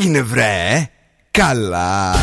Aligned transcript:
έγινε 0.00 0.22
βρε; 0.22 0.88
Καλά 1.30 2.14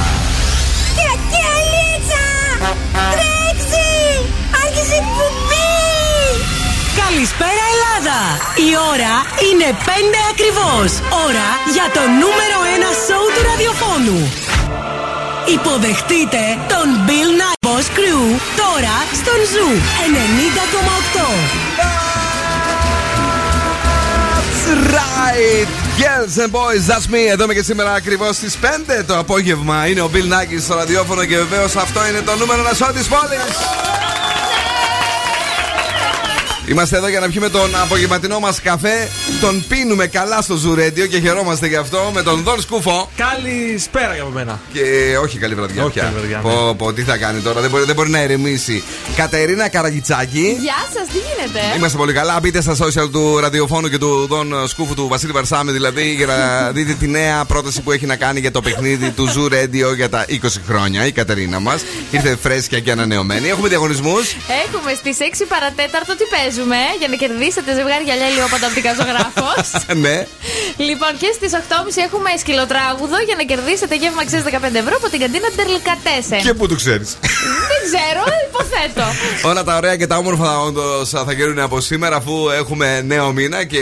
Καλησπέρα 7.03 7.63
Ελλάδα! 7.73 8.19
Η 8.69 8.75
ώρα 8.91 9.15
είναι 9.47 9.77
5 9.85 9.89
ακριβώς. 10.31 10.91
Ώρα 11.25 11.47
για 11.73 11.87
το 11.93 11.99
νούμερο 12.21 12.57
1 12.77 12.93
σόου 13.05 13.27
του 13.33 13.41
ραδιοφώνου. 13.49 14.46
Υποδεχτείτε 15.53 16.43
τον 16.67 16.87
Bill 17.07 17.31
Nakis 17.39 17.67
Boss 17.67 17.87
Crew 17.97 18.25
τώρα 18.55 18.97
στον 19.13 19.39
Zoo 19.51 19.69
90,8. 21.73 21.97
right! 24.95 25.67
Girls 25.97 26.37
and 26.37 26.51
boys, 26.51 26.83
that's 26.87 27.07
me. 27.13 27.31
Εδώ 27.31 27.43
είμαι 27.43 27.53
και 27.53 27.63
σήμερα 27.63 27.93
ακριβώς 27.93 28.35
στις 28.35 28.57
5 28.61 29.03
το 29.07 29.17
απόγευμα. 29.17 29.87
Είναι 29.87 30.01
ο 30.01 30.09
Bill 30.13 30.33
Nackis 30.33 30.61
στο 30.61 30.75
ραδιόφωνο 30.75 31.25
και 31.25 31.37
βεβαίως 31.37 31.75
αυτό 31.75 32.07
είναι 32.07 32.21
το 32.21 32.35
νούμερο 32.35 32.59
ένα 32.59 32.73
σώτη 32.73 33.03
πόλης. 33.09 33.55
Είμαστε 36.69 36.97
εδώ 36.97 37.07
για 37.07 37.19
να 37.19 37.27
πιούμε 37.29 37.49
τον 37.49 37.75
απογευματινό 37.81 38.39
μας 38.39 38.61
καφέ. 38.61 39.09
Τον 39.41 39.63
πίνουμε 39.67 40.07
καλά 40.07 40.41
στο 40.41 40.55
Ζουρέντιο 40.55 41.05
και 41.05 41.19
χαιρόμαστε 41.19 41.67
γι' 41.67 41.75
αυτό 41.75 42.11
με 42.13 42.21
τον 42.23 42.43
Δον 42.43 42.61
Σκούφο. 42.61 43.09
Καλησπέρα 43.17 44.13
για 44.13 44.25
μένα. 44.25 44.59
Και 44.73 44.81
όχι 45.21 45.37
καλή 45.37 45.55
βραδιά 45.55 45.83
Όχι 45.83 45.93
πια. 45.93 46.03
καλή 46.03 46.15
βραδιά, 46.17 46.37
πω, 46.39 46.49
ναι. 46.67 46.73
πω, 46.73 46.93
τι 46.93 47.01
θα 47.01 47.17
κάνει 47.17 47.39
τώρα, 47.41 47.61
δεν 47.61 47.69
μπορεί, 47.69 47.83
δεν 47.83 47.95
μπορεί 47.95 48.09
να 48.09 48.19
ερεμήσει. 48.19 48.83
Κατερίνα 49.15 49.69
Καραγιτσάκη. 49.69 50.57
Γεια 50.59 50.73
σας, 50.93 51.07
τι 51.07 51.17
γίνεται; 51.17 51.75
Είμαστε 51.77 51.97
πολύ 51.97 52.13
καλά. 52.13 52.39
Μπείτε 52.41 52.61
στα 52.61 52.75
social 52.75 53.09
του 53.11 53.37
ραδιοφώνου 53.39 53.87
και 53.89 53.97
του 53.97 54.27
Δον 54.29 54.67
Σκούφου 54.67 54.93
του 54.93 55.07
Βασίλη 55.07 55.31
Βαρσάμι, 55.31 55.71
δηλαδή, 55.71 56.13
για 56.13 56.25
να 56.25 56.71
δείτε 56.71 56.93
τη 56.93 57.07
νέα 57.07 57.45
πρόταση 57.45 57.81
που 57.81 57.91
έχει 57.91 58.05
να 58.05 58.15
κάνει 58.15 58.39
για 58.39 58.51
το 58.51 58.61
παιχνίδι 58.61 59.09
του 59.09 59.27
Zoo 59.35 59.53
Radio 59.53 59.95
για 59.95 60.09
τα 60.09 60.25
20 60.29 60.35
χρόνια. 60.67 61.05
Η 61.05 61.11
Κατερίνα 61.11 61.59
μας 61.59 61.81
ήρθε 62.11 62.37
φρέσκια 62.41 62.79
και 62.79 62.91
ανανεωμένη. 62.91 63.47
Έχουμε 63.47 63.67
διαγωνισμούς. 63.67 64.35
Έχουμε 64.67 64.93
στις 64.95 65.17
6 65.19 65.45
παρατέταρτο 65.47 66.15
τι 66.15 66.23
παίζουμε 66.57 66.81
για 66.99 67.07
να 67.13 67.15
κερδίσετε 67.23 67.69
ζευγάρι 67.77 68.03
γυαλιά 68.07 68.27
ηλιόπατα 68.31 68.65
οπτικά 68.69 68.91
ζωγράφος. 68.99 69.65
ναι. 70.05 70.17
λοιπόν, 70.87 71.11
και 71.21 71.29
στις 71.37 71.51
8.30 71.53 72.07
έχουμε 72.07 72.29
σκυλοτράγουδο 72.43 73.17
για 73.27 73.35
να 73.39 73.43
κερδίσετε 73.51 73.95
γεύμα 74.01 74.21
αξία 74.25 74.41
15 74.71 74.83
ευρώ 74.83 74.95
από 75.01 75.07
την 75.13 75.19
καντίνα 75.23 75.49
Τερλικατέσεν. 75.57 76.41
Και 76.47 76.53
πού 76.59 76.65
το 76.71 76.75
ξέρεις. 76.81 77.09
Δεν 77.71 77.79
ξέρω, 77.87 78.21
υποθέτω. 78.47 79.05
Όλα 79.49 79.61
τα 79.67 79.73
ωραία 79.79 79.95
και 79.99 80.07
τα 80.11 80.17
όμορφα 80.23 80.49
όντως 80.67 81.09
θα 81.27 81.33
γίνουν 81.37 81.59
από 81.59 81.77
σήμερα 81.89 82.15
αφού 82.21 82.33
έχουμε 82.61 82.87
νέο 83.01 83.27
μήνα 83.37 83.59
και 83.71 83.81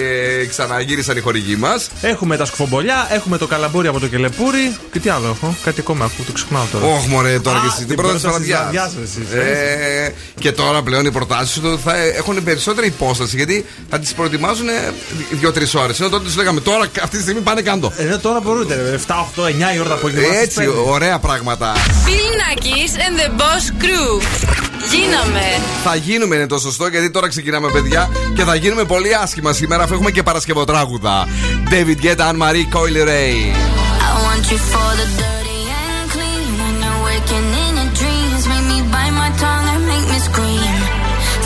ξαναγύρισαν 0.50 1.18
οι 1.18 1.22
χορηγοί 1.28 1.56
μας. 1.56 1.80
Έχουμε 2.02 2.38
τα 2.38 2.46
σκουφομπολιά, 2.46 3.08
έχουμε 3.12 3.38
το 3.38 3.48
καλαμπούρι 3.48 3.88
από 3.88 4.00
το 4.00 4.08
κελεπούρι. 4.08 4.76
Και 4.92 5.00
τι 5.00 5.10
άλλο 5.10 5.28
έχω, 5.36 5.56
κάτι 5.64 5.80
ακόμα 5.80 6.04
έχω, 6.06 6.24
το 6.26 6.32
ξεχνάω 6.32 6.64
τώρα. 6.72 6.86
Όχι, 6.86 7.08
μωρέ, 7.08 7.40
τώρα 7.40 7.58
Α, 7.58 7.62
και 7.62 7.68
εσύ. 7.68 7.78
την 7.78 7.88
Την 7.88 7.96
πρώτη 7.96 8.20
πρόταση 8.20 8.40
της 8.40 8.48
βραδιά. 8.50 8.60
βραδιάς, 8.62 8.92
εσείς, 9.04 9.34
Ε, 9.34 10.14
και 10.40 10.52
τώρα 10.52 10.82
πλέον 10.82 11.06
οι 11.06 11.12
προτάσεις 11.12 11.60
του 11.60 11.80
θα 11.84 11.98
έχουν 11.98 12.44
περισσότερη 12.66 12.88
υπόσταση 12.88 13.36
γιατί 13.36 13.66
θα 13.90 14.00
τις 14.00 14.14
προετοιμάζουν 14.14 14.68
2-3 15.42 15.82
ώρες. 15.84 16.00
Ενώ 16.00 16.10
τότε 16.10 16.24
τους 16.24 16.36
λέγαμε 16.36 16.60
τώρα 16.60 16.86
αυτή 17.04 17.18
τη 17.18 17.22
στιγμή 17.22 17.42
πάνε 17.42 17.62
κάτω. 17.62 17.92
Ε, 17.98 18.04
ναι, 18.04 18.18
τώρα 18.18 18.40
μπορείτε, 18.40 18.76
ρε, 18.76 19.00
7, 19.08 19.14
8, 19.36 19.44
9 19.44 19.76
η 19.76 19.80
ώρα 19.80 19.90
το 19.90 19.94
απόγευμα. 19.94 20.28
στις 20.28 20.42
Έτσι, 20.42 20.58
πέντε. 20.60 20.72
ωραία 20.88 21.20
πράγματα. 21.20 21.74
Bill 21.76 22.34
Nackis 22.42 22.94
and 23.06 23.16
the 23.22 23.42
Boss 23.42 23.84
Crew. 23.84 24.22
Γίναμε. 24.92 25.42
Θα 25.84 25.96
γίνουμε 25.96 26.36
είναι 26.36 26.48
το 26.48 26.60
σωστό 26.60 26.88
γιατί 26.88 27.10
τώρα 27.12 27.28
ξεκινάμε, 27.28 27.72
παιδιά, 27.72 28.10
και 28.36 28.44
θα 28.44 28.56
γίνουμε 28.56 28.84
πολύ 28.84 29.16
άσχημα 29.16 29.54
σήμερα 29.54 29.84
αφού 29.84 29.94
έχουμε 29.94 30.12
και 30.12 30.24
Παρασκευοτράγουδα. 30.24 31.28
David 31.70 32.06
Guetta, 32.06 32.26
Anne 32.30 32.38
Marie, 32.44 32.68
Coily 32.76 33.04
Ray. 33.12 33.38
I 34.08 34.12
want 34.26 34.46
you 34.52 34.60
for 34.72 34.90
the 35.00 35.08
dirty 35.22 35.62
and 35.82 36.06
clean. 36.16 36.50
When 36.62 36.76
you're 36.84 37.02
waking 37.10 37.48
in 37.66 37.72
your 37.80 37.92
dreams, 38.02 38.42
make 38.52 38.66
me 38.74 38.80
bite 38.94 39.16
my 39.24 39.32
tongue 39.44 39.68
and 39.74 39.84
make 39.92 40.06
me 40.14 40.20
scream. 40.30 40.76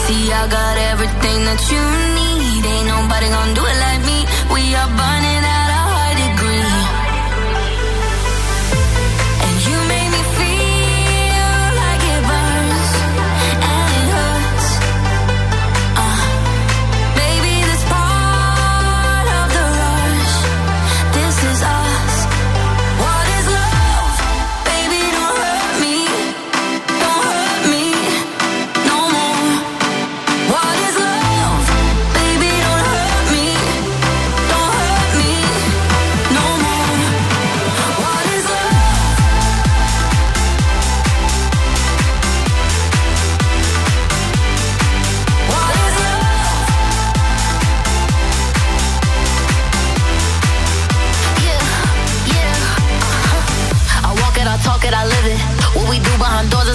See, 0.03 0.23
I 0.39 0.43
got 0.57 0.75
everything 1.09 1.45
that 1.45 1.61
you 1.71 1.83
need. 2.17 2.65
Ain't 2.65 2.87
nobody 2.87 3.27
gonna 3.29 3.53
do 3.53 3.65
it 3.65 3.78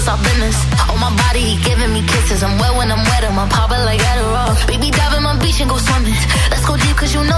behind 0.05 0.19
our 0.19 0.23
business. 0.23 0.57
On 0.89 0.99
my 0.99 1.09
body, 1.15 1.39
he 1.39 1.55
giving 1.63 1.93
me 1.93 2.01
kisses. 2.05 2.43
I'm 2.43 2.57
wet 2.57 2.75
when 2.77 2.91
I'm 2.91 3.03
wet, 3.03 3.23
I'm 3.23 3.49
popping 3.49 3.83
like 3.85 3.99
Adderall. 3.99 4.67
Baby, 4.67 4.91
dive 4.91 5.17
in 5.17 5.23
my 5.23 5.37
beach 5.39 5.59
and 5.61 5.69
go 5.69 5.77
swimming. 5.77 6.13
Let's 6.51 6.65
go 6.65 6.77
deep, 6.77 6.95
cause 6.95 7.13
you 7.13 7.23
know 7.23 7.34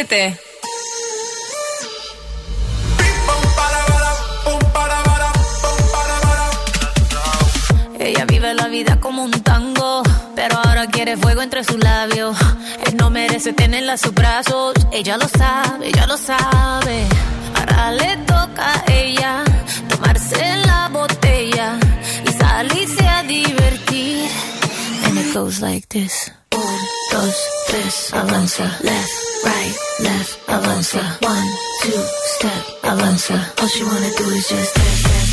7. 0.00 0.40
Ella 7.98 8.24
vive 8.24 8.54
la 8.54 8.68
vida 8.68 8.98
como 8.98 9.24
un 9.24 9.30
tango, 9.42 10.02
pero 10.34 10.56
ahora 10.56 10.86
quiere 10.86 11.18
fuego 11.18 11.42
entre 11.42 11.64
sus 11.64 11.76
labios. 11.76 12.34
Él 12.86 12.96
no 12.96 13.10
merece 13.10 13.52
tenerla 13.52 13.92
a 13.92 13.96
sus 13.98 14.14
brazos, 14.14 14.72
ella 14.90 15.18
lo 15.18 15.28
sabe, 15.28 15.88
ella 15.88 16.06
lo 16.06 16.16
sabe. 16.16 17.06
Ahora 17.56 17.92
le 17.92 18.16
toca 18.24 18.72
a 18.72 18.84
ella 18.90 19.44
tomarse 19.90 20.56
la 20.64 20.88
botella 20.88 21.78
y 22.26 22.32
salirse 22.32 23.06
a 23.06 23.22
divertir. 23.24 24.30
And 25.04 25.18
it 25.18 25.34
goes 25.34 25.60
like 25.60 25.86
this. 25.88 26.32
Un, 26.52 26.78
dos, 27.12 27.34
tres, 27.68 28.12
avanza, 28.12 28.64
left, 28.82 29.44
right. 29.44 29.89
Avanza. 30.80 31.18
One, 31.20 31.48
two, 31.82 32.04
step, 32.36 32.82
avanza. 32.82 33.36
All 33.60 33.68
she 33.68 33.84
wanna 33.84 34.10
do 34.16 34.24
is 34.24 34.48
just 34.48 34.74
dance, 34.74 35.02
dance, 35.02 35.29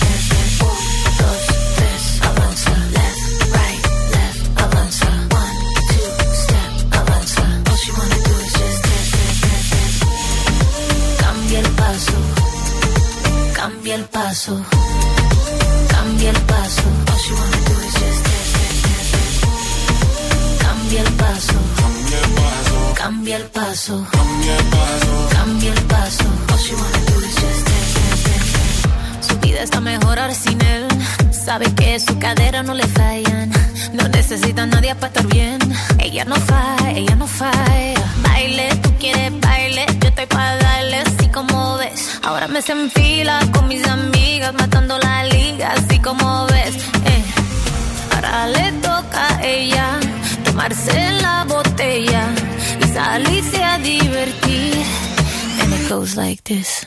like 56.18 56.44
this. 56.46 56.87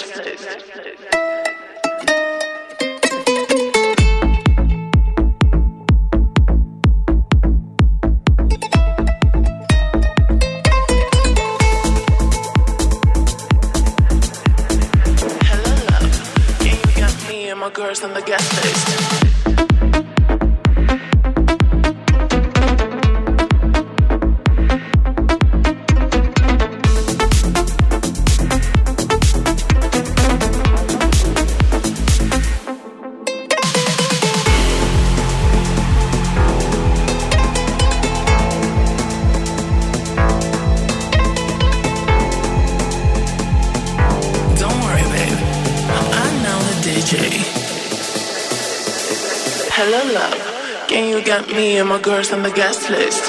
Can 51.31 51.43
you 51.43 51.47
get 51.47 51.55
me 51.55 51.77
and 51.77 51.87
my 51.87 51.99
girls 52.01 52.33
on 52.33 52.41
the 52.43 52.51
guest 52.51 52.89
list? 52.89 53.23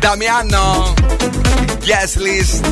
Νταμιάνο 0.00 0.94
Guest 1.80 2.18
list 2.18 2.64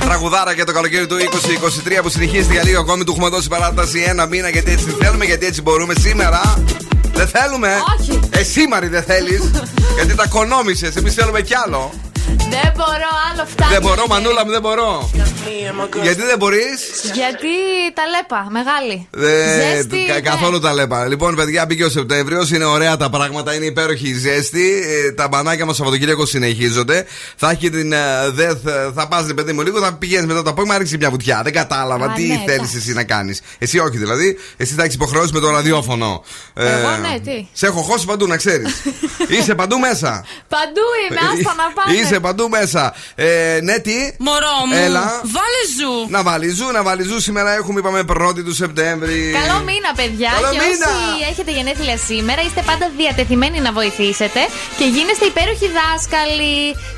Τραγουδάρα 0.00 0.52
για 0.52 0.64
το 0.64 0.72
καλοκαίρι 0.72 1.06
του 1.06 1.16
2023 1.16 2.02
που 2.02 2.08
συνεχίζεται 2.08 2.52
για 2.52 2.64
λίγο 2.64 2.80
ακόμη. 2.80 3.04
Του 3.04 3.12
έχουμε 3.12 3.28
δώσει 3.28 3.48
παράταση 3.48 4.04
ένα 4.08 4.26
μήνα 4.26 4.48
γιατί 4.48 4.70
έτσι 4.70 4.96
θέλουμε, 5.00 5.24
γιατί 5.24 5.46
έτσι 5.46 5.62
μπορούμε. 5.62 5.94
Σήμερα 5.98 6.64
δεν 7.12 7.28
θέλουμε. 7.28 7.68
Όχι. 7.98 8.20
Εσύ 8.30 8.66
Μαρή 8.68 8.88
δεν 8.88 9.02
θέλεις. 9.02 9.50
γιατί 9.96 10.14
τα 10.14 10.26
κονόμησες. 10.26 10.96
Εμείς 10.96 11.14
θέλουμε 11.14 11.40
κι 11.40 11.54
άλλο. 11.64 11.92
Δεν 12.26 12.72
μπορώ 12.76 13.10
άλλο 13.32 13.46
φτάνει. 13.46 13.72
δεν 13.72 13.82
μπορώ, 13.82 14.06
Μανούλα 14.06 14.44
μου, 14.44 14.50
δεν 14.50 14.60
μπορώ. 14.60 15.10
Me 15.14 15.16
and 15.16 15.80
my 15.80 15.96
girls. 15.98 16.02
γιατί 16.02 16.22
δεν 16.22 16.38
μπορείς; 16.38 16.80
Γιατί 17.14 17.48
τα 17.94 18.02
λέπα, 18.16 18.46
μεγάλη. 18.50 19.08
Ε, 19.16 19.74
Ζέστη, 19.74 20.04
κα- 20.06 20.14
ναι. 20.14 20.20
καθόλου 20.20 20.60
τα 20.60 20.74
λέμε. 20.74 21.06
Λοιπόν, 21.08 21.34
παιδιά, 21.34 21.64
μπήκε 21.66 21.84
ο 21.84 21.88
Σεπτέμβριος. 21.88 22.50
Είναι 22.50 22.64
ωραία 22.64 22.96
τα 22.96 23.10
πράγματα. 23.10 23.54
Είναι 23.54 23.64
υπέροχη 23.64 24.08
η 24.08 24.14
ζέστη. 24.18 24.82
Ε, 25.06 25.12
τα 25.12 25.28
μπανάκια 25.28 25.64
μας 25.66 25.76
Σαββατοκύριακο 25.76 26.26
συνεχίζονται. 26.26 27.06
Θα 27.36 27.50
έχει 27.50 27.70
την 27.70 27.92
ε, 27.92 27.98
ΔΕΘ. 28.30 28.50
ε, 28.50 28.90
Θα 28.94 29.08
πας, 29.08 29.26
ρε 29.26 29.34
παιδί 29.34 29.52
μου, 29.52 29.62
λίγο. 29.62 29.80
Θα 29.80 29.92
πηγαίνεις 29.94 30.26
μετά 30.26 30.42
το 30.42 30.50
απόγευμα, 30.50 30.78
ρίξεις 30.78 30.96
μια 30.96 31.10
βουτιά. 31.10 31.40
Δεν 31.44 31.52
κατάλαβα 31.52 32.04
Α, 32.06 32.12
τι 32.12 32.22
ναι, 32.26 32.34
θέλεις 32.46 32.52
εντάξει. 32.56 32.76
εσύ 32.76 32.92
να 32.92 33.04
κάνεις. 33.04 33.40
Εσύ 33.58 33.78
όχι 33.78 33.96
δηλαδή. 33.98 34.38
Εσύ 34.56 34.74
θα 34.74 34.82
έχεις 34.82 34.94
υποχρεώσεις 34.94 35.32
με 35.32 35.40
το 35.40 35.50
ραδιόφωνο. 35.50 36.24
Ε, 36.54 36.66
Εγώ, 36.72 36.90
ναι, 36.96 37.18
τι; 37.20 37.46
Σε 37.52 37.66
έχω 37.66 37.80
χώσει 37.82 38.06
παντού, 38.06 38.26
να 38.26 38.36
ξέρεις. 38.36 38.82
Είσαι 39.38 39.54
παντού 39.54 39.78
μέσα. 39.78 40.24
Παντού 40.48 40.80
είμαι, 41.10 41.20
άστα 41.20 41.54
να 41.56 41.72
πάμε. 41.82 41.98
Είσαι 41.98 42.20
παντού 42.20 42.48
μέσα. 42.48 42.94
Ε, 43.14 43.58
ναι, 43.62 43.78
τι; 43.78 43.92
Μωρό 44.18 44.56
μου, 44.68 44.76
Έλα. 44.84 45.20
βάλε 45.24 45.62
ζου. 45.78 46.10
Να 46.10 46.22
βάλεις 46.22 46.54
ζου, 46.56 46.70
να 46.72 46.82
βάλει 46.82 46.91
ζου. 47.00 47.20
Σήμερα 47.20 47.50
έχουμε, 47.54 47.78
είπαμε, 47.78 48.00
1η 48.12 48.42
του 48.44 48.54
Σεπτέμβρη. 48.54 49.18
Καλό 49.40 49.58
μήνα, 49.68 49.90
παιδιά. 50.00 50.30
Καλό 50.34 50.50
και 50.52 50.58
μήνα. 50.64 50.88
όσοι 50.92 51.30
έχετε 51.30 51.50
γενέθλια 51.58 51.96
σήμερα, 52.08 52.40
είστε 52.46 52.62
πάντα 52.70 52.90
διατεθειμένοι 53.00 53.58
να 53.60 53.72
βοηθήσετε 53.72 54.40
και 54.78 54.84
γίνεστε 54.94 55.24
υπέροχοι 55.32 55.68
δάσκαλοι. 55.78 56.54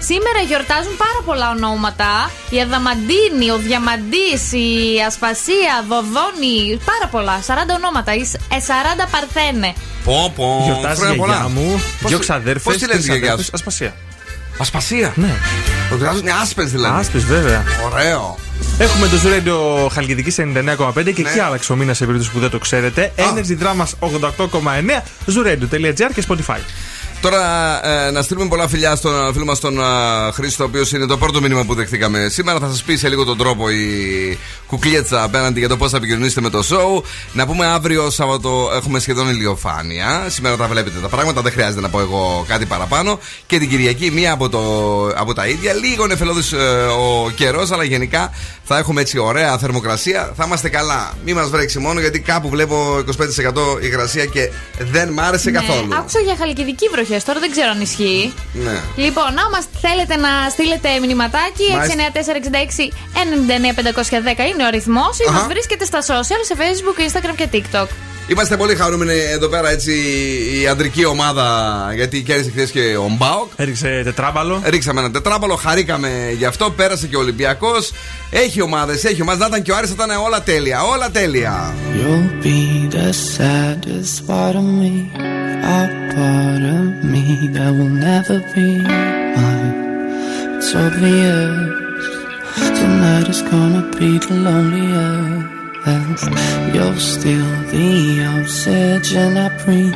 Σήμερα 0.09 0.39
γιορτάζουν 0.49 0.95
πάρα 1.05 1.21
πολλά 1.29 1.47
ονόματα. 1.57 2.31
Η 2.55 2.61
Αδαμαντίνη, 2.61 3.47
ο 3.57 3.59
Διαμαντής, 3.69 4.43
η 4.67 4.71
Ασπασία, 5.11 5.73
Δοδόνη. 5.91 6.57
Πάρα 6.93 7.07
πολλά. 7.15 7.37
40 7.47 7.75
ονόματα. 7.81 8.11
Η 8.15 8.25
σ- 8.31 8.35
ε, 8.57 8.59
40 8.61 9.07
Παρθένε. 9.15 9.71
Πω, 10.05 10.33
πω. 10.37 10.61
Γιορτάζει 10.65 10.95
η 10.95 11.01
χρόνια 11.01 11.17
πολλά. 11.23 11.35
γιαγιά 11.35 11.49
μου, 11.57 11.69
Πώς- 12.03 12.11
δύο 12.11 12.19
ξαδέρφες. 12.19 12.63
Πώς 12.63 12.77
τη 12.77 12.87
λες 12.87 12.97
η 13.07 13.09
γιαγιάς; 13.11 13.45
σου; 13.45 13.51
Ασπασία. 13.59 13.95
Ασπασία. 14.59 15.13
Ναι. 15.17 15.35
Το 15.91 15.97
γράφει 15.97 16.19
είναι 16.19 16.33
άσπε 16.43 16.63
δηλαδή. 16.63 17.01
Άσπε, 17.01 17.19
βέβαια. 17.19 17.65
Ωραίο. 17.93 18.39
Έχουμε 18.79 19.09
το 19.09 19.17
Ζουρέντιο 19.17 19.89
Χαλκιδική 19.93 20.35
99,5 20.39 21.13
και 21.15 21.23
Ναι. 21.23 21.29
εκεί 21.31 21.39
άλλαξε 21.39 21.73
ο 21.73 21.77
μήνα 21.77 21.95
σε 21.95 22.05
περίπτωση 22.05 22.33
που 22.33 22.39
δεν 22.39 22.51
το 22.51 22.59
ξέρετε. 22.59 23.13
Energy 23.17 23.63
Drama 23.63 23.85
88,9 24.01 25.03
zuradio.gr 25.35 26.11
και 26.15 26.25
Spotify. 26.29 26.59
Τώρα 27.25 27.81
ε, 28.07 28.11
να 28.11 28.23
στείλουμε 28.23 28.49
πολλά 28.49 28.69
φιλιά 28.69 28.97
στον 28.97 29.33
φίλο 29.33 29.45
μας 29.45 29.61
τον 29.61 29.81
ε, 29.81 29.83
Χρήστο, 30.33 30.65
ο 30.65 30.67
οποίος 30.67 30.93
είναι 30.93 31.07
το 31.07 31.19
πρώτο 31.19 31.41
μήνυμα 31.41 31.65
που 31.65 31.75
δεχτήκαμε. 31.75 32.29
Σήμερα 32.29 32.59
θα 32.59 32.69
σας 32.69 32.83
πει 32.83 32.97
σε 32.97 33.09
λίγο 33.09 33.25
τον 33.25 33.39
τρόπο 33.39 33.71
η 33.71 34.39
κουκλίτσα 34.67 35.23
απέναντι 35.23 35.59
για 35.59 35.69
το 35.69 35.77
πώς 35.77 35.91
θα 35.91 35.97
επικοινωνήσετε 35.97 36.41
με 36.41 36.51
το 36.51 36.59
show. 36.59 37.03
Να 37.33 37.47
πούμε 37.47 37.67
αύριο 37.67 38.11
Σάββατο 38.11 38.71
έχουμε 38.75 38.99
σχεδόν 38.99 39.29
ηλιοφάνεια. 39.29 40.27
Σήμερα 40.29 40.57
τα 40.57 40.67
βλέπετε 40.67 40.99
τα 40.99 41.09
πράγματα, 41.09 41.43
δεν 41.43 41.53
χρειάζεται 41.53 41.81
να 41.81 41.89
πω 41.89 42.01
εγώ 42.01 42.45
κάτι 42.49 42.67
παραπάνω. 42.67 43.19
Και 43.47 43.59
την 43.59 43.69
Κυριακή 43.69 44.11
μία 44.11 44.33
από, 44.33 44.49
το, 44.49 44.61
από 45.07 45.35
τα 45.35 45.47
ίδια. 45.47 45.73
Λίγο 45.73 46.07
νεφελώδη 46.07 46.43
ο 46.99 47.31
καιρός, 47.31 47.71
αλλά 47.71 47.85
γενικά 47.85 48.31
θα 48.65 48.79
έχουμε 48.79 49.01
έτσι 49.01 49.19
ωραία 49.19 49.59
θερμοκρασία. 49.59 50.33
Θα 50.37 50.45
είμαστε 50.47 50.69
καλά. 50.69 51.13
Μην 51.25 51.35
μας 51.35 51.49
βρέξει 51.51 51.79
μόνο 51.79 52.01
γιατί 52.01 52.21
κάπου 52.21 52.49
βλέπω 52.49 52.99
25% 53.79 53.83
υγρασία 53.83 54.25
και 54.25 54.51
δεν 54.79 55.09
μ' 55.09 55.21
άρεσε 55.21 55.51
καθόλου. 55.51 55.89
Ναι, 55.89 55.97
άκουσα 55.97 56.21
για 56.21 56.37
χαλκιδική 56.39 56.89
βροχέ. 57.15 57.27
Τώρα 57.27 57.41
δεν 57.41 57.51
ξέρω 57.51 57.71
αν 57.71 57.81
ισχύει. 57.81 58.33
Ναι. 58.53 58.77
Λοιπόν, 58.97 59.31
άμα 59.45 59.59
θέλετε 59.81 60.17
να 60.17 60.49
στείλετε 60.51 60.89
μηνυματάκι, 61.01 61.67
Μάλιστα. 61.73 61.95
694-66-99-510 64.43 64.51
είναι 64.53 64.63
ο 64.63 64.67
αριθμό 64.67 65.07
ή 65.19 65.25
Αχα. 65.29 65.41
μα 65.41 65.47
βρίσκετε 65.49 65.85
στα 65.85 66.01
social 66.01 66.43
σε 66.49 66.55
Facebook, 66.63 66.97
Instagram 67.07 67.35
και 67.37 67.49
TikTok. 67.53 67.87
Είμαστε 68.27 68.57
πολύ 68.57 68.75
χαρούμενοι 68.75 69.13
εδώ 69.33 69.49
πέρα 69.49 69.71
έτσι 69.71 69.93
η 70.63 70.69
αντρική 70.69 71.05
ομάδα 71.05 71.47
γιατί 71.95 72.23
κέρδισε 72.23 72.51
χθες 72.51 72.71
και 72.71 72.97
ο 72.97 73.09
Μπάοκ. 73.19 73.51
Έριξε 73.57 74.01
τετράμπαλο. 74.05 74.63
Ρίξαμε 74.65 75.01
ένα 75.01 75.11
τετράπαλο, 75.11 75.55
χαρήκαμε 75.55 76.35
γι' 76.37 76.45
αυτό. 76.45 76.71
Πέρασε 76.71 77.07
και 77.07 77.17
ο 77.17 77.21
Ολυμπιακός. 77.21 77.93
Έχει 78.34 78.62
ομάδε, 78.62 78.94
έχει 78.94 79.22
ομάδε. 79.22 79.40
Να 79.40 79.46
ήταν 79.46 79.62
και 79.62 79.72
ο 79.72 79.76
Άρης, 79.76 79.90
θα 79.90 80.04
ήταν 80.04 80.18
όλα 80.26 80.42
τέλεια. 80.42 80.84
Όλα 80.84 81.10
τέλεια. 81.12 81.74
You'll 81.96 82.44
be 82.44 82.88
the 82.96 83.10
saddest 83.36 84.28
part 84.28 84.56
of 84.62 84.68
me, 84.80 84.94
a 85.78 85.82
part 86.16 86.64
of 86.78 86.86
me 87.12 87.26
that 87.56 87.72
will 87.78 87.96
never 88.10 88.38
be 88.54 88.68
mine. 89.38 89.74
It's 90.58 90.72
obvious 90.86 91.80
tonight 92.80 93.28
is 93.34 93.42
gonna 93.52 93.84
be 94.00 94.10
the 94.26 94.36
loneliest. 94.48 95.58
You're 96.76 97.00
still 97.14 97.52
the 97.74 97.90
obsession 98.36 99.38
I 99.46 99.50
bring. 99.64 99.94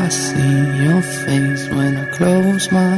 I 0.00 0.08
see 0.08 0.58
your 0.84 1.02
face 1.24 1.64
when 1.76 1.92
I 2.04 2.06
close 2.16 2.64
my 2.78 2.94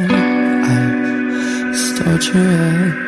eyes. 0.73 1.73
It's 1.75 1.87
torture. 1.99 3.08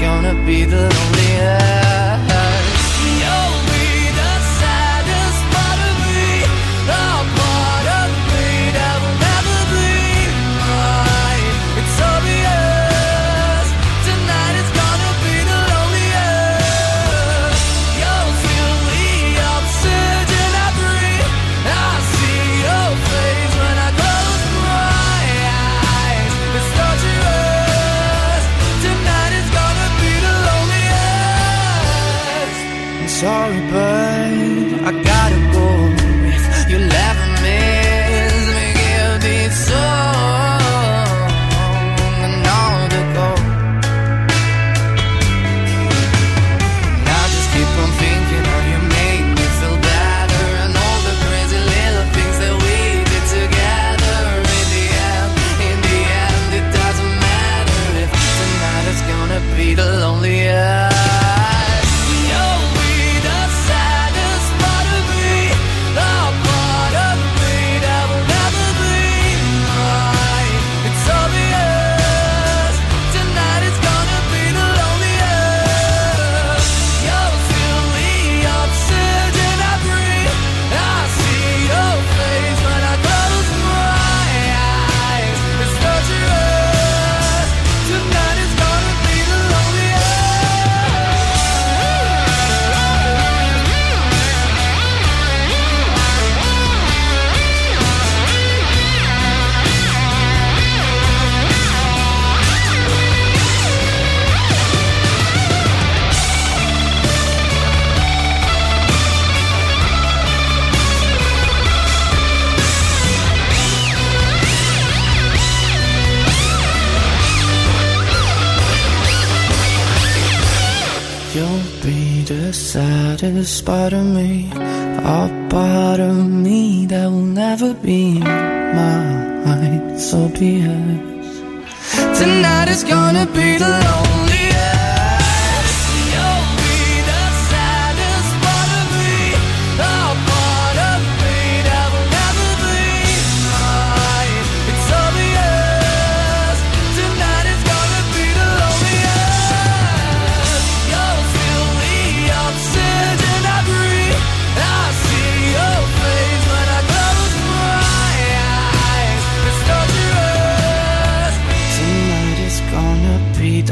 Gonna 0.00 0.34
be 0.46 0.64
the 0.64 0.82
loneliest. 0.82 1.23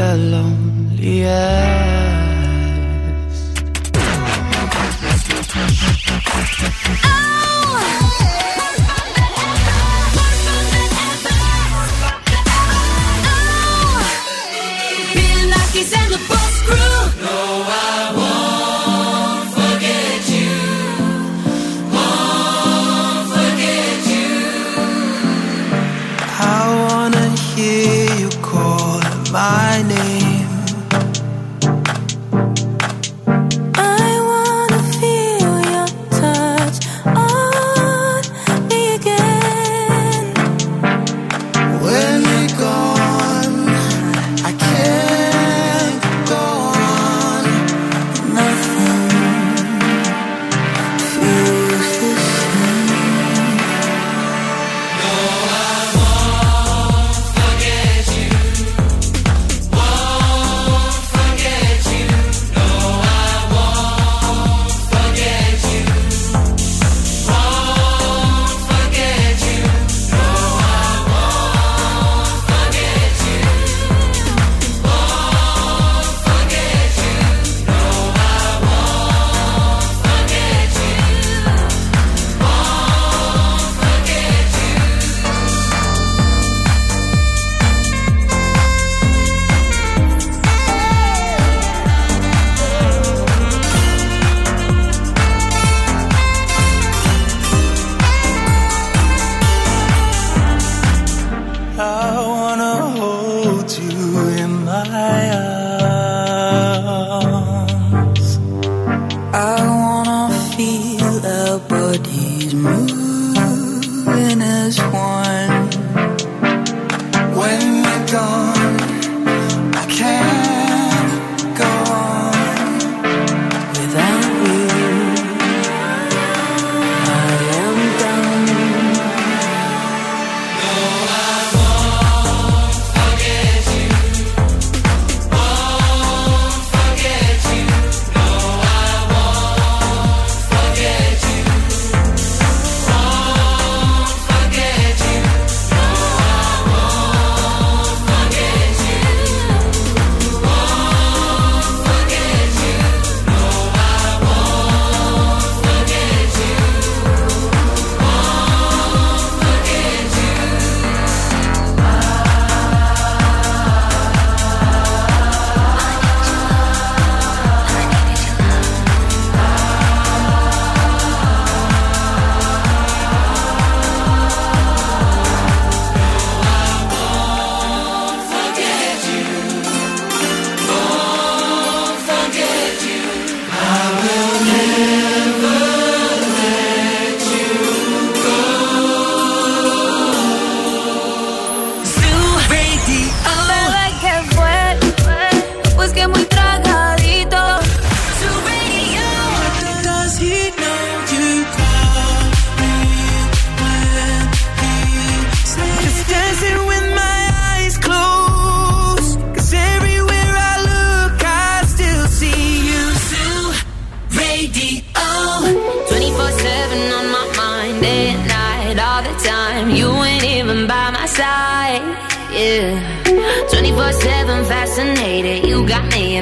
The 0.03 0.17
loneliest. 0.17 1.93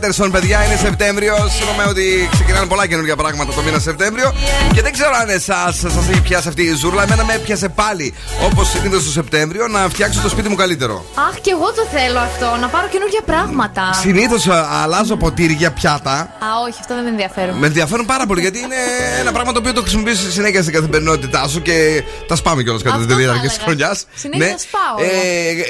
Sorry, 0.00 0.08
και 0.08 0.08
έλα 0.08 0.26
Henderson, 0.26 0.32
παιδιά, 0.32 0.64
είναι 0.64 0.76
Σεπτέμβριο. 0.76 1.34
Είπαμε 1.62 1.88
ότι 1.90 2.28
ξεκινάνε 2.32 2.66
πολλά 2.66 2.86
καινούργια 2.86 3.16
πράγματα 3.16 3.52
το 3.52 3.62
μήνα 3.62 3.78
Σεπτέμβριο. 3.78 4.34
Και 4.74 4.82
δεν 4.82 4.92
ξέρω 4.92 5.10
αν 5.20 5.28
εσάς 5.28 5.76
σας 5.76 6.08
έχει 6.10 6.20
πιάσει 6.20 6.48
αυτή 6.48 6.62
η 6.62 6.74
ζούρλα. 6.74 7.02
Εμένα 7.02 7.24
με 7.24 7.34
έπιασε 7.34 7.68
πάλι, 7.68 8.14
όπως 8.44 8.68
συνήθως 8.70 9.04
το 9.04 9.10
Σεπτέμβριο, 9.10 9.68
να 9.68 9.88
φτιάξω 9.88 10.20
το 10.20 10.28
σπίτι 10.28 10.48
μου 10.48 10.54
καλύτερο. 10.54 11.04
Αχ, 11.14 11.40
και 11.40 11.50
εγώ 11.50 11.72
το 11.72 11.86
θέλω 11.92 12.18
αυτό, 12.18 12.56
να 12.60 12.68
πάρω 12.68 12.88
καινούργια 12.88 13.20
πράγματα. 13.26 13.92
Συνήθως 14.00 14.48
αλλάζω 14.82 15.16
ποτήρια, 15.16 15.70
πιάτα. 15.70 16.12
Α, 16.14 16.46
όχι, 16.68 16.76
αυτό 16.80 16.94
δεν 16.94 17.02
με 17.04 17.10
ενδιαφέρει. 17.10 17.52
Με 17.54 17.66
ενδιαφέρουν 17.66 18.06
πάρα 18.06 18.26
πολύ 18.26 18.40
γιατί 18.40 18.58
είναι 18.58 18.76
ένα 19.20 19.32
πράγμα 19.32 19.52
το 19.52 19.58
οποίο 19.58 19.72
το 19.72 19.80
χρησιμοποιείς 19.80 20.26
συνέχεια 20.32 20.60
στην 20.62 20.74
καθημερινότητά 20.74 21.48
σου 21.48 21.62
και 21.62 22.02
τα 22.28 22.36
σπάμε 22.36 22.62
κιόλας 22.62 22.82
κατά 22.82 22.94
Αυτό 22.94 23.06
τη 23.06 23.12
θα 23.12 23.18
διάρκεια 23.18 23.48
τη 23.48 23.54
έλεγα. 23.54 23.64
χρονιάς. 23.64 24.04
Συνέχεια 24.14 24.46
τα 24.52 24.58
σπάω, 24.58 25.06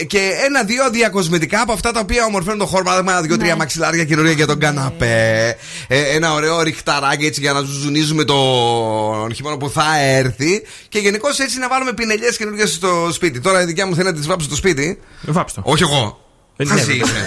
Ε, 0.01 0.05
και 0.05 0.31
ένα-δύο 0.47 0.91
διακοσμητικά 0.91 1.61
από 1.61 1.73
αυτά 1.73 1.93
τα 1.93 2.01
οποία 2.01 2.25
ομορφαίνουν 2.25 2.59
το 2.59 2.67
χώρο. 2.67 2.83
Παράδειγμα, 2.85 3.21
δύο-τρία 3.21 3.53
Ναι. 3.53 3.59
μαξιλάρια 3.59 4.05
καινούργια 4.15 4.35
για 4.35 4.47
τον 4.47 4.59
καναπέ. 4.59 5.57
Ε, 5.89 6.01
ένα 6.01 6.33
ωραίο 6.33 6.63
ριχταράκι 6.63 7.25
έτσι 7.27 7.41
για 7.41 7.53
να 7.53 7.61
ζουνίζουμε 7.61 8.25
τον 8.25 9.35
χειμώνα 9.35 9.57
που 9.57 9.71
θα 9.71 9.99
έρθει. 10.01 10.63
Και 10.89 10.99
γενικώς 10.99 11.39
έτσι 11.39 11.59
να 11.59 11.69
βάλουμε 11.69 11.93
πινελιές 11.93 12.37
καινούργιες 12.37 12.73
στο 12.73 13.09
σπίτι. 13.13 13.41
Τώρα 13.41 13.63
η 13.63 13.65
δικιά 13.65 13.87
μου 13.87 13.95
θέλει 13.95 14.07
να 14.07 14.15
τις 14.15 14.27
βάψω 14.27 14.47
στο 14.47 14.57
σπίτι. 14.57 14.99
Βάψτε 15.27 15.61
το. 15.65 15.71
Όχι 15.71 15.83
εγώ. 15.83 16.21
Ε, 16.57 16.65
ναι, 16.65 16.71
Χαζή 16.71 16.85
βέβαια. 16.93 17.07
είσαι. 17.07 17.23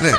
ναι. 0.00 0.10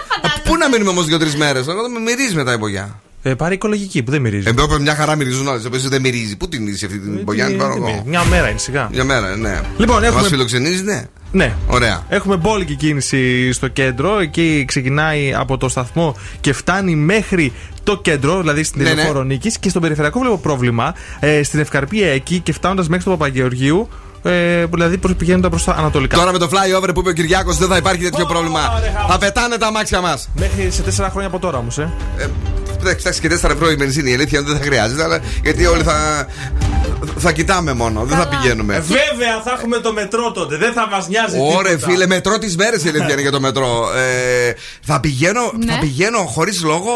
Πού 0.44 0.58
να 0.58 0.70
μείνουμε 0.70 0.90
όμως 0.90 1.06
δύο-τρεις 1.06 1.36
μέρες; 1.36 1.68
Εγώ 1.68 1.90
με 1.90 2.00
μυρίζει 2.00 2.36
μετά 2.36 2.54
η 2.54 2.58
μπογιά. 2.58 3.02
Ε, 3.24 3.34
πάρε 3.34 3.54
οικολογική 3.54 4.04
που 4.04 4.12
δεν 4.12 4.22
μυρίζει. 4.22 4.48
Εδώ 4.48 4.68
πρέπει 4.68 4.82
μια 4.82 4.96
χαρά 4.96 5.16
μυρίζουν 5.16 5.48
όλες. 5.48 5.66
Επίση 5.66 5.88
δεν 5.88 6.02
μυρίζει. 6.02 6.36
Πού 6.38 6.50
την 6.50 6.68
είσαι 6.68 6.86
αυτή 6.86 7.00
την 7.00 7.22
μπογιά, 7.24 7.46
την 7.48 7.58
πάρω 7.58 7.74
Ε, 7.74 7.76
τι- 7.76 7.82
εγώ; 7.92 8.04
Μια 8.06 8.24
μέρα 8.24 8.50
είναι 8.50 8.60
σιγά. 8.60 8.90
Μια 8.92 9.04
μέρα, 9.04 9.36
ναι. 9.36 9.62
Λοιπόν, 9.78 9.96
Μας 9.96 10.06
έχουμε- 10.08 10.28
φιλοξενίζει, 10.28 10.84
ναι. 10.84 11.06
Ναι. 11.32 11.56
Ωραία. 11.67 12.06
Έχουμε 12.10 12.36
μπόλικη 12.38 12.76
κίνηση 12.76 13.52
στο 13.52 13.67
κέντρο. 13.67 14.20
Εκεί 14.20 14.65
ξεκινάει 14.67 15.34
από 15.34 15.58
το 15.58 15.70
σταθμό 15.70 16.15
και 16.39 16.54
φτάνει 16.54 16.96
μέχρι 16.96 17.54
το 17.84 17.98
κέντρο, 17.98 18.39
δηλαδή 18.39 18.63
στην 18.63 18.82
Ναι, 18.82 18.88
ναι. 18.89 18.94
Ηλεφόρο 18.94 19.24
Νίκης. 19.24 19.58
Και 19.58 19.70
στον 19.70 19.82
περιφερειακό 19.82 20.20
βλέπω 20.20 20.38
πρόβλημα. 20.38 20.96
Ε, 21.20 21.44
στην 21.44 21.60
Ευκαρπία 21.60 22.08
εκεί 22.08 22.39
και 22.39 22.54
φτάνοντας 22.54 22.88
μέχρι 22.88 23.04
το 23.04 23.10
Παπαγεωργίου. 23.12 23.89
Ε, 24.24 24.66
δηλαδή 24.66 24.98
προς- 24.98 25.16
πηγαίνοντα 25.16 25.50
προς 25.50 25.64
τα 25.64 25.76
ανατολικά. 25.78 26.18
Τώρα 26.18 26.32
με 26.32 26.38
το 26.38 26.50
flyover 26.52 26.90
που 26.94 27.00
είπε 27.00 27.10
ο 27.10 27.14
Κυριάκος 27.14 27.58
δεν 27.58 27.68
θα 27.68 27.78
υπάρχει 27.78 28.04
τέτοιο 28.04 28.26
πρόβλημα. 28.26 28.82
Θα 29.10 29.18
πετάνε 29.18 29.58
τα 29.58 29.68
αμάξια 29.68 30.02
μας. 30.02 30.30
Μέχρι 30.36 30.72
σε 30.72 30.82
τέσσερα 30.82 31.10
χρόνια 31.10 31.28
από 31.28 31.40
τώρα 31.40 31.58
όμως, 31.58 31.78
ε. 31.78 31.92
Ε, 32.18 32.26
Εντάξει, 32.82 33.20
και 33.22 33.28
4 33.28 33.52
ευρώ 33.52 33.72
η 33.72 33.76
μπενζίνη. 33.76 34.10
Η 34.12 34.14
αλήθεια 34.14 34.40
είναι 34.40 34.50
ότι 34.50 34.58
δεν 34.60 34.68
θα 34.68 34.76
χρειάζεται, 34.76 35.04
αλλά 35.04 35.20
γιατί 35.44 35.66
όλοι 35.66 35.84
θα. 35.84 36.28
Θα 37.18 37.32
κοιτάμε 37.32 37.74
μόνο, 37.74 38.04
δεν 38.04 38.18
θα 38.18 38.28
πηγαίνουμε. 38.28 38.74
Βέβαια, 38.80 39.42
θα 39.44 39.52
έχουμε 39.58 39.78
το 39.78 39.94
μετρό 39.94 40.32
τότε. 40.32 40.58
Δεν 40.58 40.74
θα 40.74 40.88
μας 40.92 41.08
νοιάζει. 41.08 41.38
Ωρε 41.56 41.78
φίλε, 41.78 42.08
μετρό 42.08 42.38
τις 42.38 42.56
μέρες 42.58 42.84
η 42.84 42.88
αλήθεια 42.88 43.12
είναι 43.12 43.22
για 43.22 43.32
το 43.32 43.40
μετρό. 43.40 43.90
Ε, 43.96 44.54
θα 44.82 45.00
πηγαίνω, 45.00 45.52
Ναι. 45.66 45.72
θα 45.74 45.80
πηγαίνω 45.80 46.18
χωρίς 46.18 46.64
λόγο 46.64 46.92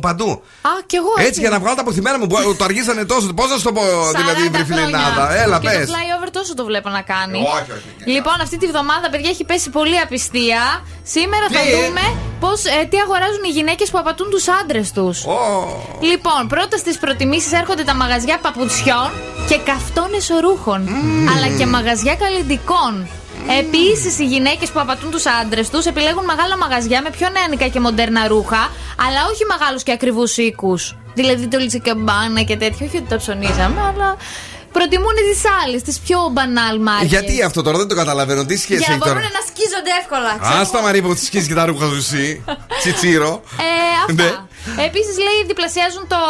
παντού. 0.00 0.30
Α, 0.62 0.70
κι 0.86 0.96
εγώ 0.96 1.26
Έτσι 1.26 1.40
για 1.40 1.50
να 1.50 1.58
βγάλω 1.58 1.74
τα 1.74 1.80
αποθυμένα 1.80 2.18
μου 2.18 2.26
που 2.26 2.54
το 2.58 2.64
αργήσανε 2.64 3.04
τόσο. 3.04 3.26
Πώς 3.34 3.50
να 3.50 3.56
σου 3.56 3.62
το 3.62 3.72
πω, 3.72 3.82
40 3.82 4.16
δηλαδή, 4.20 4.48
βρε 4.54 4.64
φίλε 4.64 4.80
χρόνια. 4.80 4.98
Ελλάδα. 4.98 5.42
Έλα, 5.42 5.58
και 5.58 5.68
πες. 5.68 5.86
το 5.86 5.92
flyover 5.92 6.28
τόσο 6.44 6.56
το 6.60 6.64
βλέπω 6.70 6.88
να 6.98 7.02
κάνει. 7.12 7.38
Όχι, 7.38 7.70
όχι. 7.76 8.10
Λοιπόν, 8.14 8.36
αυτή 8.46 8.56
τη 8.58 8.66
βδομάδα, 8.66 9.06
παιδιά, 9.10 9.30
έχει 9.34 9.44
πέσει 9.44 9.70
πολύ 9.70 9.98
απιστία. 10.06 10.62
Σήμερα 11.14 11.46
θα 11.54 11.60
Τι; 11.60 11.70
δούμε 11.74 12.04
πώς, 12.40 12.64
ε, 12.64 12.84
τι 12.90 12.96
αγοράζουν 13.04 13.44
οι 13.48 13.52
γυναίκες 13.58 13.90
που 13.90 13.98
απατούν 13.98 14.28
τους 14.30 14.46
άντρες 14.60 14.92
τους. 14.92 15.24
Ω, 15.24 15.38
Λοιπόν, 16.10 16.40
πρώτα 16.48 16.76
στις 16.76 16.98
προτιμήσεις 16.98 17.52
έρχονται 17.52 17.84
τα 17.90 17.94
μαγαζιά 17.94 18.36
παπουτσιών 18.38 19.10
και 19.48 19.58
καυτών 19.70 20.08
εσωρούχων. 20.20 20.80
Αλλά 21.32 21.48
και 21.58 21.66
μαγαζιά 21.66 22.14
καλλιντικών. 22.22 22.92
Επίσης, 23.60 24.18
οι 24.18 24.24
γυναίκες 24.24 24.68
που 24.70 24.80
απατούν 24.80 25.10
τους 25.10 25.26
άντρες 25.26 25.70
τους 25.70 25.84
επιλέγουν 25.86 26.24
μεγάλα 26.24 26.56
μαγαζιά 26.56 27.02
με 27.02 27.10
πιο 27.10 27.28
νεανικά 27.28 27.66
και 27.68 27.80
μοντέρνα 27.80 28.28
ρούχα, 28.28 28.62
αλλά 29.06 29.20
όχι 29.32 29.44
μεγάλους 29.52 29.82
και 29.82 29.92
ακριβούς 29.92 30.36
οίκους. 30.36 30.96
Δηλαδή 31.14 31.46
το 31.48 31.58
Λιτσεκαμπάνα 31.58 32.42
και 32.42 32.56
τέτοιο. 32.56 32.86
Όχι 32.86 32.96
ότι 32.96 33.08
τα 33.08 33.16
ψωνίζαμε, 33.16 33.80
αλλά 33.94 34.16
προτιμούν 34.76 35.14
τις 35.30 35.42
άλλες, 35.60 35.80
τις 35.82 35.96
πιο 36.06 36.18
μπανάλ 36.32 36.76
μάρκες. 36.80 37.08
Γιατί 37.14 37.42
αυτό 37.42 37.62
τώρα 37.62 37.78
δεν 37.78 37.88
το 37.88 37.94
καταλαβαίνω. 37.94 38.44
Τι 38.44 38.56
σχέση 38.56 38.78
Για 38.78 38.86
να 38.88 38.94
έχει 38.94 39.02
τώρα; 39.02 39.14
μπορούν 39.14 39.30
να 39.40 39.42
σκίζονται 39.50 39.92
εύκολα. 40.00 40.30
ξέρω 40.42 40.60
Άστα 40.60 40.76
εγώ. 40.78 40.86
Μαρή 40.86 41.00
που 41.02 41.14
τη 41.14 41.24
σκίζει 41.28 41.46
και 41.50 41.54
τα 41.60 41.64
ρούχα 41.68 41.86
σου 41.90 41.96
εσύ. 42.04 42.44
Τσιτσίρο. 42.80 43.32
Ε, 43.68 44.12
Ναι. 44.12 44.22
αυτά. 44.24 44.48
Επίσης, 44.88 45.14
λέει, 45.26 45.38
διπλασιάζουν 45.46 46.04
το 46.08 46.20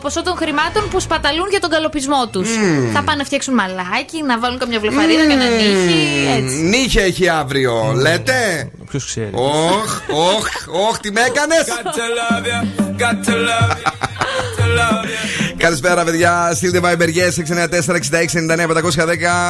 ποσό 0.00 0.22
των 0.22 0.36
χρημάτων 0.36 0.88
που 0.90 1.00
σπαταλούν 1.00 1.46
για 1.50 1.60
τον 1.60 1.70
καλοπισμό 1.70 2.28
τους. 2.32 2.48
Θα 2.94 3.00
πάνε 3.02 3.18
να 3.18 3.24
φτιάξουν 3.24 3.54
μαλάκι, 3.54 4.18
να 4.26 4.38
βάλουν 4.38 4.58
καμιά 4.58 4.78
βλεφαρίδα 4.80 5.24
και 5.30 5.34
να 5.34 5.48
νύχει. 5.48 6.26
Έτσι. 6.38 6.56
Νύχια 6.56 7.02
έχει 7.02 7.28
αύριο, 7.28 7.92
λέτε; 8.04 8.70
Ποιος 8.90 9.04
ξέρει. 9.04 9.30
Όχ, 9.32 10.00
όχ, 10.36 10.46
όχ, 10.88 10.98
τι 10.98 11.12
με 11.12 11.20
έκανες; 11.20 11.64
Καλησπέρα, 15.58 16.04
παιδιά. 16.04 16.50
Στείλτε 16.54 16.80
Viber 16.82 17.08
yes 17.08 17.32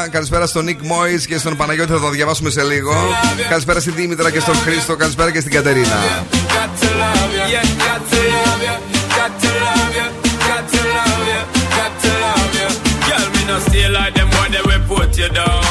694-6699-510. 0.07 0.09
Καλησπέρα 0.11 0.47
στον 0.47 0.67
Nick 0.69 0.71
Mois 0.71 1.21
και 1.27 1.39
στον 1.39 1.57
Παναγιώτη, 1.57 1.93
θα 1.93 2.01
το 2.01 2.11
διαβάσουμε 2.11 2.51
σε 2.51 2.63
λίγο. 2.63 2.93
Καλησπέρα 3.49 3.81
στη 3.81 3.91
Δήμητρα 3.91 4.31
και 4.31 4.41
στον 4.41 4.55
Χρήστο. 4.55 4.97
Καλησπέρα 4.97 5.31
και 5.31 5.41
στην 5.41 5.53
Κατερίνα. 5.53 6.27
Stay 13.71 13.89
like 13.89 14.15
them 14.15 14.29
when 14.37 14.49
they 14.55 14.63
will 14.69 14.85
put 14.91 15.11
you 15.19 15.29
down. 15.39 15.68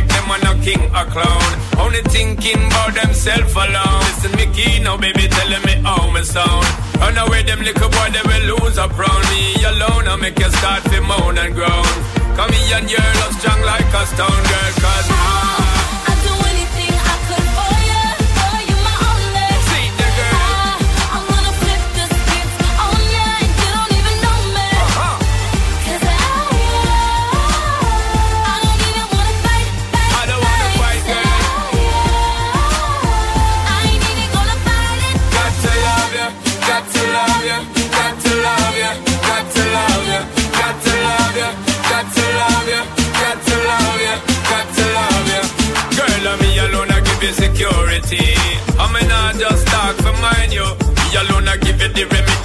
Of 0.00 0.08
them 0.08 0.26
them 0.28 0.40
no 0.42 0.52
king 0.64 0.82
or 0.90 1.06
clown. 1.06 1.50
Only 1.78 2.02
thinking 2.02 2.60
about 2.66 2.94
themself 2.94 3.54
alone. 3.54 4.04
Listen 4.08 4.32
me 4.36 4.46
key 4.54 4.80
now, 4.80 4.96
baby, 4.96 5.28
telling 5.28 5.64
me 5.64 5.74
how 5.82 6.10
me 6.10 6.22
sound. 6.22 6.66
Run 6.98 7.16
away, 7.18 7.42
them 7.42 7.60
little 7.60 7.88
boy, 7.88 8.08
they 8.12 8.24
will 8.24 8.56
lose 8.56 8.78
up 8.78 8.96
round 8.98 9.24
me 9.30 9.54
alone. 9.64 10.08
I 10.08 10.16
make 10.16 10.38
you 10.38 10.50
start 10.50 10.84
to 10.84 11.00
moan 11.00 11.38
and 11.38 11.54
groan. 11.54 11.94
Come 12.36 12.52
here 12.52 12.78
and 12.78 12.90
your 12.90 13.00
love 13.20 13.34
strong 13.38 13.60
like 13.62 13.92
a 13.94 14.06
stone 14.06 14.42
girl, 14.50 14.72
cause 14.82 15.08
I'd 15.10 15.63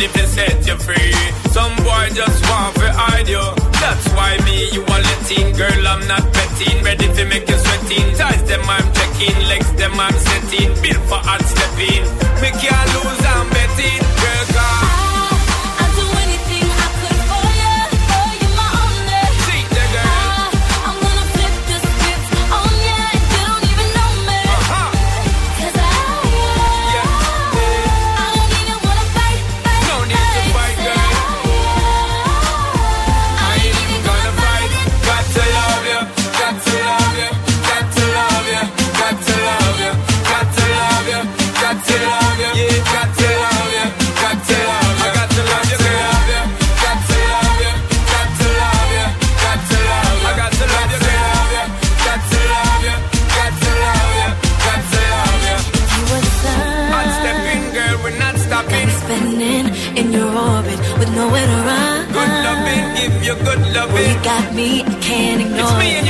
if 0.02 0.14
they 0.14 0.26
set 0.26 0.68
you 0.68 0.78
free. 0.78 1.14
Some 1.52 1.76
boy 1.84 2.10
just 2.14 2.40
want 2.50 2.76
to 2.78 2.88
hide 2.92 3.28
you. 3.28 3.44
That's 3.84 4.08
why 4.16 4.38
me, 4.46 4.70
you 4.72 4.82
are 4.84 5.02
letting. 5.02 5.56
Girl, 5.56 5.88
I'm 5.88 6.08
not 6.08 6.24
betting. 6.34 6.84
Ready 6.84 7.08
to 7.08 7.26
make 7.26 7.48
you 7.50 7.58
sweating. 7.58 8.08
Ties 8.16 8.44
them, 8.48 8.64
I'm 8.64 8.88
checking. 8.94 9.38
Legs 9.48 9.72
them, 9.74 10.00
I'm 10.00 10.14
setting. 10.14 10.70
Built 10.82 11.04
for 11.10 11.20
hard 11.20 11.44
stepping. 11.44 12.04
Me 12.42 12.50
can't 12.56 12.90
lose, 12.96 13.19
love 63.80 63.96
it. 63.96 64.16
You 64.16 64.24
got 64.24 64.54
me, 64.54 64.84
I 64.84 64.94
can't 65.00 65.42
ignore. 65.42 65.78
Me 65.80 66.09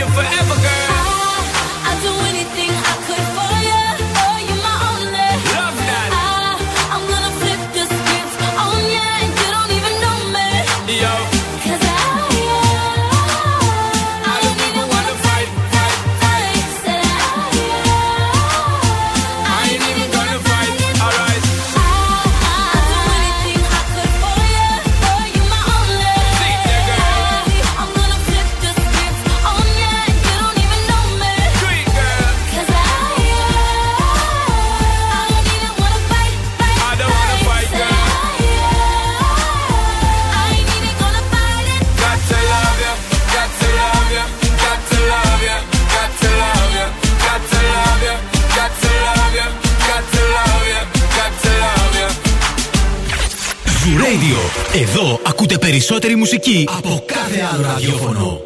Radio. 54.09 54.37
Εδώ 54.83 55.21
ακούτε 55.27 55.59
περισσότερη 55.59 56.17
μουσική 56.17 56.69
από 56.79 57.03
κάθε 57.07 57.49
άλλο 57.53 57.63
ραδιόφωνο. 57.63 58.41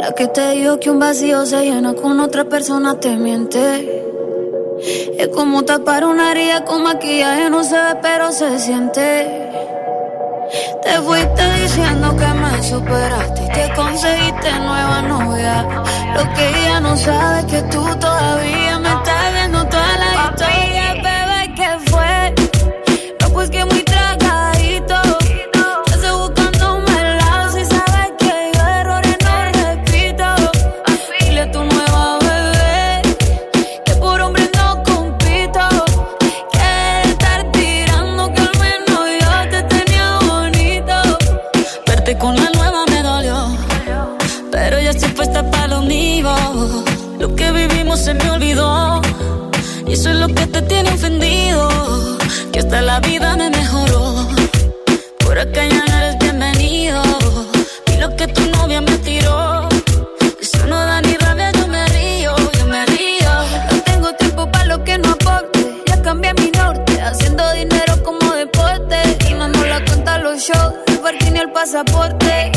La 0.00 0.10
que 0.18 0.26
te 0.36 0.44
dijo 0.56 0.78
que 0.80 0.90
un 0.94 0.98
vacío 0.98 1.38
se 1.46 1.60
llena 1.68 1.92
con 2.02 2.14
otra 2.26 2.44
persona 2.54 2.88
te 3.02 3.12
miente. 3.24 3.64
Es 5.22 5.28
como 5.36 5.64
tapar 5.70 6.02
una 6.12 6.24
herida 6.32 6.58
con 6.68 6.78
maquillaje, 6.82 7.44
no 7.54 7.60
se 7.70 7.78
ve, 7.84 7.94
pero 8.06 8.24
se 8.38 8.48
siente. 8.58 9.06
Te 10.84 10.94
fuiste 11.06 11.44
diciendo 11.62 12.06
que 12.20 12.28
me 12.42 12.62
superaste 12.70 13.40
y 13.46 13.48
te 13.56 13.64
conseguiste 13.74 14.48
nueva 14.68 14.98
novia. 15.02 15.56
Lo 16.16 16.24
que 16.34 16.44
ella 16.48 16.78
no 16.80 16.96
sabe 16.96 17.40
es 17.40 17.46
que 17.52 17.62
tú 17.72 17.82
todavía 18.06 18.78
me 18.78 18.88
estás 18.88 19.09
Hasta 52.71 52.83
la 52.83 53.01
vida 53.01 53.35
me 53.35 53.49
mejoró. 53.49 54.15
Por 55.25 55.37
acá 55.37 55.65
ya 55.65 55.83
no 55.85 55.97
eres 55.97 56.17
bienvenido. 56.19 57.01
Y 57.93 57.97
lo 57.99 58.15
que 58.15 58.27
tu 58.27 58.45
novia 58.51 58.79
me 58.79 58.97
tiró. 58.99 59.67
Eso 60.39 60.65
no 60.67 60.77
da 60.77 61.01
ni 61.01 61.13
rabia, 61.17 61.51
yo 61.51 61.67
me 61.67 61.85
río, 61.87 62.33
yo 62.57 62.65
me 62.67 62.85
río. 62.85 63.31
No 63.71 63.81
tengo 63.83 64.13
tiempo 64.13 64.49
para 64.49 64.65
lo 64.67 64.83
que 64.85 64.97
no 64.97 65.09
aporte. 65.09 65.83
Ya 65.85 66.01
cambié 66.01 66.33
mi 66.35 66.49
norte, 66.51 67.01
haciendo 67.01 67.43
dinero 67.51 68.01
como 68.03 68.31
deporte. 68.35 69.17
Y 69.29 69.33
no 69.33 69.49
nos 69.49 69.67
la 69.67 69.83
cuenta 69.83 70.17
los 70.19 70.39
shows, 70.39 70.73
el 70.87 70.99
parking 70.99 71.35
y 71.35 71.39
el 71.39 71.51
pasaporte. 71.51 72.51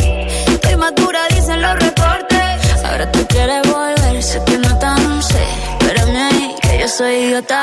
Estoy 0.47 0.77
madura, 0.77 1.27
dicen 1.31 1.61
los 1.61 1.75
reportes. 1.75 2.85
Ahora 2.85 3.11
tú 3.11 3.27
quieres 3.27 3.63
volver, 3.69 4.23
sé 4.23 4.41
que 4.47 4.59
no 4.59 4.79
tan 4.79 5.21
sé. 5.25 5.45
Espérame 5.81 6.55
que 6.63 6.79
yo 6.79 6.87
soy 6.87 7.15
idiota. 7.15 7.63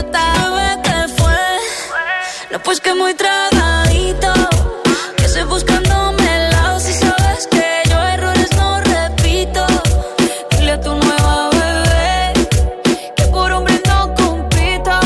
Bebé, 0.00 0.80
¿qué 0.82 1.06
fue? 1.18 1.36
No, 2.50 2.58
pues 2.60 2.80
que 2.80 2.94
muy 2.94 3.12
tragadito. 3.14 4.32
Que 5.18 5.24
estoy 5.26 5.42
buscándome 5.44 6.24
el 6.36 6.50
lado 6.50 6.80
si 6.80 6.94
sabes 6.94 7.46
que 7.50 7.82
yo 7.90 8.00
errores 8.00 8.48
no 8.56 8.80
repito. 8.80 9.66
Dile 10.50 10.72
a 10.72 10.80
tu 10.80 10.94
nueva 10.94 11.50
bebé 11.50 12.32
que 13.16 13.24
por 13.24 13.52
hombre 13.52 13.78
no 13.86 14.14
compito. 14.14 14.98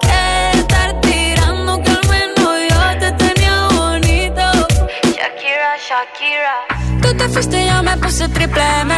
Que 0.00 0.58
estar 0.58 1.00
tirando 1.02 1.80
que 1.80 1.90
al 1.90 2.08
menos 2.08 2.52
yo 2.68 2.98
te 2.98 3.12
tenía 3.12 3.68
bonito. 3.68 4.46
Shakira, 5.18 5.70
Shakira. 5.88 6.56
Tú 7.00 7.16
te 7.16 7.28
fuiste 7.28 7.62
y 7.62 7.68
yo 7.68 7.82
me 7.84 7.96
puse 7.98 8.28
triple 8.28 8.64
M. 8.80 8.94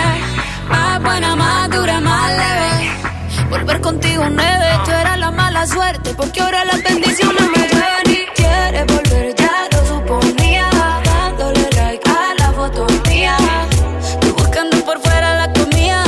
Más 0.70 1.02
buena, 1.02 1.36
más 1.36 1.68
dura, 1.68 2.00
más 2.00 2.30
leve. 2.30 2.92
Volver 3.50 3.80
contigo 3.82 4.24
nueve, 4.30 4.61
suerte. 5.66 6.14
Porque 6.14 6.40
ahora 6.40 6.64
las 6.64 6.82
bendiciones 6.82 7.42
me 7.50 7.68
llueven 7.68 8.10
y 8.10 8.26
quieres 8.34 8.86
volver, 8.86 9.34
ya 9.34 9.68
lo 9.72 9.86
suponía. 9.86 10.68
Dándole 11.04 11.68
like 11.76 12.08
a 12.08 12.34
la 12.38 12.52
foto 12.52 12.86
mía. 13.08 13.36
Tú 14.20 14.34
buscando 14.34 14.76
por 14.84 15.00
fuera 15.00 15.34
la 15.34 15.52
comida. 15.52 16.04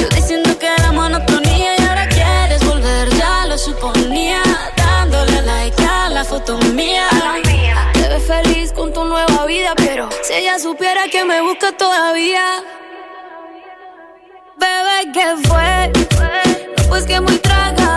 Yo 0.00 0.08
diciendo 0.08 0.58
que 0.58 0.66
era 0.66 0.92
monotonía. 0.92 1.74
Y 1.78 1.86
ahora 1.86 2.08
quieres 2.08 2.64
volver, 2.64 3.08
ya 3.16 3.46
lo 3.46 3.58
suponía. 3.58 4.42
Dándole 4.76 5.42
like 5.42 5.82
a 5.84 6.08
la 6.10 6.24
foto 6.24 6.58
mía. 6.74 7.08
Te 7.92 8.08
ves 8.08 8.26
feliz 8.26 8.72
con 8.72 8.92
tu 8.92 9.04
nueva 9.04 9.46
vida, 9.46 9.72
pero 9.76 10.08
si 10.22 10.34
ella 10.34 10.58
supiera 10.58 11.08
que 11.10 11.24
me 11.24 11.40
busca 11.40 11.72
todavía. 11.72 12.62
Bebé, 14.56 15.12
¿qué 15.12 15.48
fue? 15.48 15.92
No, 16.78 16.88
pues 16.88 17.04
que 17.04 17.20
muy 17.20 17.38
tragadito. 17.38 17.87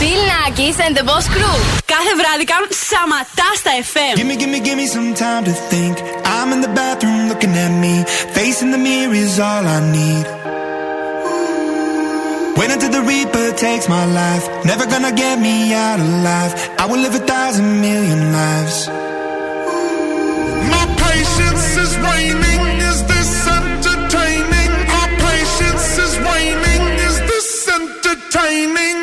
Bill 0.00 0.22
Nackis 0.32 0.78
and 0.84 0.96
the 0.96 1.04
Boss 1.08 1.26
Crew. 1.34 1.58
Κάθε 1.84 2.12
βράδυ 2.20 2.44
κάνουν 2.44 2.68
σαματά 2.90 3.48
στα 3.60 3.70
FM. 3.92 4.14
Gimme, 4.18 4.36
gimme, 4.40 4.58
gimme 4.66 4.86
some 4.94 5.12
time 5.24 5.44
to 5.48 5.54
think. 5.70 5.94
I'm 6.36 6.48
in 6.54 6.60
the 6.66 6.72
bathroom 6.80 7.20
looking 7.30 7.54
at 7.64 7.72
me. 7.84 7.94
Facing 8.36 8.70
the 8.74 8.80
mirror 8.86 9.14
is 9.24 9.34
all 9.48 9.64
I 9.76 9.78
need. 9.98 10.26
Wait 12.58 12.70
until 12.74 12.92
the 12.98 13.02
Reaper 13.12 13.46
takes 13.66 13.86
my 13.96 14.04
life. 14.22 14.44
Never 14.70 14.84
gonna 14.92 15.14
get 15.24 15.36
me 15.46 15.54
out 15.86 15.98
alive. 16.08 16.52
I 16.82 16.84
will 16.90 17.00
live 17.06 17.14
a 17.22 17.24
thousand 17.32 17.68
million 17.86 18.20
lives. 18.40 18.76
Entertaining? 28.35 29.02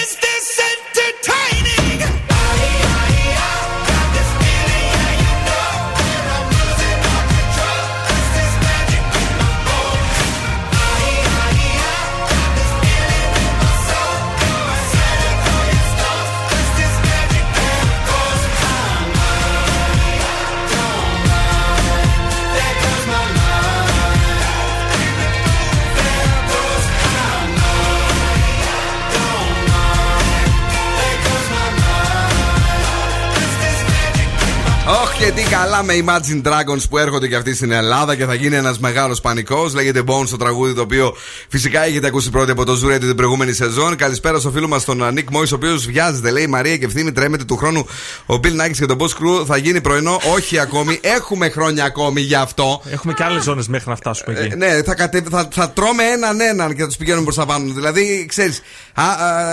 Και 35.35 35.41
τι 35.41 35.49
καλά 35.49 35.83
με 35.83 35.93
Imagine 36.05 36.47
Dragons 36.47 36.83
που 36.89 36.97
έρχονται 36.97 37.27
και 37.27 37.35
αυτοί 37.35 37.55
στην 37.55 37.71
Ελλάδα 37.71 38.15
και 38.15 38.25
θα 38.25 38.33
γίνει 38.33 38.55
ένας 38.55 38.79
μεγάλος 38.79 39.21
πανικός. 39.21 39.73
Λέγεται 39.73 40.03
Bones 40.07 40.27
το 40.29 40.37
τραγούδι 40.37 40.73
το 40.73 40.81
οποίο 40.81 41.15
φυσικά 41.47 41.85
έχετε 41.85 42.07
ακούσει 42.07 42.29
πρώτη 42.29 42.51
από 42.51 42.65
το 42.65 42.79
Zoo 42.83 42.95
Radio 42.95 42.99
την 42.99 43.15
προηγούμενη 43.15 43.53
σεζόν. 43.53 43.95
Καλησπέρα 43.95 44.39
στο 44.39 44.51
φίλο 44.51 44.67
μας 44.67 44.83
τον 44.85 45.13
Νίκ 45.13 45.29
Μόη, 45.29 45.43
ο 45.43 45.55
οποίος 45.55 45.85
βιάζεται. 45.85 46.31
Λέει 46.31 46.47
Μαρία 46.47 46.77
και 46.77 46.85
ευθύνη 46.85 47.11
τρέμεται 47.11 47.43
του 47.43 47.55
χρόνου. 47.55 47.85
Ο 48.25 48.33
Bill 48.43 48.61
Nackis 48.61 48.75
και 48.77 48.85
τον 48.85 48.97
Boss 48.99 49.05
Crew 49.05 49.45
θα 49.45 49.57
γίνει 49.57 49.81
πρωινό. 49.81 50.19
Όχι 50.33 50.59
ακόμη. 50.59 50.99
Έχουμε 51.17 51.49
χρόνια 51.49 51.83
ακόμη 51.83 52.21
γι' 52.21 52.35
αυτό. 52.35 52.81
Έχουμε 52.89 53.13
και 53.13 53.23
άλλες 53.23 53.43
ζώνες 53.43 53.67
μέχρι 53.67 53.89
να 53.89 53.95
φτάσουμε 53.95 54.39
εκεί. 54.39 54.53
Ε, 54.53 54.55
ναι, 54.55 54.83
θα, 54.83 54.95
κατε... 54.95 55.23
θα, 55.29 55.47
θα 55.51 55.69
τρώμε 55.69 56.03
έναν 56.03 56.39
έναν 56.39 56.75
και 56.75 56.81
θα 56.81 56.87
τους 56.87 56.97
πηγαίνουμε 56.97 57.23
προς 57.23 57.35
τα 57.35 57.45
πάνω. 57.45 57.73
Δηλαδή, 57.73 58.25
ξέρεις, 58.29 58.61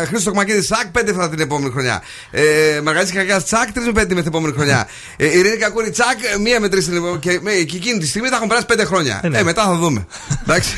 Χρήστος 0.07 0.33
Κμακίδη, 0.33 0.61
τσακ, 0.61 0.87
πέντε 0.87 1.13
θα 1.13 1.29
την 1.29 1.41
επόμενη 1.41 1.73
χρονιά. 1.73 2.03
Ε, 2.31 2.81
Μαργαρίτης 2.83 3.15
Κακιά, 3.15 3.43
τσακ, 3.43 3.73
τρεις 3.73 3.87
με 3.87 3.93
πέντε 3.93 4.15
με 4.15 4.21
την 4.21 4.29
επόμενη 4.31 4.55
χρονιά. 4.55 4.89
Ε, 5.17 5.39
Ειρήνη 5.39 5.57
Κακούρη, 5.57 5.91
τσακ, 5.91 6.19
μία 6.41 6.61
με 6.61 6.69
τρεις 6.69 6.85
την 6.85 6.97
επόμενη. 6.97 7.19
Και, 7.19 7.31
ε, 7.31 7.63
και 7.65 7.77
εκείνη 7.77 7.99
τη 7.99 8.07
στιγμή 8.07 8.29
θα 8.29 8.37
έχουν 8.37 8.49
περάσει 8.49 8.67
πέντε 8.67 8.85
χρόνια. 8.85 9.21
Ε, 9.23 9.29
ναι. 9.29 9.39
Ε, 9.39 9.43
μετά 9.43 9.65
θα 9.65 9.75
δούμε. 9.75 10.07
Εντάξει. 10.43 10.77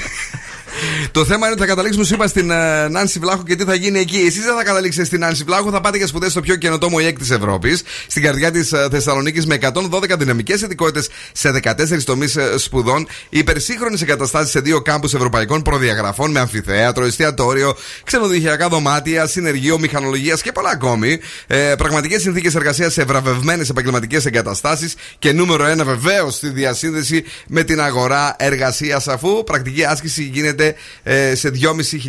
Το 1.11 1.25
θέμα 1.25 1.47
είναι 1.47 1.51
ότι 1.51 1.61
θα 1.61 1.67
καταλήξουμε, 1.67 2.05
σου 2.05 2.15
είπα, 2.15 2.27
στην 2.27 2.51
uh, 2.53 2.91
Νάνση 2.91 3.19
Βλάχου 3.19 3.43
και 3.43 3.57
τι 3.57 3.65
θα 3.65 3.75
γίνει 3.75 3.99
εκεί. 3.99 4.17
Εσείς 4.17 4.45
δεν 4.45 4.57
θα 4.57 4.65
καταλήξετε 4.65 5.05
στην 5.05 5.21
Νάνση 5.21 5.45
Βλάχου, 5.45 5.71
θα 5.71 5.81
πάτε 5.81 5.97
για 5.97 6.07
σπουδέ 6.07 6.31
στο 6.31 6.41
πιο 6.41 6.57
καινοτόμο 6.57 6.99
ΙΕΚ 7.01 7.19
της 7.19 7.31
Ευρώπης, 7.31 7.83
στην 8.07 8.23
καρδιά 8.23 8.51
της 8.51 8.73
uh, 8.75 8.89
Θεσσαλονίκης 8.91 9.47
με 9.47 9.59
112 9.61 10.19
δυναμικές 10.19 10.61
ειδικότητες 10.63 11.09
σε 11.33 11.61
14 11.65 12.03
τομείς 12.05 12.37
uh, 12.39 12.41
σπουδών, 12.57 13.07
υπερσύγχρονες 13.29 14.03
εγκαταστάσεις 14.03 14.51
σε 14.51 14.61
δύο 14.61 14.83
κάμπους 14.83 15.15
ευρωπαϊκών 15.15 15.63
προδιαγραφών 15.63 16.31
με 16.31 16.41
αμφιθέατρο, 16.41 17.05
εστιατόριο, 17.05 17.77
ξενοδοχειακά 18.05 18.69
δωμάτια, 18.69 19.27
συνεργείο, 19.27 19.79
μηχανολογίας 19.79 20.43
και 20.43 20.53
πολλά 20.53 20.71
ακόμη. 20.71 21.19
Ε, 21.47 21.75
Πραγματικές 21.79 22.23
συνθήκες 22.23 22.55
εργασίας 22.55 22.93
σε 22.93 23.05
βραβευμένες 23.05 23.69
επαγγελματικές 23.69 24.27
εγκαταστάσεις 24.27 24.95
και 25.19 25.33
νούμερο 25.33 25.67
ένα 25.67 25.85
βεβαίως 25.85 26.35
στη 26.35 26.49
διασύνδεση 26.49 27.25
με 27.47 27.63
την 27.63 27.81
αγορά 27.81 28.37
εργασίας, 28.39 29.09
αφού 29.09 29.45
πρακτική 29.45 29.85
άσκηση 29.85 30.23
γίνεται 30.23 30.60
ε, 31.03 31.35
σε 31.35 31.53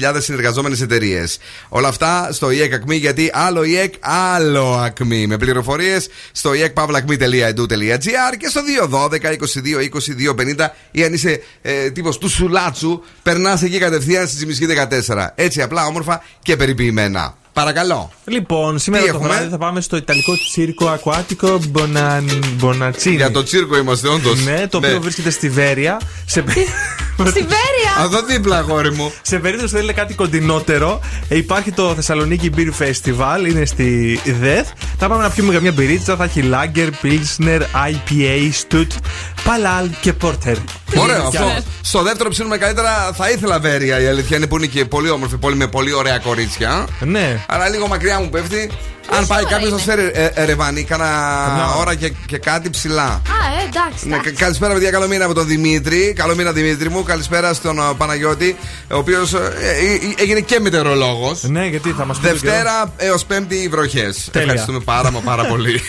2.500 0.02 0.16
συνεργαζόμενες 0.18 0.82
εταιρείες. 0.82 1.40
Όλα 1.70 1.88
αυτά 1.88 2.30
στο 2.32 2.52
ΙΕΚ 2.52 2.74
ΑΚΜΗ, 2.74 2.96
γιατί 2.96 3.30
άλλο 3.34 3.64
ΙΕΚ, 3.64 3.94
άλλο 4.00 4.74
ΑΚΜΗ. 4.74 5.28
Με 5.28 5.38
πληροφορίες 5.38 6.10
στο 6.32 6.52
iekpavlakmi.edu.gr 6.52 8.38
και 8.38 8.48
στο 8.48 8.62
212-22-22-50 10.58 10.68
ή 10.92 11.04
αν 11.04 11.14
είσαι 11.14 11.42
ε, 11.62 11.90
τύπος 11.90 12.18
του 12.18 12.30
Σουλάτσου, 12.30 13.02
περνάς 13.24 13.62
εκεί 13.64 13.78
κατευθείαν 13.78 14.28
στη 14.28 14.36
Τζιμισκή 14.36 14.66
14. 15.08 15.28
Έτσι 15.36 15.62
απλά, 15.62 15.86
όμορφα 15.86 16.24
και 16.42 16.56
περιποιημένα. 16.56 17.36
Παρακαλώ. 17.54 18.12
Λοιπόν, 18.26 18.80
σήμερα 18.80 19.04
Τι 19.04 19.10
το 19.10 19.16
έχουμε; 19.16 19.34
βράδυ 19.34 19.50
θα 19.50 19.58
πάμε 19.58 19.82
στο 19.82 19.96
Ιταλικό 19.96 20.34
Τσίρκο 20.50 20.88
Ακουάτικο 20.88 21.60
Μπονατσίνη. 22.56 23.16
Για 23.16 23.32
το 23.32 23.44
τσίρκο 23.44 23.78
είμαστε, 23.78 24.08
όντως. 24.08 24.44
Ναι, 24.44 24.68
το 24.68 24.78
οποίο 24.78 25.02
βρίσκεται 25.02 25.30
στη 25.30 25.50
Βέρεια. 25.50 26.02
Σε... 26.26 26.44
Στη 27.18 27.40
Βέρεια! 27.40 27.94
Εδώ 28.06 28.22
δίπλα, 28.22 28.58
αγόρι 28.58 28.92
μου. 28.92 29.12
Σε 29.22 29.40
περίπτωση 29.40 29.72
που 29.72 29.78
θέλετε 29.78 30.00
κάτι 30.00 30.14
κοντινότερο, 30.14 31.00
ε, 31.28 31.38
υπάρχει 31.38 31.72
το 31.72 31.96
Θεσσαλονίκη 31.96 32.50
Beer 32.58 32.84
Festival, 32.84 33.50
είναι 33.50 33.66
στη 33.66 34.20
ΔΕΘ. 34.40 34.68
Θα 34.98 35.08
πάμε 35.08 35.24
να 35.24 35.30
πιούμε 35.30 35.60
μια 35.60 35.72
μπυρίτσα, 35.72 36.16
θα 36.16 36.24
έχει 36.24 36.50
Lager, 36.54 36.90
Pilsner, 37.04 37.62
IPA, 37.62 38.52
Stut, 38.62 38.88
Παλάλ 39.44 39.90
και 40.02 40.14
Porter. 40.22 40.56
Ωραίο 40.96 41.24
αυτό. 41.28 41.46
Στο 41.82 42.02
δεύτερο 42.02 42.30
ψήνουμε 42.30 42.58
καλύτερα. 42.58 43.12
Θα 43.14 43.30
ήθελα 43.30 43.60
Βέρεια 43.60 44.02
η 44.02 44.08
αλήθεια 44.08 44.38
είναι 44.38 44.48
που 44.48 44.58
είναι 44.58 44.66
και 44.66 44.86
πολύ 44.86 45.10
όμορφη 45.10 45.38
πόλη 45.38 45.56
με 45.56 45.68
πολύ 45.68 45.94
ωραία 45.94 46.18
κορίτσια. 46.18 46.88
Ναι. 47.00 47.41
Αλλά 47.48 47.70
λίγο 47.70 47.88
μακριά 47.88 48.20
μου 48.20 48.30
πέφτει. 48.30 48.72
Αν 49.18 49.28
πάει 49.28 49.44
κάποιος, 49.46 49.70
θα 49.70 49.78
φέρει 49.78 50.12
ε, 50.14 50.26
ε 50.34 50.46
ρεβανί, 50.46 50.84
κάνα 50.84 51.76
ώρα 51.78 51.96
και, 51.96 52.38
κάτι 52.38 52.70
ψηλά. 52.70 53.22
Ναι, 54.04 54.18
καλησπέρα, 54.18 54.74
παιδιά. 54.74 54.92
Καλό 54.92 55.08
μήνα 55.08 55.26
από 55.26 55.34
τον 55.34 55.46
Δημήτρη. 55.46 56.14
Καλό 56.16 56.36
μήνα, 56.36 56.52
Δημήτρη 56.52 56.90
μου. 56.90 57.04
Καλησπέρα 57.04 57.54
στον 57.54 57.80
ε, 57.80 57.82
Παναγιώτη, 57.98 58.56
ο 58.92 58.98
οποίος 58.98 59.34
ε, 59.34 59.40
έγινε 60.20 60.40
και 60.40 60.60
μετεωρολόγο. 60.60 61.38
Ναι, 61.42 61.66
γιατί 61.66 61.92
θα 61.92 62.06
μας 62.06 62.20
πει. 62.20 62.28
Δευτέρα 62.28 62.94
έως 62.98 63.26
Πέμπτη 63.26 63.68
βροχές. 63.72 64.30
Ευχαριστούμε 64.34 64.80
πάρα 64.80 65.12
μα 65.12 65.20
πάρα 65.20 65.46
πολύ. 65.46 65.82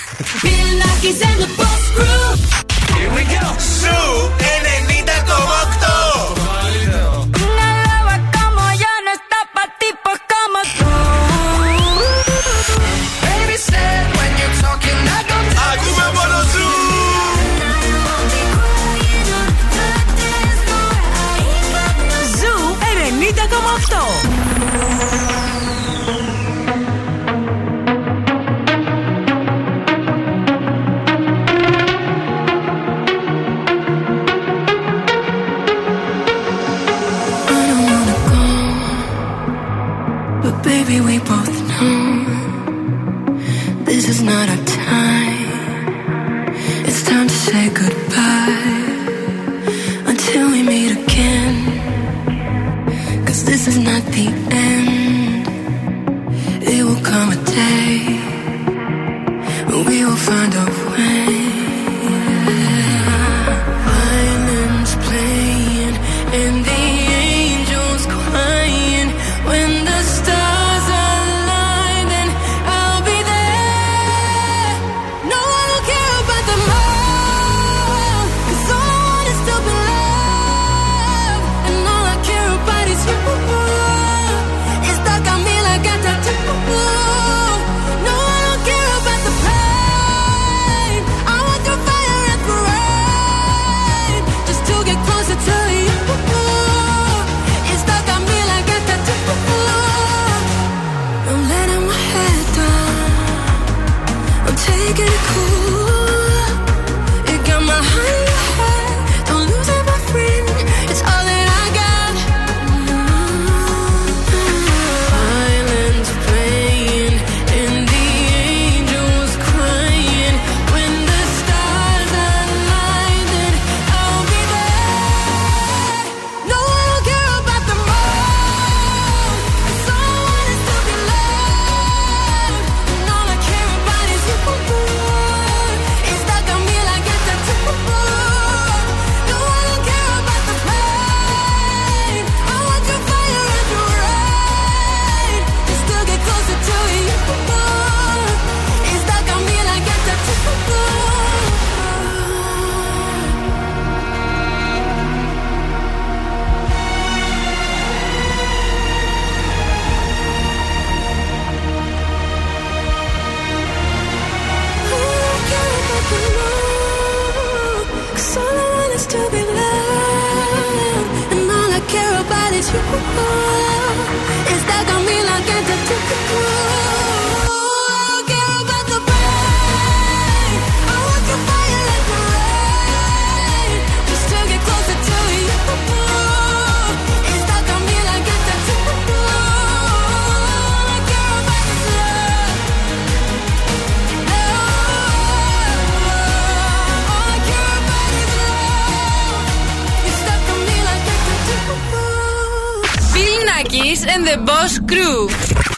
The 204.32 204.38
Boss 204.38 204.80
Crew. 204.86 205.28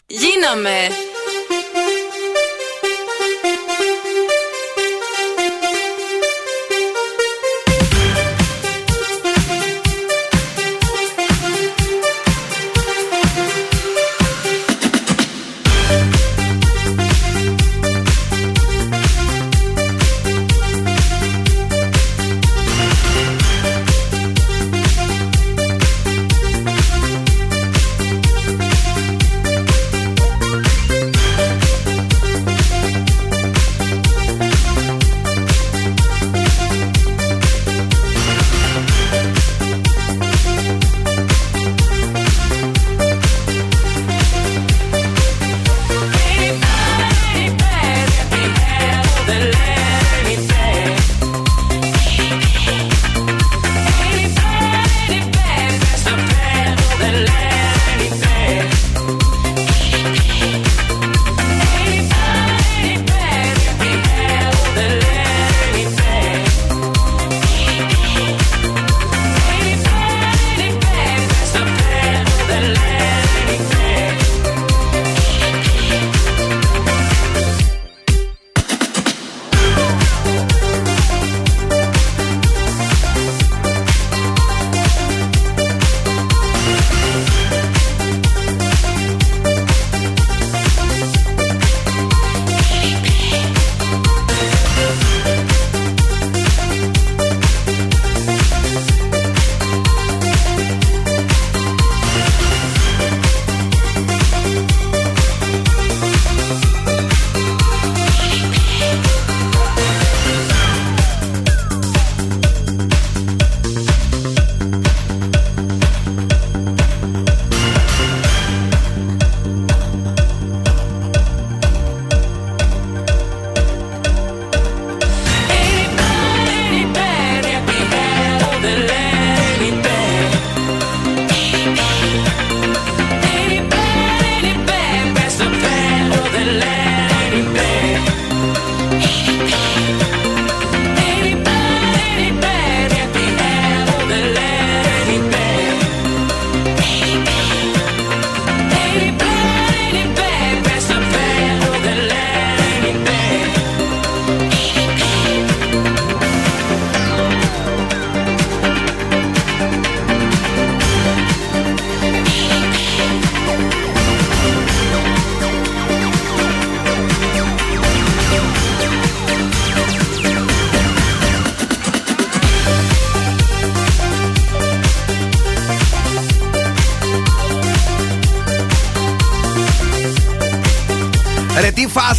Γίναμε! 0.06 1.03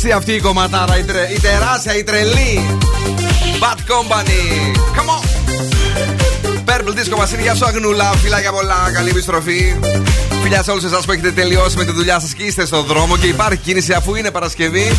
Φάση 0.05 0.17
αυτή 0.17 0.33
η 0.33 0.39
κομματάρα, 0.39 0.97
η, 0.97 1.03
τρε, 1.03 1.27
η 1.35 1.39
τεράστια, 1.39 1.97
η 1.97 2.03
τρελή. 2.03 2.79
Bad 3.59 3.91
Company. 3.91 4.41
Come 4.95 5.09
on. 5.09 5.24
Purple 6.95 6.99
Disco 6.99 7.17
Machine, 7.19 7.41
γεια 7.41 7.55
σου 7.55 7.65
Αγνούλα. 7.65 8.11
Φιλάκια 8.11 8.51
πολλά, 8.51 8.91
καλή 8.93 9.09
επιστροφή. 9.09 9.79
Φιλιά 10.41 10.63
σε 10.63 10.71
όλους 10.71 10.83
εσάς 10.83 11.05
που 11.05 11.11
έχετε 11.11 11.31
τελειώσει 11.31 11.77
με 11.77 11.85
τη 11.85 11.91
δουλειά 11.91 12.19
σας 12.19 12.33
και 12.33 12.43
είστε 12.43 12.65
στον 12.65 12.85
δρόμο 12.85 13.17
και 13.17 13.27
υπάρχει 13.27 13.57
κίνηση 13.57 13.93
αφού 13.93 14.15
είναι 14.15 14.31
Παρασκευή. 14.31 14.91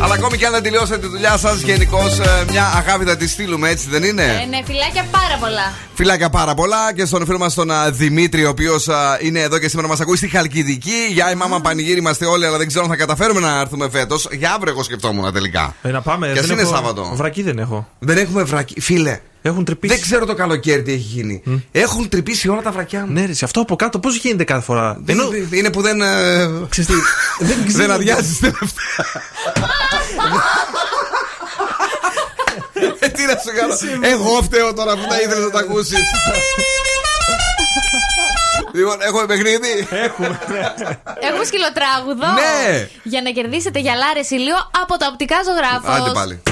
Αλλά 0.00 0.14
ακόμη 0.14 0.36
και 0.36 0.46
αν 0.46 0.52
δεν 0.52 0.62
τελειώσετε 0.62 0.98
τη 0.98 1.06
δουλειά 1.06 1.36
σας, 1.36 1.60
γενικώς 1.60 2.18
μια 2.50 2.64
αγάπη 2.76 3.04
θα 3.04 3.16
τη 3.16 3.28
στείλουμε, 3.28 3.68
έτσι 3.68 3.88
δεν 3.88 4.02
είναι; 4.02 4.22
Ε, 4.22 4.46
ναι, 4.46 4.60
φιλάκια 4.64 5.04
πάρα 5.10 5.36
πολλά. 5.40 5.72
Φιλάκια 5.94 6.30
πάρα 6.30 6.54
πολλά 6.54 6.92
και 6.94 7.04
στον 7.04 7.24
φίλο 7.26 7.38
μας 7.38 7.54
τον 7.54 7.70
α, 7.70 7.90
Δημήτρη, 7.90 8.44
ο 8.44 8.48
οποίος 8.48 8.88
είναι 9.20 9.40
εδώ 9.40 9.58
και 9.58 9.68
σήμερα 9.68 9.88
μας 9.88 10.00
ακούει 10.00 10.16
στη 10.16 10.28
Χαλκιδική. 10.28 11.06
Για 11.12 11.30
η 11.30 11.34
μάμα 11.34 11.60
πανηγύρι 11.60 11.98
είμαστε 11.98 12.26
όλοι, 12.26 12.46
αλλά 12.46 12.58
δεν 12.58 12.66
ξέρω 12.66 12.84
αν 12.84 12.90
θα 12.90 12.96
καταφέρουμε 12.96 13.40
να 13.40 13.60
έρθουμε 13.60 13.88
φέτος. 13.90 14.28
Για 14.32 14.52
αύριο, 14.52 14.72
εγώ 14.72 14.82
σκεφτόμουν 14.82 15.32
τελικά. 15.32 15.74
Ε, 15.82 15.88
να 15.90 16.00
πάμε. 16.02 16.26
Και 16.26 16.38
ας 16.38 16.46
δεν 16.46 16.50
είναι 16.54 16.62
έχω- 16.62 16.74
Σάββατο. 16.74 17.10
Βρακή 17.14 17.42
δεν 17.42 17.58
έχω. 17.58 17.88
Δεν 17.98 18.18
έχουμε 18.18 18.42
βρακί. 18.42 18.80
Φίλε, 18.80 19.18
Έχουν 19.42 19.64
τρυπήσει. 19.64 19.94
δεν 19.94 20.02
ξέρω 20.02 20.26
το 20.26 20.34
καλοκαίρι 20.34 20.82
τι 20.82 20.92
έχει 20.92 21.00
γίνει. 21.00 21.42
Έχουν 21.72 22.08
τρυπήσει 22.08 22.48
όλα 22.48 22.62
τα 22.62 22.70
βρακιά 22.70 23.00
μου. 23.06 23.12
Ναι, 23.12 23.24
ρε, 23.26 23.32
σε 23.34 23.44
αυτό 23.44 23.60
από 23.60 23.76
κάτω 23.76 23.98
πώς 23.98 24.16
γίνεται 24.16 24.44
κάθε 24.44 24.62
φορά; 24.64 25.00
Ενώ... 25.06 25.22
Ενώ. 25.22 25.46
Είναι 25.50 25.70
που 25.70 25.80
δεν. 25.82 26.00
ε, 26.00 26.48
Ξέρεις 26.68 26.90
τι, 26.90 26.94
δεν 27.44 27.56
δεν 27.58 27.66
ξέρω. 27.66 27.92
αδειάζεις 27.92 28.38
τελευταία. 28.38 28.72
Ε, 33.00 33.08
Τι 33.08 33.22
να 33.24 33.30
σου 33.32 33.50
κάνω. 33.58 33.74
Εγώ 34.06 34.42
φταίω 34.42 34.74
τώρα 34.74 34.92
που 34.96 35.06
τα 35.08 35.20
ήθελες 35.20 35.44
να 35.44 35.50
τα 35.50 35.58
ακούσεις. 35.58 35.98
Λοιπόν, 38.72 38.96
έχουμε 39.02 39.26
παιχνίδι; 39.26 39.86
Έχουμε. 39.90 40.38
Έχουμε 41.20 41.44
σκυλοτράγουδο. 41.44 42.26
Ναι. 42.40 42.88
Για 43.02 43.22
να 43.22 43.30
κερδίσετε 43.30 43.78
γυαλάρες 43.78 44.30
ηλίου 44.30 44.54
από 44.82 44.96
τα 44.96 45.06
οπτικά 45.12 45.36
ζωγράφος. 45.44 46.00
Άντε 46.00 46.10
πάλι. 46.14 46.42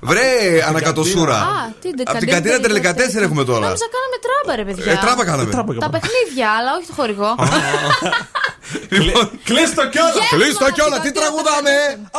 Βρε, 0.00 0.28
ανακατοσούρα. 0.68 1.36
Α, 1.36 1.72
τι 1.80 1.88
Από 2.04 2.18
την 2.18 2.28
κατίνα 2.28 2.60
τελικατέσσερα 2.60 3.24
έχουμε 3.24 3.44
τώρα. 3.44 3.60
Νόμιζα 3.66 3.86
κάναμε 3.94 4.16
τράμπα, 4.24 4.52
ρε 4.60 4.64
παιδιά. 4.64 4.92
Ε, 4.92 4.96
τράπα 5.04 5.24
κάναμε. 5.24 5.50
Τα 5.86 5.90
παιχνίδια, 5.94 6.48
αλλά 6.58 6.70
όχι 6.76 6.86
το 6.86 6.94
χορηγό. 6.98 7.30
Λοιπόν, 8.96 9.24
Κλείστο 9.48 9.82
κιόλα. 9.92 10.12
Γεια 10.16 10.28
Κλείστο 10.36 10.64
μας, 10.64 10.72
κιόλα, 10.76 10.96
τι 11.00 11.08
τι 11.08 11.18
τραγουδάμε; 11.18 11.74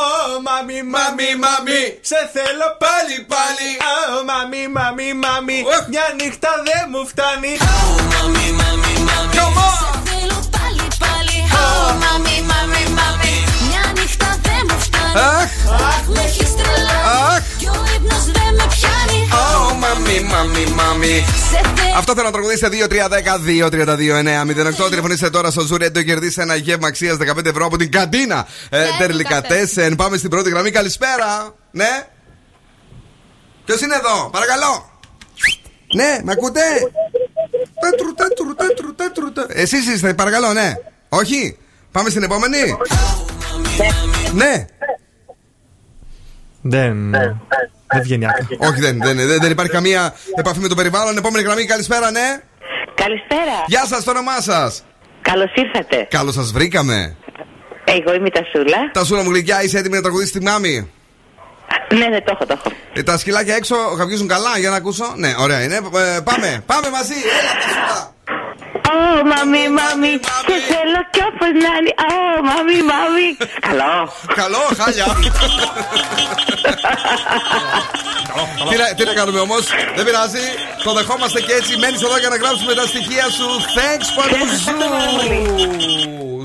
Ω, 0.08 0.10
μαμί, 0.48 0.80
Μαμί, 0.96 1.30
μαμί. 1.46 1.84
Σε 2.12 2.20
θέλω 2.36 2.68
Πάλι, 2.86 3.16
πάλι. 3.34 3.70
Ω, 3.94 4.18
μαμί, 4.32 4.64
μαμί, 4.78 5.10
μαμί. 5.26 5.60
Οχ. 5.74 5.84
Μια 5.94 6.06
νύχτα 6.20 6.52
δεν 6.68 6.84
μου 6.92 7.02
φτάνει. 7.12 7.54
Come 9.38 9.58
on. 9.70 9.82
Θέλω 10.10 10.38
πάλι 10.56 10.84
πάλι 11.04 11.36
Oh, 11.62 11.90
μαμί, 12.04 12.38
μαμί, 12.52 12.84
μαμί 13.00 13.36
Μια 13.68 13.84
νύχτα 13.98 14.30
δεν 14.42 14.62
μου 14.70 14.80
φτάνει 14.86 15.14
Αχ, 15.16 15.50
Αχ, 15.88 16.04
με 16.08 16.22
έχεις 16.28 16.52
τρελάνει 16.56 17.06
αχ. 17.36 17.41
Κι 18.12 18.18
ο 18.18 18.20
ύπνος 18.20 18.26
δεν 18.26 18.54
με 18.56 18.66
πιάνει 18.70 19.28
Oh, 19.34 19.76
μαμί, 19.78 20.20
μαμί, 20.20 20.66
μαμί. 20.66 21.26
Σε 21.50 21.62
θέλω 21.76 21.98
Αυτό 21.98 22.14
θέλω 22.14 22.26
να 22.26 22.32
τραγουδήσετε 22.32 22.88
2-3-10-2-32-9-08. 24.86 24.90
Τηλεφωνήστε 24.90 25.30
τώρα 25.30 25.52
στο 25.52 25.62
Ζουρέντο 25.62 26.00
και 26.00 26.06
κερδίσετε 26.06 26.42
ένα 26.42 26.56
γεύμα 26.56 26.88
αξίας 26.88 27.18
15 27.18 27.46
ευρώ 27.46 27.66
από 27.66 27.78
την 27.78 27.92
καντίνα 27.92 28.48
ε, 28.70 28.86
Τερλικατέσεν. 29.00 29.96
Πάμε 29.96 30.18
στην 30.18 30.30
πρώτη 30.30 30.50
γραμμή. 30.50 30.72
Καλησπέρα. 30.72 31.56
Ναι. 31.72 32.08
Ποιος 33.66 33.82
είναι 33.82 33.96
εδώ, 33.96 34.30
παρακαλώ. 34.30 34.90
Ναι, 35.96 36.20
με 36.24 36.32
ακούτε; 36.32 36.62
Τέτρου, 37.82 38.14
τέτρου, 38.14 38.56
τέτρου, 38.56 38.96
τέτρου, 38.96 39.34
τέτρου. 39.34 39.60
Εσείς 39.60 39.88
είστε, 39.88 40.14
παρακαλώ, 40.14 40.54
ναι. 40.54 40.74
Όχι. 41.10 41.58
Πάμε 41.92 42.10
στην 42.10 42.24
επόμενη. 42.24 42.78
Ναι. 44.34 44.66
Δεν. 46.62 47.16
Δεν 47.92 48.02
βγαίνει 48.02 48.26
άκρα. 48.26 48.48
Όχι, 48.58 48.80
δεν, 48.82 49.00
δεν, 49.04 49.16
δεν, 49.18 49.40
δεν 49.42 49.52
υπάρχει 49.52 49.72
καμία 49.72 50.14
επαφή 50.36 50.60
με 50.60 50.68
το 50.68 50.76
περιβάλλον. 50.76 51.18
Επόμενη 51.18 51.44
γραμμή, 51.44 51.66
καλησπέρα, 51.66 52.12
ναι. 52.12 52.42
Καλησπέρα. 52.96 53.58
Γεια 53.68 53.86
σας, 53.86 54.04
το 54.04 54.12
όνομά 54.12 54.42
σας. 54.42 54.84
Καλώς 55.22 55.52
ήρθατε. 55.56 56.08
Καλώς 56.10 56.34
σας 56.34 56.52
βρήκαμε. 56.52 57.16
Εγώ 57.84 58.14
είμαι 58.14 58.28
η 58.28 58.32
Τασούλα. 58.32 58.92
Τα 58.92 59.04
σούλα 59.06 59.24
μου 59.24 59.30
γλυκιά, 59.30 59.64
είσαι 59.64 59.78
έτοιμη 59.78 59.96
να 59.96 60.02
τραγουδήσεις 60.02 60.32
τη 60.32 60.42
μάμη. 60.42 60.92
Ναι, 61.98 62.06
ναι, 62.06 62.22
το 62.22 62.32
έχω, 62.34 62.46
το 62.46 62.56
έχω. 62.58 62.72
Ε, 62.94 63.04
τα 63.04 63.18
σκυλάκια 63.18 63.56
έξω 63.56 63.76
γαβγίζουν 63.76 64.28
καλά, 64.28 64.58
για 64.58 64.70
να 64.70 64.76
ακούσω. 64.76 65.06
Ναι, 65.16 65.34
ωραία 65.38 65.64
είναι. 65.64 65.76
Ε, 65.76 66.20
πάμε, 66.24 66.64
πάμε 66.66 66.90
μαζί. 66.90 67.14
Έλα, 67.14 67.52
τα 67.60 68.21
σούλα. 69.02 69.22
Ω, 69.22 69.26
μαμί, 69.34 69.64
μαμί, 69.80 70.14
σε 70.48 70.56
θέλω 70.70 71.02
κι 71.14 71.22
όπως 71.30 71.52
να 71.64 71.72
είναι. 71.78 71.94
Ω, 72.10 72.44
μαμί, 72.50 72.78
μαμί. 72.92 73.30
Καλό. 73.68 73.96
Καλό, 74.36 74.64
χάλια. 74.78 75.06
τι, 78.70 78.76
να, 78.78 78.86
τι 78.96 79.04
να 79.06 79.14
κάνουμε 79.14 79.40
όμως, 79.40 79.64
δεν 79.96 80.06
πειράζει. 80.06 80.46
Το 80.84 80.94
δεχόμαστε 80.94 81.42
και 81.42 81.54
έτσι. 81.54 81.78
Μένεις 81.78 82.02
εδώ 82.02 82.18
για 82.18 82.30
να 82.30 82.38
γράψουμε 82.38 82.74
τα 82.74 82.86
στοιχεία 82.86 83.26
σου. 83.30 83.48
Thanks 83.78 84.10
for 84.16 84.28
ζου. 84.64 84.76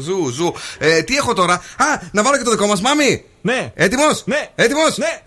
Ζου, 0.01 0.31
ζου. 0.31 0.55
Ε, 0.79 1.03
τι 1.03 1.17
έχω 1.17 1.33
τώρα; 1.33 1.55
Α, 1.55 1.87
να 2.13 2.23
βάλω 2.23 2.37
και 2.37 2.45
το 2.45 2.51
δικό 2.51 2.67
μας, 2.67 2.81
μάμι. 2.81 3.25
Ναι. 3.41 3.73
Έτοιμος; 3.75 4.23
Ναι. 4.25 4.49
Έτοιμος; 4.55 4.97
Ναι. 4.97 5.21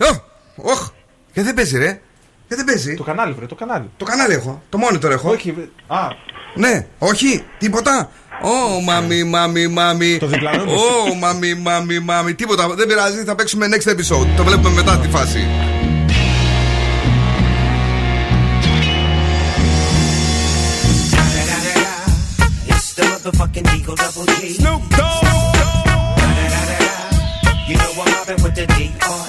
Οχ. 0.56 0.88
Και 1.34 1.42
δεν 1.42 1.54
παίζει, 1.54 1.78
ρε. 1.78 2.02
Και 2.50 2.56
δεν 2.56 2.66
παίζει. 2.66 2.96
Το 2.96 3.04
κανάλι, 3.04 3.34
βρε, 3.34 3.46
το 3.46 3.56
κανάλι. 3.56 3.90
Το 3.98 4.06
κανάλι 4.06 4.34
έχω. 4.34 4.62
Το 4.70 4.80
monitor 4.84 5.10
έχω. 5.12 5.30
Όχι, 5.30 5.52
βρε. 5.52 5.70
Α, 5.88 6.08
Ναι, 6.56 6.86
όχι, 6.98 7.44
τίποτα. 7.58 8.10
Ω, 8.42 8.82
μαμί, 8.82 9.24
μαμί, 9.24 9.68
μαμί. 9.68 10.18
Το 10.18 10.28
διπλανό 10.28 10.64
μου. 10.66 10.74
Ω, 10.74 11.16
μαμί, 11.16 11.54
μαμί, 11.54 12.00
μαμί. 12.00 12.34
Τίποτα. 12.34 12.68
Δεν 12.76 12.88
πειράζει, 12.88 13.24
θα 13.24 13.36
παίξουμε 13.36 13.68
next 13.72 13.90
episode. 13.90 14.28
Το 14.38 14.44
βλέπουμε 14.44 14.70
μετά 14.70 14.98
τη 14.98 15.08
φάση. 15.10 15.48
It's 22.72 22.94
the 22.96 23.04
motherfucking 23.04 23.66
Eagle 23.76 23.96
Double 23.96 24.26
G. 24.26 24.56
Snoop 24.58 24.82
Dogg. 24.98 25.24
You 27.68 27.76
know 27.78 27.92
I'm 28.02 28.12
mobbing 28.14 28.44
with 28.44 28.56
the 28.56 28.66
D.R.E. 28.68 29.29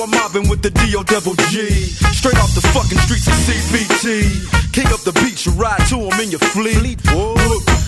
I'm 0.00 0.10
mobbing 0.10 0.48
with 0.48 0.62
the 0.62 0.70
D.O. 0.70 1.02
G. 1.50 1.70
Straight 2.14 2.38
off 2.38 2.54
the 2.54 2.62
fucking 2.70 2.98
streets 2.98 3.26
of 3.26 3.34
CBT. 3.46 4.72
King 4.72 4.86
up 4.94 5.00
the 5.00 5.12
beach, 5.24 5.46
you 5.46 5.52
ride 5.52 5.82
to 5.88 5.96
him 5.96 6.20
in 6.20 6.30
your 6.30 6.40
fleet. 6.54 7.00
Whoa, 7.10 7.34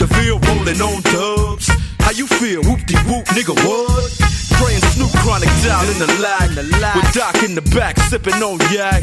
the 0.02 0.08
field 0.18 0.44
rolling 0.48 0.80
on 0.82 1.02
dubs. 1.02 1.70
How 2.00 2.10
you 2.10 2.26
feel? 2.26 2.62
Whoop 2.62 2.84
de 2.86 2.98
whoop, 3.06 3.26
nigga, 3.36 3.54
what? 3.62 4.40
And 4.60 4.84
Snoop 4.92 5.10
Chronic 5.22 5.48
down 5.64 5.86
in 5.88 5.98
the 5.98 6.06
lag. 6.20 6.50
With 6.94 7.12
Doc 7.12 7.42
in 7.42 7.54
the 7.54 7.62
back, 7.74 7.98
sipping 7.98 8.34
on 8.42 8.58
yak. 8.70 9.02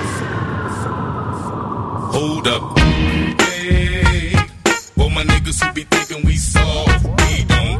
Hold 2.13 2.47
up. 2.47 2.77
Hey, 2.77 4.33
for 4.95 5.09
my 5.09 5.23
niggas 5.23 5.63
who 5.63 5.73
be 5.73 5.83
thinking 5.83 6.25
we 6.25 6.35
soft, 6.35 7.05
we 7.05 7.43
don't 7.45 7.79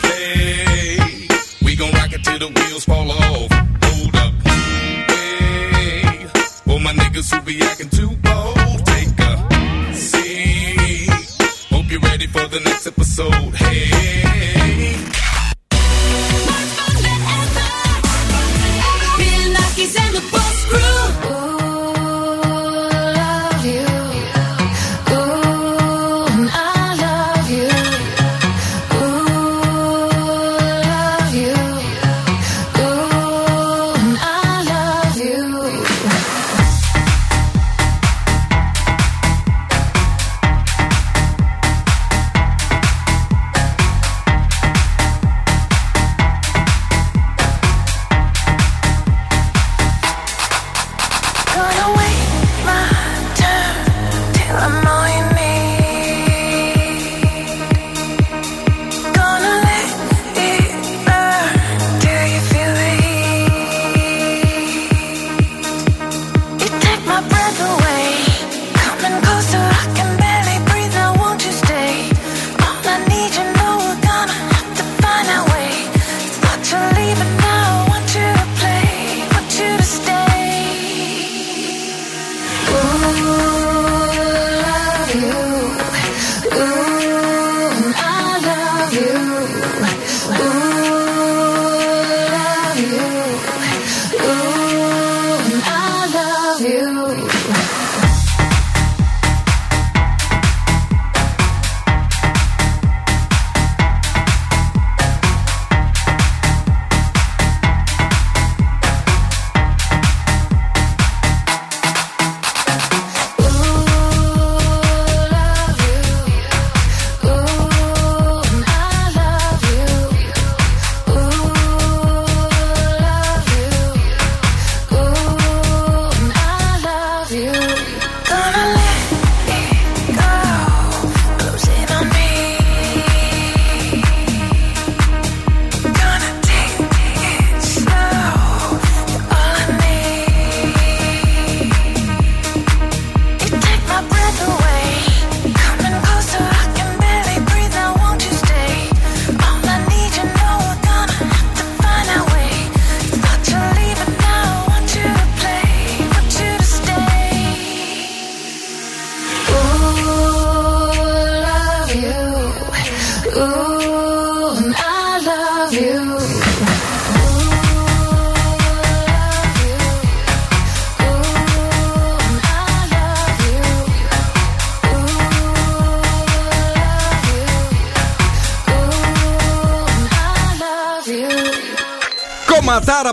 play. 0.00 1.28
We 1.62 1.76
gon' 1.76 1.92
rock 1.92 2.12
it 2.12 2.24
till 2.24 2.38
the 2.38 2.48
wheels 2.48 2.84
fall 2.84 3.10
off. 3.10 3.50
Hold 3.84 4.16
up. 4.16 4.34
Hey, 4.44 6.26
for 6.66 6.80
my 6.80 6.92
niggas 6.92 7.32
who 7.32 7.40
be 7.42 7.62
acting 7.62 7.90
too 7.90 8.10
bold, 8.26 8.86
take 8.86 9.18
a 9.20 9.94
seat. 9.94 11.10
Hope 11.70 11.90
you're 11.90 12.00
ready 12.00 12.26
for 12.26 12.46
the 12.48 12.60
next 12.64 12.86
episode. 12.88 13.54
Hey. 13.54 13.90
Bill 19.18 19.52
Nackis 19.54 19.96
and 20.00 20.14
the 20.16 20.22
Boss 20.32 20.64
Crew. 20.66 21.09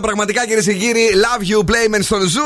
πραγματικά 0.00 0.46
κυρίες 0.46 0.64
και 0.64 0.72
κύριοι. 0.72 1.06
Love 1.24 1.42
you, 1.50 1.70
Playmen 1.70 2.00
στον 2.02 2.20
Zoo 2.28 2.40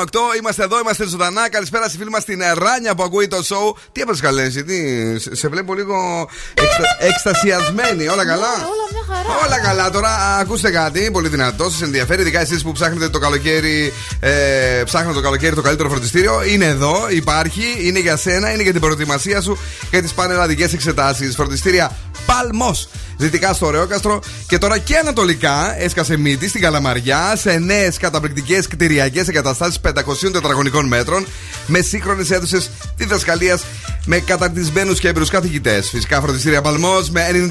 90,8. 0.00 0.36
Είμαστε 0.38 0.62
εδώ, 0.62 0.78
είμαστε 0.78 1.06
ζωντανά. 1.06 1.48
Καλησπέρα 1.48 1.88
στη 1.88 1.96
φίλη 1.98 2.10
μας 2.10 2.24
την 2.24 2.40
Ράνια 2.54 2.94
που 2.94 3.02
ακούει 3.02 3.28
το 3.28 3.36
show. 3.36 3.74
Τι 3.92 4.00
έπαθες 4.00 4.22
καλέ, 4.22 4.42
εσύ, 4.42 4.64
τι, 4.64 4.76
σε- 5.20 5.34
σε 5.36 5.48
βλέπω 5.48 5.74
λίγο 5.74 6.28
εξτα, 6.54 6.84
εκστασιασμένη. 6.98 8.08
Όλα 8.08 8.24
καλά; 8.26 8.52
Όλα 8.72 8.84
μια 8.92 9.04
χαρά. 9.14 9.46
Όλα 9.46 9.58
καλά. 9.60 9.90
Τώρα 9.90 10.36
ακούστε 10.40 10.70
κάτι 10.70 11.10
πολύ 11.12 11.28
δυνατό. 11.28 11.70
Σας 11.70 11.82
ενδιαφέρει, 11.82 12.20
ειδικά 12.20 12.40
εσείς 12.40 12.62
που 12.62 12.72
ψάχνετε 12.72 13.08
το 13.08 13.18
καλοκαίρι, 13.18 13.92
ε, 14.20 14.82
ψάχνετε 14.84 15.14
το 15.14 15.20
καλοκαίρι 15.20 15.54
το 15.54 15.62
καλύτερο 15.62 15.88
φροντιστήριο. 15.88 16.42
Είναι 16.44 16.64
εδώ, 16.64 17.06
υπάρχει, 17.10 17.64
είναι 17.80 17.98
για 17.98 18.16
σένα, 18.16 18.52
είναι 18.52 18.62
για 18.62 18.72
την 18.72 18.80
προετοιμασία 18.80 19.40
σου 19.40 19.58
και 19.90 20.00
τις 20.02 20.12
πανελλαδικές 20.12 20.72
εξετάσεις. 20.72 21.34
Φροντιστήρια 21.34 21.96
Παλμός. 22.28 22.88
Δυτικά 23.16 23.52
στο 23.52 23.70
Ρεόκαστρο 23.70 24.20
και 24.48 24.58
τώρα 24.58 24.78
και 24.78 24.96
ανατολικά 24.96 25.80
έσκασε 25.82 26.16
μύτη 26.16 26.48
στην 26.48 26.60
Καλαμαριά 26.60 27.36
σε 27.36 27.58
νέες 27.58 27.96
καταπληκτικές 27.98 28.68
κτηριακές 28.68 29.28
εγκαταστάσεις 29.28 29.80
500 29.80 29.92
τετραγωνικών 30.32 30.86
μέτρων 30.86 31.26
με 31.66 31.80
σύγχρονες 31.80 32.30
αίθουσες 32.30 32.70
διδασκαλίας 32.96 33.64
με 34.10 34.18
καταρτισμένους 34.18 34.98
και 35.00 35.08
έμπειρου 35.08 35.26
καθηγητές. 35.26 35.88
Φυσικά 35.88 36.20
φροντιστήρια 36.20 36.60
Παλμός 36.62 37.10
με 37.10 37.50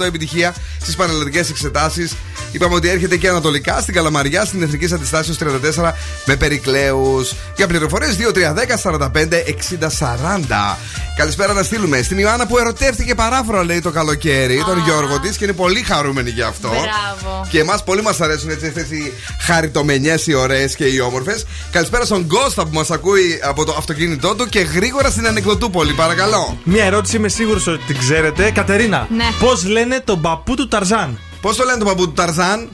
98% 0.00 0.04
επιτυχία 0.04 0.54
στις 0.80 0.96
πανελλαδικές 0.96 1.50
εξετάσεις. 1.50 2.16
Είπαμε 2.52 2.74
ότι 2.74 2.88
έρχεται 2.88 3.16
και 3.16 3.28
ανατολικά 3.28 3.80
στην 3.80 3.94
Καλαμαριά 3.94 4.44
στην 4.44 4.62
Εθνική 4.62 4.94
Αντιστάσεως 4.94 5.38
34 5.38 5.92
με 6.26 6.36
περικλέους. 6.36 7.34
Για 7.56 7.66
πληροφορίες 7.66 8.16
2310 8.16 8.76
45 8.76 9.42
60 9.44 9.90
40. 9.90 10.78
Καλησπέρα 11.16 11.52
να 11.52 11.62
στείλουμε 11.62 12.02
στην 12.02 12.18
Ιωάννα 12.18 12.46
που 12.46 12.58
ερωτεύτηκε 12.58 13.14
παράφορα 13.14 13.64
λέει 13.64 13.80
το 13.80 13.90
καλοκαίρι, 13.90 14.62
τον 14.66 14.78
Γιώργο 14.84 15.20
της 15.20 15.36
και 15.36 15.44
είναι 15.44 15.52
πολύ 15.52 15.82
χαρούμενη 15.82 16.30
γι' 16.30 16.42
αυτό. 16.42 16.68
Μπράβο. 16.68 17.46
Και 17.50 17.58
εμάς 17.58 17.84
πολύ 17.84 18.02
μας 18.02 18.20
αρέσουν 18.20 18.50
έτσι 18.50 18.66
αυτές 18.66 18.90
οι 18.90 19.12
χαριτομενιές, 19.40 20.26
οι 20.26 20.34
ωραίες 20.34 20.74
και 20.74 20.84
οι 20.84 21.00
όμορφες. 21.00 21.46
Καλησπέρα 21.70 22.04
στον 22.04 22.26
Κώστα 22.26 22.62
που 22.62 22.72
μας 22.72 22.90
ακούει 22.90 23.40
από 23.42 23.64
το 23.64 23.74
αυτοκίνητό 23.78 24.34
του 24.34 24.48
και 24.48 24.60
γρήγορα 24.60 25.10
στην 25.10 25.26
Ανεκδοτούπολη, 25.50 25.92
παρακαλώ. 25.92 26.56
Μια 26.64 26.84
ερώτηση 26.84 27.16
είμαι 27.16 27.28
σίγουρο 27.28 27.60
ότι 27.68 27.78
την 27.86 27.98
ξέρετε. 27.98 28.50
Κατερίνα, 28.50 29.06
Ναι. 29.10 29.24
πώ 29.38 29.68
λένε 29.68 30.00
τον 30.00 30.20
παππού 30.20 30.54
του 30.54 30.68
Ταρζάν. 30.68 31.18
Πώ 31.40 31.54
το 31.54 31.64
λένε 31.64 31.78
τον 31.78 31.86
παππού 31.86 32.04
του 32.06 32.12
Ταρζάν, 32.12 32.68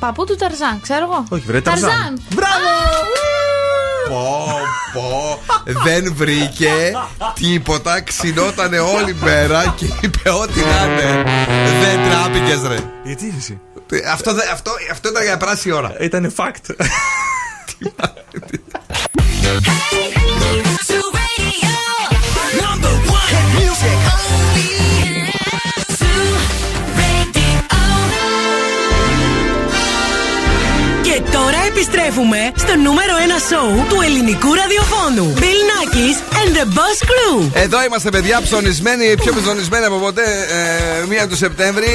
Παππού 0.00 0.24
του 0.24 0.36
Ταρζάν, 0.36 0.80
ξέρω 0.82 1.04
εγώ. 1.04 1.24
Όχι, 1.28 1.42
βρε, 1.46 1.60
Ταρζάν. 1.60 2.22
Μπράβο! 2.34 2.68
πω, 4.08 4.58
πω. 4.92 5.38
Δεν 5.84 6.12
βρήκε 6.16 6.92
τίποτα. 7.34 8.00
Ξινότανε 8.00 8.78
όλη 8.78 9.16
μέρα 9.22 9.74
και 9.76 9.86
είπε 10.00 10.30
ό,τι 10.30 10.60
να 10.60 10.84
είναι. 10.84 11.24
Δεν 11.80 12.10
τράπηκε, 12.10 12.68
ρε. 12.68 12.76
Γιατί 13.04 13.34
εσύ. 13.38 13.60
Αυτό, 14.12 14.34
δεν- 14.34 14.48
αυτό, 14.52 14.70
αυτό 14.90 15.08
ήταν 15.08 15.22
για 15.22 15.36
πράσινη 15.36 15.74
ώρα. 15.74 15.96
Ήταν 16.00 16.34
fact. 16.36 16.74
Και 31.02 31.22
τώρα 31.32 31.58
επιστρέφουμε 31.68 31.99
στο 32.56 32.76
νούμερο 32.76 33.14
1 33.38 33.40
σοου 33.48 33.86
του 33.88 34.00
ελληνικού 34.00 34.54
ραδιοφώνου. 34.54 35.34
Bill 35.36 35.60
Nackis 35.70 36.16
and 36.40 36.50
the 36.56 36.64
Boss 36.76 36.98
Crew. 37.10 37.50
Εδώ 37.52 37.84
είμαστε, 37.84 38.10
παιδιά, 38.10 38.40
ψωνισμένοι, 38.42 39.14
πιο 39.16 39.32
ψωνισμένοι 39.42 39.84
από 39.84 39.96
ποτέ. 39.96 40.22
Ε, 41.02 41.06
μία 41.06 41.28
του 41.28 41.36
Σεπτέμβρη. 41.36 41.86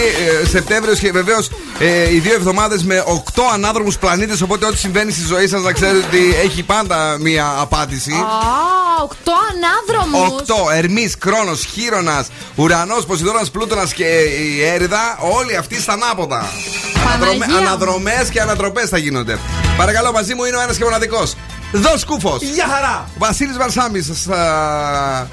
Ε, 0.41 0.47
Σεπτέμβριος 0.47 0.99
και 0.99 1.11
βεβαίως 1.11 1.49
ε, 1.79 2.13
οι 2.13 2.19
δύο 2.19 2.33
εβδομάδες 2.33 2.83
με 2.83 3.03
οκτώ 3.05 3.43
ανάδρομους 3.53 3.97
πλανήτες. 3.97 4.41
Οπότε 4.41 4.65
ό,τι 4.65 4.77
συμβαίνει 4.77 5.11
στη 5.11 5.25
ζωή 5.25 5.47
σας 5.47 5.61
να 5.61 5.71
ξέρετε 5.71 5.97
ότι 5.97 6.35
έχει 6.43 6.63
πάντα 6.63 7.17
μία 7.19 7.53
απάντηση. 7.59 8.11
Α, 8.11 9.03
οκτώ 9.03 9.33
ανάδρομους. 9.51 10.31
Οκτώ. 10.31 10.69
Ερμής, 10.73 11.17
Κρόνος, 11.17 11.65
Χείρονα, 11.65 12.25
Ουρανός, 12.55 13.05
Ποσειδώνας, 13.05 13.51
Πλούτονα 13.51 13.87
και 13.95 14.05
η 14.05 14.63
Έριδα. 14.63 15.17
Όλοι 15.19 15.55
αυτοί 15.55 15.81
στα 15.81 15.93
ανάποδα. 15.93 16.45
Παναγία 17.03 17.47
μου. 17.47 17.55
Αναδρομές 17.57 18.29
και 18.31 18.41
ανατροπές 18.41 18.89
θα 18.89 18.97
γίνονται. 18.97 19.39
Παρακαλώ, 19.77 20.04
μαζί 20.11 20.35
μου 20.35 20.43
είναι 20.43 20.57
ο 20.57 20.61
ένας 20.61 20.77
και 20.77 20.83
μοναδικός. 20.83 21.35
Δο 21.71 21.91
Κούφο. 22.05 22.37
Γεια 22.41 22.67
χαρά! 22.67 23.09
Βασίλης 23.17 23.57
Βαρσάμι 23.57 24.01
στα 24.01 25.29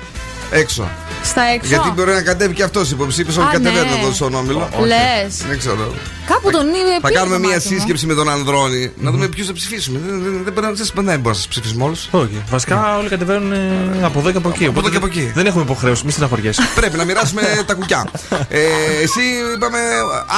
έξω. 0.52 0.88
Στα 1.24 1.42
έξω. 1.42 1.68
Γιατί 1.68 1.90
μπορεί 1.90 2.12
να 2.12 2.22
κατέβει 2.22 2.54
και 2.54 2.62
αυτός 2.62 2.90
υποψήφιος. 2.90 3.38
Α, 3.38 3.42
Όχι, 3.42 3.52
κατεβαίνει 3.52 3.90
ναι. 3.90 4.00
εδώ 4.02 4.12
στον 4.12 4.34
όμιλο. 4.34 4.68
Λες. 4.86 5.36
Δεν 5.48 5.58
ξέρω. 5.58 5.94
Κάπου 6.26 6.50
τον 6.50 6.66
είδε. 6.66 6.94
Θα 7.00 7.06
πήγε 7.08 7.18
κάνουμε 7.18 7.36
το 7.36 7.40
μία 7.42 7.50
μάτι 7.56 7.68
μου. 7.72 7.78
σύσκεψη 7.78 8.06
με 8.06 8.14
τον 8.14 8.28
Ανδρώνη. 8.30 8.92
Να 8.96 9.10
δούμε 9.10 9.28
ποιους 9.28 9.46
θα 9.46 9.52
ψηφίσουμε. 9.52 9.98
Δεν- 10.06 10.22
Δεν 10.22 10.32
δεν 10.44 10.52
μπορεί 10.52 10.66
να- 10.66 10.72
δεν 10.72 10.86
μπορούμε 10.94 11.20
να 11.24 11.32
σα 11.34 11.48
ψηφίσουμε 11.48 11.84
όλους. 11.84 12.08
Όχι. 12.10 12.42
Βασικά 12.50 12.96
όλοι 12.98 13.08
κατεβαίνουν 13.08 13.52
ε, 13.52 13.58
από 14.04 14.18
εδώ 14.18 14.30
και 14.30 14.36
από 14.36 14.48
εκεί. 14.48 14.64
Από 14.66 14.78
εδώ 14.78 14.78
Οπότε 14.78 14.90
και 14.90 14.96
από 14.96 15.06
εκεί. 15.06 15.30
Δεν 15.34 15.46
έχουμε 15.46 15.62
υποχρέωση, 15.62 16.04
μη 16.04 16.10
στεναχωριέσαι. 16.10 16.62
Πρέπει 16.80 16.96
να 16.96 17.04
μοιράσουμε 17.04 17.42
τα 17.66 17.74
κουκιά. 17.74 18.06
Ε, 18.48 18.60
εσύ 19.02 19.20
είπαμε, 19.56 19.78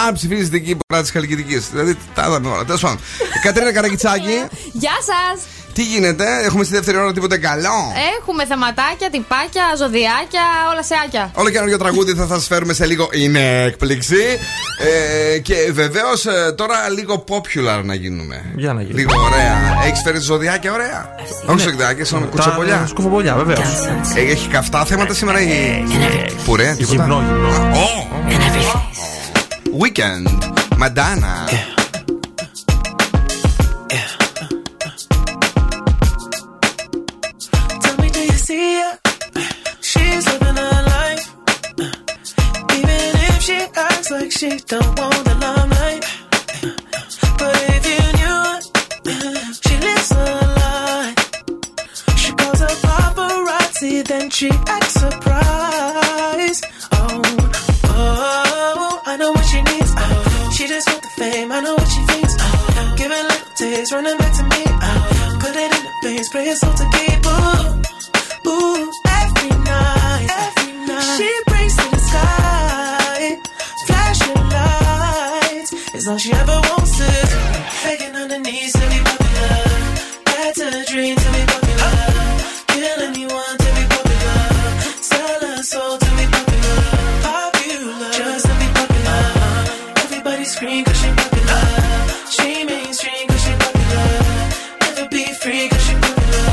αν 0.06 0.14
ψηφίζετε 0.14 0.56
εκεί 0.56 0.76
πλευρά 0.86 1.06
τη 1.06 1.12
Χαλκιδική. 1.12 1.56
Δηλαδή 1.72 1.96
τα 2.14 2.26
είδαμε 2.28 2.48
όλα. 2.48 2.64
Τέλος 2.64 2.80
πάντων. 2.80 2.98
Κατρίνα 3.42 3.72
Καρακιτσάκη, 3.72 4.42
Γεια 4.72 4.92
σας! 5.08 5.42
Τι 5.74 5.82
γίνεται, 5.82 6.24
έχουμε 6.44 6.64
στη 6.64 6.74
δεύτερη 6.74 6.96
ώρα 6.96 7.12
τίποτε 7.12 7.38
καλό; 7.38 7.92
Έχουμε 8.20 8.46
θεματάκια, 8.46 9.10
τυπάκια, 9.10 9.64
ζωδιάκια, 9.78 10.44
όλα 10.72 10.82
σε 10.82 10.94
άκια. 11.04 11.30
Όλο 11.34 11.50
καινούργιο 11.50 11.78
τραγούδι 11.78 12.12
θα 12.14 12.26
σας 12.26 12.46
φέρουμε 12.46 12.72
σε 12.72 12.86
λίγο. 12.86 13.08
Είναι 13.12 13.62
έκπληξη. 13.62 14.22
Ε, 15.34 15.38
και 15.38 15.54
βεβαίως 15.72 16.26
τώρα 16.56 16.88
λίγο 16.88 17.24
popular 17.28 17.80
να 17.84 17.94
γίνουμε. 17.94 18.52
Για 18.56 18.72
να 18.72 18.82
γίνει. 18.82 18.94
Λίγο 18.94 19.20
ωραία. 19.20 19.82
Έχεις 19.86 20.00
φέρει 20.04 20.18
ζωδιάκια 20.18 20.72
ωραία; 20.72 21.14
Όχι 21.46 21.60
ζωδιάκια, 21.68 22.04
σαν 22.04 22.28
κουτσοπολιά. 22.28 22.84
Σκουφοπολιά, 22.88 23.34
βεβαίως. 23.34 23.86
Ε, 24.16 24.20
έχει 24.20 24.48
καυτά 24.48 24.84
θέματα 24.84 25.14
σήμερα 25.14 25.40
η. 25.40 25.84
Πουρέ, 26.44 26.74
τίποτα; 26.78 27.02
Γυμνό, 27.02 27.22
γυμνό. 27.26 27.48
Ω. 27.78 28.06
Weekend. 29.80 30.52
Μαντάνα. 30.76 31.48
She's 39.80 40.26
living 40.26 40.56
her 40.56 40.82
life. 40.96 41.24
Even 42.78 43.10
if 43.28 43.42
she 43.42 43.58
acts 43.74 44.10
like 44.10 44.32
she 44.32 44.50
don't 44.72 44.98
want 44.98 45.24
the 45.28 45.34
limelight. 45.44 46.02
But 47.38 47.56
if 47.76 47.82
you 47.92 48.02
knew 48.18 48.40
she 49.62 49.74
lives 49.86 50.10
a 50.12 50.24
lie. 50.60 51.14
She 52.16 52.30
calls 52.32 52.60
her 52.60 52.76
paparazzi, 52.86 54.04
then 54.10 54.30
she 54.30 54.48
acts 54.66 54.94
surprised. 54.94 56.64
Oh, 56.92 57.22
oh, 57.84 59.02
I 59.06 59.16
know 59.16 59.30
what 59.32 59.44
she 59.46 59.60
needs. 59.62 59.92
Oh, 59.96 60.50
she 60.56 60.66
just 60.66 60.88
want 60.88 61.02
the 61.02 61.08
fame. 61.20 61.52
I 61.52 61.60
know 61.60 61.74
what 61.74 61.88
she 61.88 62.02
thinks. 62.06 62.34
Oh, 62.40 62.94
give 62.96 63.12
it 63.12 63.24
little 63.30 63.52
taste, 63.56 63.92
running 63.92 64.18
back 64.18 64.32
to 64.38 64.42
me. 64.44 64.62
Oh, 64.66 65.38
put 65.40 65.54
it 65.54 65.70
in 65.76 65.82
the 65.84 65.92
face, 66.02 66.28
pray 66.30 66.48
it's 66.48 66.60
to 66.60 66.86
keep. 66.94 67.26
Ooh, 67.26 67.83
all 76.14 76.18
she 76.18 76.32
ever 76.32 76.58
wants 76.70 76.96
to. 76.98 77.10
Begging 77.82 78.14
on 78.14 78.30
her 78.30 78.38
knees 78.38 78.72
to 78.72 78.84
be 78.92 78.98
popular. 79.10 79.56
That's 80.30 80.60
a 80.60 80.70
dream 80.90 81.16
to 81.16 81.28
be 81.34 81.42
popular. 81.52 81.94
Kill 82.70 83.00
anyone 83.08 83.56
to 83.64 83.70
be 83.76 83.84
popular. 83.94 84.40
Sell 85.10 85.40
her 85.46 85.62
soul 85.72 85.94
to 86.04 86.10
be 86.18 86.24
popular. 86.36 86.82
Popular, 87.26 88.12
just 88.18 88.46
to 88.46 88.54
be 88.60 88.68
popular. 88.78 89.22
Everybody 90.04 90.44
scream 90.44 90.84
cause 90.84 91.00
she 91.02 91.10
popular. 91.20 91.62
She 92.34 92.50
mainstream 92.70 93.26
cause 93.30 93.42
she 93.44 93.52
popular. 93.64 94.06
Never 94.82 95.06
be 95.14 95.24
free 95.42 95.68
cause 95.68 95.84
she 95.86 95.94
popular. 96.04 96.46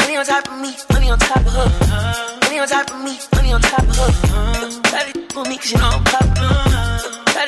Money 0.00 0.16
on 0.18 0.24
top 0.26 0.44
of 0.50 0.58
me, 0.64 0.72
money 0.92 1.10
on 1.14 1.18
top 1.30 1.46
of 1.46 1.52
her. 1.58 1.68
Money 2.42 2.58
on 2.58 2.66
top 2.66 2.90
of 2.90 3.00
me, 3.06 3.14
money 3.36 3.52
on 3.52 3.60
top 3.60 3.86
of 3.86 3.96
her. 4.00 4.10
Shawty 4.90 5.32
for 5.32 5.44
me 5.48 5.56
cause 5.58 5.70
you 5.70 5.78
know 5.78 5.90
I'm 5.94 6.04
popular. 6.04 6.69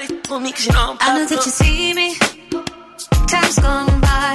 Shawty 0.09 0.27
for 0.27 0.41
me 0.41 0.53
cause 0.53 0.67
you 0.67 0.73
know 0.73 0.81
I'm 0.81 0.97
I 1.01 1.19
know 1.19 1.27
popular. 1.27 1.27
that 1.27 1.47
you 1.47 1.53
see 1.53 1.95
me. 1.95 2.15
Time's 3.27 3.59
gone 3.59 4.01
by. 4.01 4.35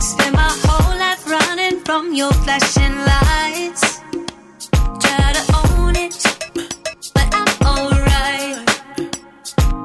Spend 0.00 0.34
my 0.34 0.50
whole 0.64 0.98
life 0.98 1.26
running 1.28 1.80
from 1.80 2.12
your 2.14 2.32
flashing 2.32 2.96
lights. 3.10 4.00
Try 5.00 5.32
to 5.38 5.42
own 5.60 5.96
it, 5.96 6.16
but 7.14 7.28
I'm 7.32 7.48
alright. 7.66 8.58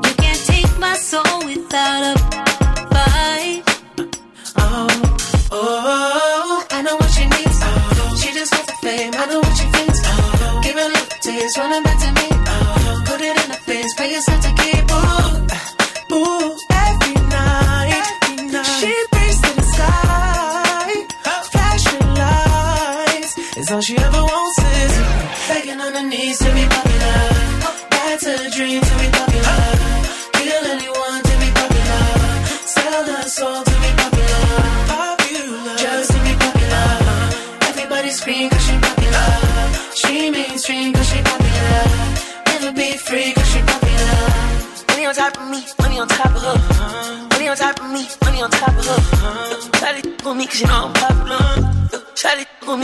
You 0.06 0.14
can't 0.22 0.42
take 0.46 0.80
my 0.80 0.96
soul 0.96 1.46
without 1.46 2.16
a 2.16 2.20
fight. 2.92 3.64
Oh, 4.58 5.50
oh, 5.52 6.66
I 6.72 6.82
know 6.82 6.96
what 6.98 7.10
she 7.12 7.24
needs. 7.26 7.60
Oh, 7.64 8.16
she 8.22 8.34
just 8.34 8.54
wants 8.54 8.68
the 8.72 8.78
fame. 8.88 9.14
I 9.16 9.26
know 9.28 9.40
what 9.40 9.56
she 9.58 9.66
thinks. 9.66 10.00
Oh, 10.06 10.60
give 10.64 10.76
it 10.78 10.86
a 10.86 10.88
little 10.90 11.18
taste, 11.22 11.58
running 11.58 11.84
back 11.84 12.00
to 12.00 12.12
me. 12.22 12.31
Oh, 13.82 13.88
put 13.88 13.90
it 13.90 13.92
in 13.92 13.98
pay 13.98 14.14
yourself 14.14 14.42
to 14.42 14.54
keep. 14.62 14.92
Every 16.72 17.14
night, 17.30 18.20
every 18.24 18.46
night. 18.48 18.80
She 18.80 18.94
prays 19.12 19.42
to 19.42 19.56
the 19.56 19.64
sky, 19.64 21.08
flashing 21.52 22.08
lights. 22.14 23.58
It's 23.58 23.72
all 23.72 23.82
she 23.82 23.98
ever 23.98 24.24
wants 24.24 24.60
is 24.60 24.98
begging 25.48 25.82
on 25.82 25.94
her 25.94 26.04
knees 26.04 26.38
to 26.40 26.54
be 26.54 26.66
popular. 26.66 27.30
That's 27.90 28.26
a 28.26 28.50
dream 28.52 28.82
to 28.82 28.98
be 29.00 29.10
popular. 29.12 29.81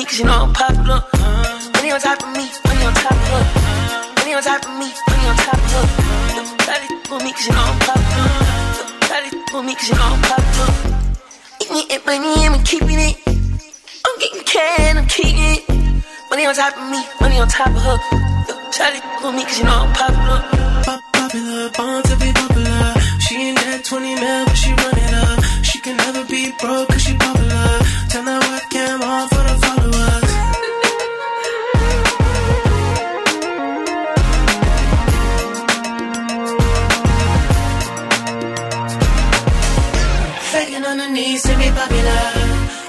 Cause 0.07 0.19
you 0.19 0.25
know 0.25 0.47
I'm 0.47 0.53
popular. 0.53 1.03
Money 1.75 1.91
on 1.91 1.99
top 1.99 2.23
of 2.23 2.29
me, 2.31 2.47
money 2.65 2.83
on 2.87 2.93
top 2.95 3.11
of 3.11 3.27
her. 3.27 3.43
Money 4.17 4.33
on 4.33 4.43
top 4.43 4.63
of 4.63 4.71
me, 4.79 4.87
money 4.87 5.25
on 5.27 5.35
top 5.35 5.59
of 5.59 5.71
her. 5.75 5.85
Shawty 6.63 6.87
for 7.07 7.19
me 7.19 7.31
cause 7.33 7.47
you 7.47 7.53
know 7.53 7.67
I'm 7.67 7.79
popular. 7.79 8.31
Shawty 9.07 9.29
for 9.51 9.63
me 9.63 9.75
cause 9.75 9.89
you 9.89 9.95
know 9.95 10.07
I'm 10.15 10.21
popular. 10.23 10.69
Eating 11.61 11.91
it, 11.91 12.05
money, 12.05 12.45
I'm 12.47 12.63
keeping 12.63 12.99
it. 12.99 13.17
I'm 13.27 14.15
getting 14.19 14.43
can, 14.43 14.97
I'm 14.97 15.07
keeping 15.07 15.35
it. 15.35 15.69
Money 16.29 16.45
on 16.45 16.55
top 16.55 16.77
of 16.77 16.89
me, 16.89 17.03
money 17.19 17.39
on 17.39 17.47
top 17.49 17.67
of 17.67 17.81
her. 17.83 17.97
Shawty 18.71 18.99
for 19.21 19.31
me 19.33 19.43
cause 19.43 19.59
you 19.59 19.65
know 19.65 19.83
I'm 19.83 19.93
popular. 19.93 20.39
Pop- 20.87 21.03
popular, 21.13 21.69
born 21.75 22.03
to 22.03 22.15
be 22.15 22.31
popular. 22.31 22.93
She 23.19 23.35
ain't 23.35 23.59
that 23.59 23.83
20 23.83 24.15
mil, 24.15 24.45
but 24.45 24.55
she 24.55 24.71
run 24.71 24.95
it 24.95 25.13
up. 25.13 25.43
She 25.63 25.79
can 25.81 25.97
never 25.97 26.23
be 26.25 26.51
broke 26.61 26.87
cause 26.87 27.01
she 27.01 27.13
popular. 27.17 27.79
Turn 28.09 28.23
that 28.25 28.46
to 41.17 41.57
be 41.57 41.69
popular. 41.71 42.25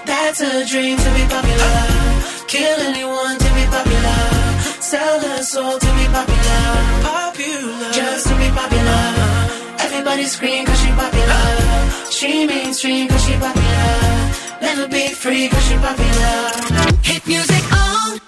That's 0.04 0.40
a 0.42 0.66
dream 0.66 0.98
to 0.98 1.10
be 1.16 1.24
popular. 1.32 1.76
Kill 2.46 2.78
anyone 2.80 3.38
to 3.38 3.50
be 3.56 3.64
popular. 3.72 4.20
Sell 4.80 5.20
her 5.20 5.42
soul 5.42 5.78
to 5.78 5.90
be 5.98 6.04
popular. 6.12 6.62
Popular. 7.08 7.90
Just 7.90 8.28
to 8.28 8.34
be 8.36 8.48
popular. 8.50 9.04
Everybody 9.80 10.24
scream 10.24 10.66
cause 10.66 10.80
she 10.80 10.90
popular. 10.90 11.44
She 12.10 12.46
mainstream 12.46 13.08
cause 13.08 13.24
she 13.24 13.32
popular. 13.32 13.96
Never 14.60 14.88
be 14.88 15.08
free 15.08 15.48
cause 15.48 15.66
she 15.66 15.76
popular. 15.76 16.98
Hit 17.02 17.26
music 17.26 17.64
only. 17.72 18.27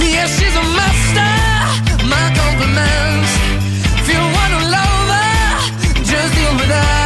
Yeah, 0.00 0.26
she's 0.26 0.56
a 0.56 0.64
master. 0.78 1.32
My 2.12 2.26
compliments. 2.40 3.32
If 4.00 4.08
you 4.12 4.20
wanna 4.36 4.60
love 4.76 5.08
her, 5.14 6.04
just 6.04 6.34
deal 6.34 6.54
with 6.56 6.70
her. 6.70 7.05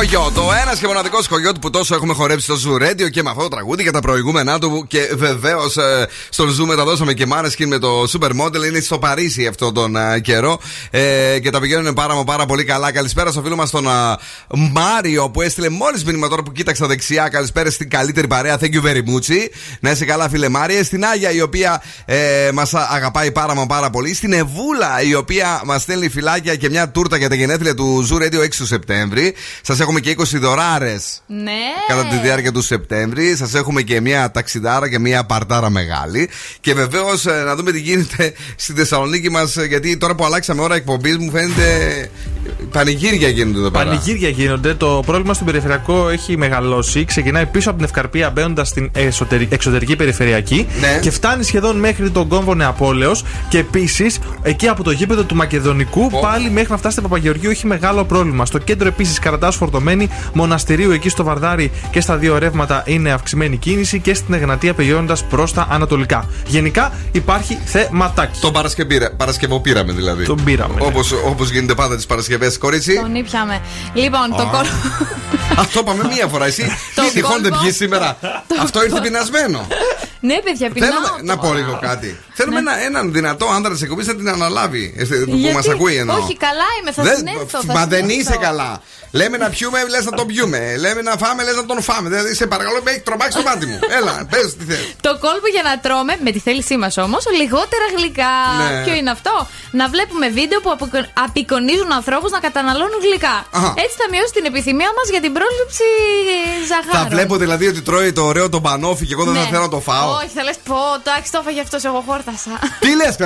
Κογιώτο, 0.00 0.42
ένας 0.62 0.78
και 0.78 0.86
μοναδικός 0.86 1.28
Κογιώτο 1.28 1.58
που 1.58 1.70
τόσο 1.70 1.94
έχουμε 1.94 2.14
χορέψει 2.14 2.56
στο 2.56 2.78
Zoo 2.78 2.82
Radio 2.82 3.10
και 3.10 3.22
με 3.22 3.30
αυτό 3.30 3.42
το 3.42 3.48
τραγούδι 3.48 3.82
και 3.82 3.90
τα 3.90 4.00
προηγούμενά 4.00 4.58
του. 4.58 4.84
Και 4.88 5.10
βεβαίως 5.14 5.76
ε, 5.76 6.08
στον 6.28 6.48
Zoo 6.48 6.66
μεταδώσαμε 6.66 7.12
και 7.12 7.26
Maneskin 7.32 7.66
με 7.66 7.78
το 7.78 8.02
Supermodel. 8.02 8.64
Είναι 8.68 8.80
στο 8.80 8.98
Παρίσι 8.98 9.46
αυτόν 9.46 9.74
τον 9.74 9.96
ε, 9.96 10.20
καιρό 10.20 10.60
ε, 10.90 11.38
και 11.38 11.50
τα 11.50 11.60
πηγαίνουν 11.60 11.94
πάρα, 11.94 12.14
μα 12.14 12.24
πάρα 12.24 12.46
πολύ 12.46 12.64
καλά. 12.64 12.92
Καλησπέρα 12.92 13.30
στο 13.30 13.42
φίλο 13.42 13.56
μας 13.56 13.70
τον 13.70 13.86
ε, 13.86 13.90
Μάριο 14.72 15.30
που 15.30 15.42
έστειλε 15.42 15.68
μόλις 15.68 16.04
μήνυμα 16.04 16.28
τώρα 16.28 16.42
που 16.42 16.52
κοίταξα 16.52 16.86
δεξιά. 16.86 17.28
Καλησπέρα 17.28 17.70
στην 17.70 17.90
καλύτερη 17.90 18.26
παρέα. 18.26 18.58
Thank 18.60 18.72
you 18.74 18.82
very 18.82 18.98
much. 18.98 19.48
Να 19.80 19.90
είσαι 19.90 20.04
καλά, 20.04 20.28
φίλε 20.28 20.48
Μάριε. 20.48 20.82
Στην 20.82 21.04
Άγια 21.04 21.30
η 21.30 21.40
οποία 21.40 21.82
ε, 22.04 22.50
μας 22.52 22.74
αγαπάει 22.74 23.32
πάρα, 23.32 23.54
μα 23.54 23.66
πάρα 23.66 23.90
πολύ. 23.90 24.14
Στην 24.14 24.32
Εβούλα 24.32 25.02
η 25.02 25.14
οποία 25.14 25.62
μας 25.64 25.82
στέλνει 25.82 26.08
φυλάκια 26.08 26.56
και 26.56 26.68
μια 26.68 26.88
τούρτα 26.88 27.16
για 27.16 27.28
τα 27.28 27.34
γενέθλια 27.34 27.74
του 27.74 28.08
Zoo 28.10 28.22
Radio 28.22 28.40
6 28.40 28.48
του 28.56 28.66
Σεπτέμβρη. 28.66 29.34
Σας 29.62 29.80
έχουμε 29.90 30.00
και 30.00 30.36
20 30.36 30.38
δωράρες 30.40 31.22
Ναι. 31.26 31.52
κατά 31.88 32.04
τη 32.06 32.16
διάρκεια 32.16 32.52
του 32.52 32.62
Σεπτέμβρη. 32.62 33.36
Σας 33.36 33.54
έχουμε 33.54 33.82
και 33.82 34.00
μια 34.00 34.30
ταξιδάρα 34.30 34.88
και 34.88 34.98
μια 34.98 35.24
παρτάρα 35.24 35.70
μεγάλη. 35.70 36.28
Και 36.60 36.74
βεβαίως 36.74 37.24
να 37.46 37.56
δούμε 37.56 37.72
τι 37.72 37.80
γίνεται 37.80 38.32
στη 38.56 38.72
Θεσσαλονίκη 38.72 39.30
μας. 39.30 39.56
Γιατί 39.68 39.96
τώρα 39.96 40.14
που 40.14 40.24
αλλάξαμε 40.24 40.62
ώρα 40.62 40.74
εκπομπής 40.74 41.16
μου 41.18 41.30
φαίνεται. 41.30 41.64
Πανηγύρια 42.72 43.28
γίνονται 43.28 43.58
εδώ 43.58 43.70
πέρα. 43.70 43.84
Πανηγύρια 43.84 44.28
γίνονται. 44.28 44.74
Το 44.74 45.02
πρόβλημα 45.06 45.34
στον 45.34 45.46
περιφερειακό 45.46 46.08
έχει 46.08 46.36
μεγαλώσει. 46.36 47.04
Ξεκινάει 47.04 47.46
πίσω 47.46 47.68
από 47.68 47.78
την 47.78 47.86
Ευκαρπία 47.86 48.30
μπαίνοντας 48.30 48.68
στην 48.68 48.90
εσωτερική, 48.94 49.54
εξωτερική 49.54 49.96
περιφερειακή 49.96 50.66
Ναι. 50.80 50.98
και 51.02 51.10
φτάνει 51.10 51.42
σχεδόν 51.44 51.76
μέχρι 51.78 52.10
τον 52.10 52.28
κόμβο 52.28 52.54
Νεαπόλεως. 52.54 53.24
Και 53.48 53.58
επίσης 53.58 54.18
εκεί 54.42 54.68
από 54.68 54.82
το 54.82 54.90
γήπεδο 54.90 55.22
του 55.24 55.34
Μακεδονικού 55.34 56.10
πάλι 56.20 56.50
μέχρι 56.50 56.70
να 56.70 56.76
φτάσει 56.76 56.96
στην 56.96 57.08
Παπαγεωργίου 57.08 57.50
έχει 57.50 57.66
μεγάλο 57.66 58.04
πρόβλημα. 58.04 58.46
Στο 58.46 58.58
κέντρο 58.58 58.88
επίσης 58.88 59.18
καρατά 59.18 59.50
φορτωμένη. 59.80 60.10
Μοναστηρίου 60.32 60.90
εκεί 60.90 61.08
στο 61.08 61.24
Βαρδάρι 61.24 61.70
και 61.90 62.00
στα 62.00 62.16
δύο 62.16 62.38
ρεύματα 62.38 62.82
είναι 62.86 63.10
αυξημένη 63.12 63.56
κίνηση 63.56 64.00
και 64.00 64.14
στην 64.14 64.34
Εγνατία 64.34 64.74
πηγαίνοντας 64.74 65.24
προς 65.24 65.52
τα 65.52 65.66
ανατολικά. 65.70 66.28
Γενικά 66.46 66.92
υπάρχει 67.12 67.58
θεματάκι. 67.64 68.40
Τον 68.40 68.52
Παρασκευήρα, 68.52 69.10
Παρασκευό 69.16 69.60
πήραμε 69.60 69.92
δηλαδή. 69.92 70.24
Τον 70.24 70.44
πήραμε. 70.44 70.74
ναι. 70.74 70.86
Όπως 70.86 71.12
όπως 71.12 71.50
γίνεται 71.50 71.74
πάντα 71.74 71.96
τις 71.96 72.06
Παρασκευές, 72.06 72.58
κορίτσι. 72.58 72.94
Τον 73.00 73.14
ήπιαμε. 73.14 73.60
Λοιπόν, 73.94 74.28
το 74.36 74.42
Α. 74.42 74.46
κόλπο. 74.50 74.74
Αυτό 75.56 75.80
είπαμε 75.80 76.04
μία 76.14 76.26
φορά. 76.26 76.46
Εσύ 76.46 76.62
Το 76.94 77.02
μη 77.02 77.08
τυχόν 77.10 77.42
δεν 77.42 77.50
κόλπο. 77.50 77.58
πιει 77.64 77.72
σήμερα. 77.72 78.16
Αυτό 78.60 78.84
ήρθε 78.84 79.00
πεινασμένο. 79.00 79.66
ναι, 80.20 80.34
παιδιά, 80.44 80.70
πεινάω. 80.70 80.90
Θέλουμε 80.90 81.08
να 81.32 81.36
πω 81.38 81.54
λίγο 81.54 81.78
κάτι. 81.80 82.18
Θέλουμε 82.32 82.58
ένα, 82.58 82.82
έναν 82.84 83.12
δυνατό 83.12 83.46
άντρα 83.46 83.72
της 83.72 83.82
εκπομπής 83.82 84.06
να 84.06 84.14
την 84.14 84.28
αναλάβει. 84.28 84.94
ε, 84.96 85.04
Που 85.04 85.34
Γιατί; 85.36 85.54
μας 85.54 85.68
ακούει 85.68 85.96
εννοώ. 85.96 86.16
Όχι, 86.16 86.36
καλά 86.36 86.68
είμαι, 86.80 86.92
θα 86.92 87.02
Δεν- 87.02 87.16
συνέλθω. 87.16 87.46
θα 87.66 87.72
Μα 87.72 87.86
δεν 87.86 87.98
συνέλθω. 87.98 88.20
είσαι 88.20 88.36
καλά. 88.40 88.80
Λέμε 89.10 89.36
να 89.36 89.48
πιούμε, 89.48 89.69
λες 89.94 90.04
να 90.04 90.12
τον 90.18 90.26
πιούμε. 90.26 90.60
Λέμε 90.84 91.02
να 91.02 91.14
φάμε, 91.22 91.40
λες 91.42 91.56
να 91.62 91.66
τον 91.66 91.82
φάμε. 91.82 92.08
Δηλαδή, 92.08 92.34
σε 92.34 92.46
παρακαλώ, 92.46 92.78
με 92.84 92.90
έχει 92.90 93.00
τρομάξει 93.00 93.36
το 93.38 93.42
μάτι 93.48 93.66
μου. 93.66 93.78
Έλα, 93.98 94.14
πες 94.30 94.56
τι 94.56 94.64
θες. 94.70 94.82
Το 95.00 95.12
κόλπο 95.24 95.46
για 95.54 95.62
να 95.68 95.72
τρώμε, 95.84 96.14
με 96.24 96.30
τη 96.34 96.38
θέλησή 96.46 96.76
μας 96.76 96.96
όμως, 97.06 97.22
λιγότερα 97.40 97.86
γλυκά. 97.96 98.32
Ναι. 98.60 98.84
Ποιο 98.84 98.94
είναι 99.00 99.10
αυτό; 99.10 99.34
Να 99.80 99.88
βλέπουμε 99.88 100.26
βίντεο 100.28 100.60
που 100.60 100.70
αποκο- 100.76 101.08
απεικονίζουν 101.26 101.90
ανθρώπους 102.00 102.30
να 102.30 102.40
καταναλώνουν 102.46 103.00
γλυκά. 103.06 103.36
Αχα. 103.58 103.70
Έτσι 103.84 103.94
θα 104.02 104.06
μειώσει 104.12 104.32
την 104.38 104.44
επιθυμία 104.50 104.90
μας 104.96 105.06
για 105.14 105.20
την 105.24 105.32
πρόληψη 105.36 105.88
ζαχάρου. 106.70 106.98
Θα 106.98 107.04
βλέπω 107.14 107.34
δηλαδή 107.36 107.66
ότι 107.72 107.80
τρώει 107.82 108.12
το 108.12 108.22
ωραίο 108.22 108.48
το 108.48 108.58
μπανόφι 108.58 109.04
και 109.06 109.12
εγώ 109.16 109.24
δεν 109.24 109.34
θα 109.42 109.46
θέλω 109.52 109.62
να 109.62 109.68
το 109.76 109.80
φάω. 109.80 110.08
Ναι. 110.10 110.16
Όχι, 110.22 110.32
θα 110.38 110.42
λες 110.42 110.56
πω, 110.68 110.76
εντάξει, 111.00 111.28
το 111.32 111.38
έφαγε 111.42 111.60
αυτός, 111.60 111.84
εγώ 111.84 112.04
χόρτασα. 112.06 112.52
Τι 112.82 112.90
λες, 113.00 113.16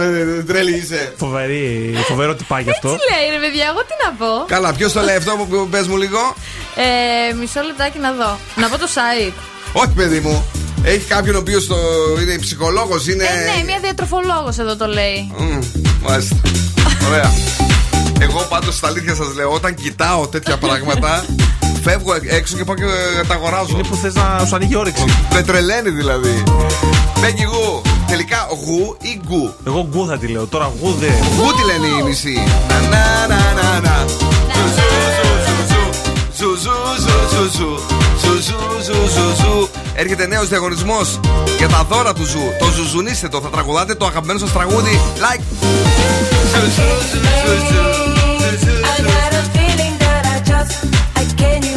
τρέλη 0.46 0.74
είσαι. 0.76 1.12
Φοβερή, 1.16 1.94
φοβερό 2.08 2.34
τυπάκι 2.34 2.70
αυτό. 2.70 2.88
Τι 2.88 2.98
λέει, 3.10 3.26
ρε 3.34 3.40
παιδιά, 3.46 3.66
εγώ 3.72 3.80
τι 3.88 3.94
να 4.04 4.10
πω. 4.20 4.44
Καλά, 4.46 4.74
ποιος 4.74 4.92
το 4.92 5.00
λέει 5.00 5.16
αυτό 5.16 5.30
που 5.36 5.68
πες 5.70 5.86
μου 5.86 5.96
λίγο. 5.96 6.33
Ε, 6.76 7.34
μισό 7.34 7.60
λεπτάκι 7.60 7.98
να 7.98 8.12
δω. 8.12 8.38
Να 8.56 8.68
πω 8.68 8.78
το 8.78 8.88
site. 8.94 9.32
Όχι, 9.72 9.88
παιδί 9.94 10.20
μου. 10.20 10.44
Έχει 10.82 11.04
κάποιον 11.08 11.34
ο 11.34 11.38
οποίος 11.38 11.68
είναι 12.22 12.38
ψυχολόγος, 12.38 13.06
είναι. 13.08 13.24
Ε, 13.24 13.56
ναι, 13.56 13.64
μια 13.64 13.78
διατροφολόγος 13.82 14.58
εδώ 14.58 14.76
το 14.76 14.86
λέει. 14.86 15.32
Μμμ, 15.38 15.58
Μάλιστα. 16.02 16.36
Ωραία. 17.08 17.32
Εγώ 18.20 18.46
πάντως 18.48 18.74
στα 18.74 18.86
αλήθεια 18.86 19.14
σας 19.14 19.34
λέω, 19.34 19.50
όταν 19.52 19.74
κοιτάω 19.74 20.26
τέτοια 20.26 20.56
πράγματα, 20.56 21.24
φεύγω 21.84 22.14
έξω 22.28 22.56
και 22.56 22.64
πάω 22.64 22.74
και 22.74 22.82
τα 23.28 23.34
αγοράζω. 23.34 23.68
Είναι 23.72 23.88
που 23.88 23.96
θες 23.96 24.14
να 24.14 24.44
σου 24.46 24.54
ανοίγει 24.54 24.76
όρεξη. 24.76 25.04
Με 25.32 25.42
τρελαίνει 25.42 25.90
δηλαδή. 25.90 26.42
Μπέκι 27.20 27.42
γου. 27.42 27.82
Τελικά 28.08 28.46
γου 28.64 28.96
ή 29.00 29.20
γκου; 29.26 29.54
Εγώ 29.66 29.88
γκου 29.90 30.06
θα 30.06 30.18
τη 30.18 30.26
λέω. 30.26 30.46
Τώρα 30.46 30.72
γου 30.80 30.92
δεν. 30.92 31.14
Γου 31.36 31.52
τι 31.52 31.64
λένε 31.64 31.86
οι 31.86 32.02
μισοί. 32.02 32.38
Να 32.68 32.80
να 32.80 33.26
να 33.26 33.52
να 33.62 33.80
να. 33.80 34.04
Ζου 36.38 36.56
ζου 36.56 36.70
ζου 37.04 37.16
ζου 37.32 37.50
ζου. 37.58 37.78
Ζου 38.22 38.34
ζου 38.42 38.58
ζου 38.82 38.92
ζου 38.92 39.34
ζου. 39.36 39.68
Έρχεται 39.94 40.26
νέος 40.26 40.48
διαγωνισμός 40.48 41.20
για 41.58 41.68
τα 41.68 41.86
δώρα 41.90 42.12
του 42.12 42.24
ζου. 42.24 42.40
Το 42.58 42.66
ζουζουνίστε 42.76 43.28
το. 43.28 43.40
Θα 43.40 43.48
τραγουδάτε 43.48 43.94
το 43.94 44.06
αγαπημένο 44.06 44.38
σας 44.38 44.52
τραγούδι. 44.52 45.00
Like. 45.16 45.42
Ζου 46.52 46.60
ζου 46.76 46.88
ζου 47.10 47.18
ζου 47.42 47.56
ζου. 47.70 47.82
I 48.92 49.02
got 49.10 49.32
a 49.40 49.42
feeling 49.54 49.94
that 50.04 50.24
I 50.34 50.38
just 50.50 50.74
I 51.20 51.24
can't 51.40 51.73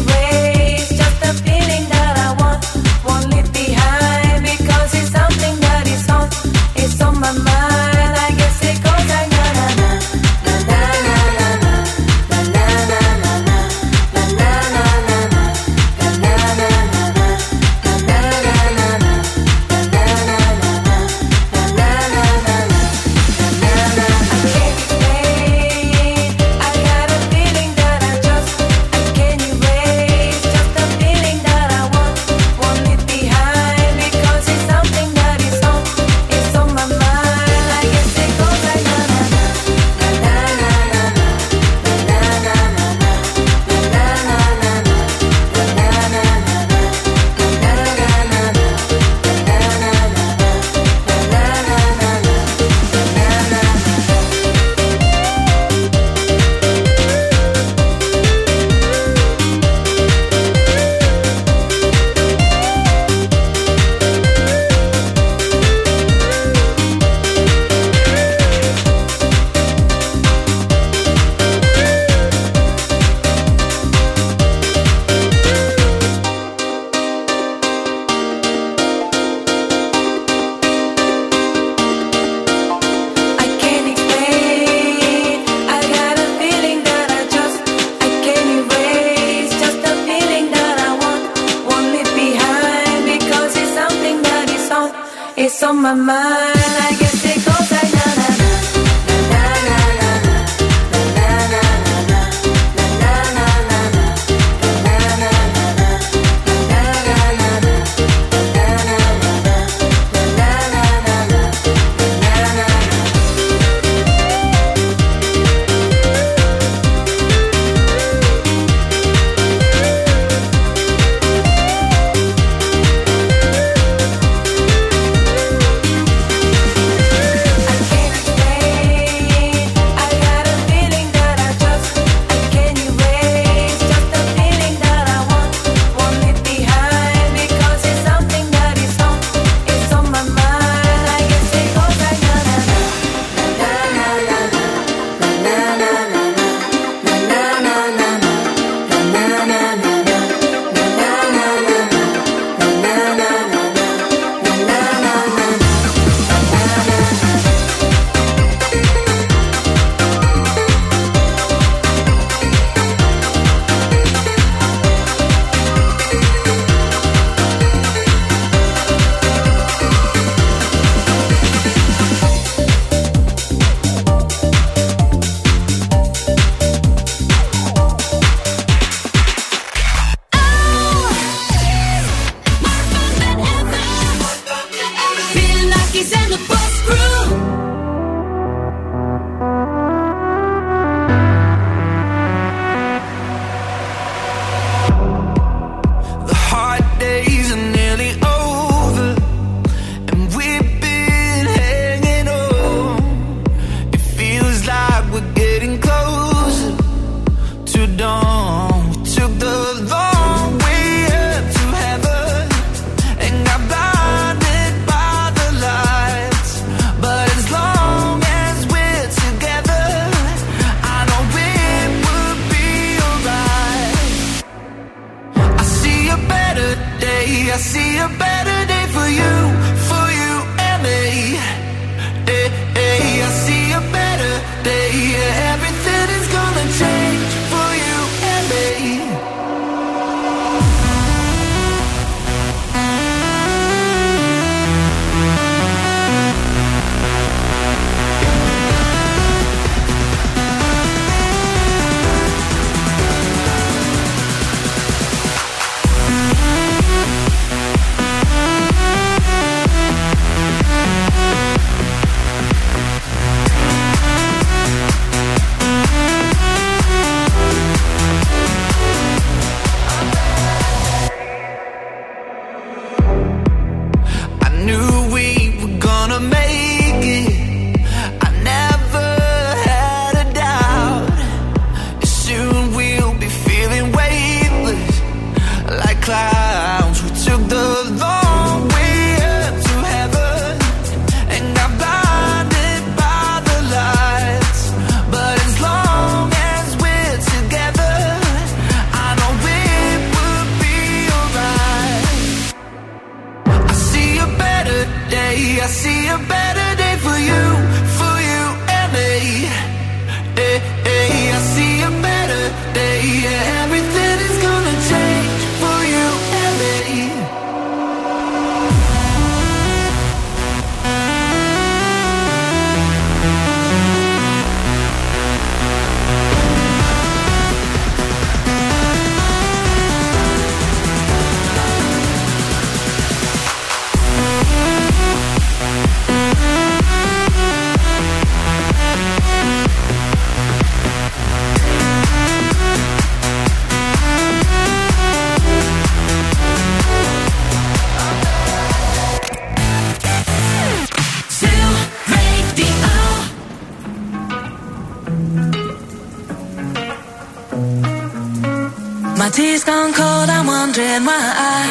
Why 361.06 361.14
I 361.14 361.62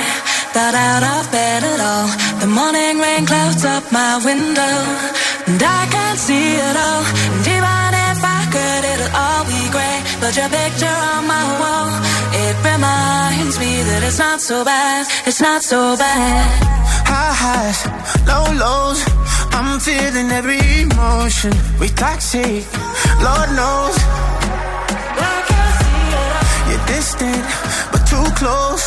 got 0.54 0.72
out 0.72 1.02
of 1.02 1.32
bed 1.32 1.64
at 1.64 1.80
all. 1.80 2.08
The 2.38 2.46
morning 2.46 3.00
rain 3.00 3.26
clouds 3.26 3.64
up 3.64 3.90
my 3.90 4.22
window, 4.24 4.74
and 5.50 5.60
I 5.60 5.82
can't 5.90 6.18
see 6.18 6.54
it 6.54 6.76
all. 6.86 7.02
And 7.34 7.42
even 7.42 7.90
if 8.06 8.18
I 8.22 8.40
could, 8.54 8.82
it'll 8.92 9.14
all 9.18 9.42
be 9.50 9.62
grey. 9.74 9.98
But 10.22 10.32
your 10.38 10.48
picture 10.48 10.98
on 11.10 11.26
my 11.26 11.44
wall, 11.60 11.90
it 12.38 12.56
reminds 12.70 13.58
me 13.58 13.82
that 13.88 14.00
it's 14.06 14.20
not 14.20 14.40
so 14.40 14.64
bad, 14.64 15.08
it's 15.26 15.40
not 15.40 15.62
so 15.62 15.96
bad. 15.96 16.46
High 17.10 17.34
highs, 17.42 17.80
low 18.30 18.46
lows. 18.62 19.00
I'm 19.58 19.80
feeling 19.80 20.30
every 20.30 20.62
emotion. 20.86 21.52
We 21.80 21.88
toxic, 21.88 22.62
Lord 23.26 23.50
knows. 23.58 23.96
You're 26.70 26.86
distant, 26.86 27.42
but 27.90 28.06
too 28.06 28.26
close. 28.38 28.86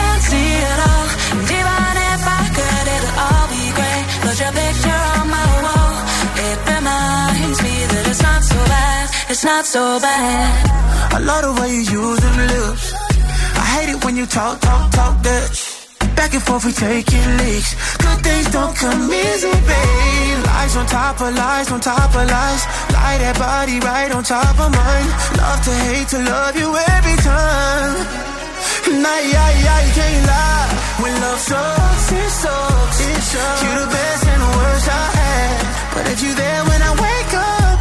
reminds 6.81 7.59
me 7.61 7.75
that 7.93 8.03
it's 8.09 8.23
not 8.25 8.41
so 8.41 8.57
bad, 8.73 9.05
it's 9.29 9.45
not 9.45 9.65
so 9.65 9.83
bad. 10.01 10.49
I 11.13 11.19
love 11.19 11.43
the 11.45 11.53
way 11.61 11.69
you 11.77 11.83
use 12.01 12.19
them 12.25 12.37
lips. 12.53 12.85
I 13.61 13.65
hate 13.73 13.89
it 13.93 13.99
when 14.03 14.15
you 14.17 14.25
talk, 14.25 14.59
talk, 14.59 14.91
talk 14.91 15.21
Dutch. 15.21 15.59
Back 16.17 16.33
and 16.33 16.43
forth, 16.43 16.65
we 16.65 16.71
taking 16.73 17.27
leaks. 17.41 17.71
Good 18.01 18.19
things 18.25 18.47
don't 18.49 18.75
come 18.75 19.01
easy, 19.13 19.53
babe. 19.69 20.39
Lies 20.49 20.75
on 20.75 20.85
top 20.87 21.21
of 21.21 21.31
lies, 21.35 21.71
on 21.71 21.79
top 21.81 22.11
of 22.17 22.25
lies. 22.35 22.63
Lie 22.97 23.17
that 23.23 23.37
body 23.37 23.77
right 23.79 24.11
on 24.17 24.23
top 24.23 24.57
of 24.57 24.69
mine. 24.73 25.09
Love 25.37 25.61
to 25.67 25.73
hate 25.85 26.09
to 26.13 26.19
love 26.33 26.55
you 26.61 26.69
every 26.97 27.17
time. 27.21 27.93
Nah, 29.05 29.21
yeah, 29.33 29.49
yeah, 29.65 29.79
you 29.85 29.93
can't 29.93 30.25
lie. 30.33 30.69
When 31.01 31.13
love 31.21 31.39
sucks, 31.39 32.11
it 32.11 32.31
sucks. 32.41 32.97
It 33.05 33.21
sucks. 33.31 33.61
You're 33.63 33.79
the 33.85 33.89
best 33.95 34.23
and 34.31 34.41
the 34.41 34.51
worst 34.57 34.87
I 34.89 35.05
had. 35.17 35.60
But 35.93 36.07
if 36.13 36.19
you 36.23 36.33
there 36.33 36.63
when 36.69 36.81
I 36.81 36.91
wake 37.05 37.33
up, 37.35 37.79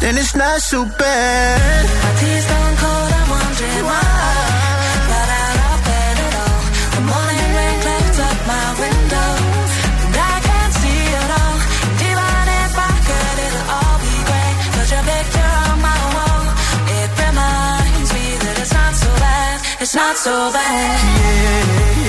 then 0.00 0.16
it's 0.18 0.34
not 0.34 0.60
so 0.60 0.84
bad. 0.84 1.84
My 2.04 2.12
tea's 2.20 2.46
gone 2.52 2.76
cold, 2.82 3.10
I'm 3.18 3.28
wondering 3.36 3.84
why 3.90 4.00
I 4.00 4.36
got 5.12 5.28
out 5.42 5.58
of 5.68 5.78
bed 5.88 6.16
at 6.26 6.34
all. 6.44 6.62
The 6.96 7.02
morning 7.12 7.50
rain 7.58 7.78
clouds 7.84 8.18
up 8.28 8.38
my 8.52 8.66
window, 8.84 9.30
and 10.04 10.14
I 10.32 10.34
can't 10.48 10.74
see 10.80 11.02
it 11.20 11.30
all. 11.40 11.56
And 11.88 11.98
even 12.10 12.44
if 12.64 12.72
I 12.88 12.92
could, 13.08 13.36
it'll 13.46 13.68
all 13.76 13.96
be 14.04 14.14
your 14.94 15.04
picture 15.12 15.52
on 15.68 15.76
my 15.88 16.00
wall, 16.16 16.44
it 16.98 17.10
reminds 17.24 18.10
me 18.16 18.26
that 18.44 18.56
it's 18.62 18.74
not 18.80 18.94
so 19.04 19.10
bad. 19.24 19.56
It's 19.82 19.94
not 19.94 20.16
so 20.16 20.34
bad. 20.52 21.24
Not 21.94 22.03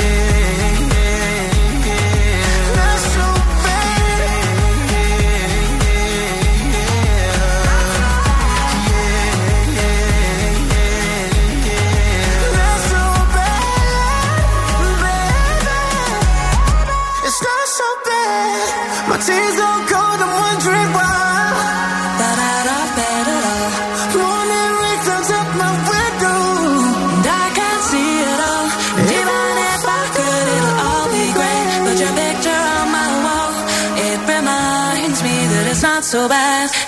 chances 19.28 19.55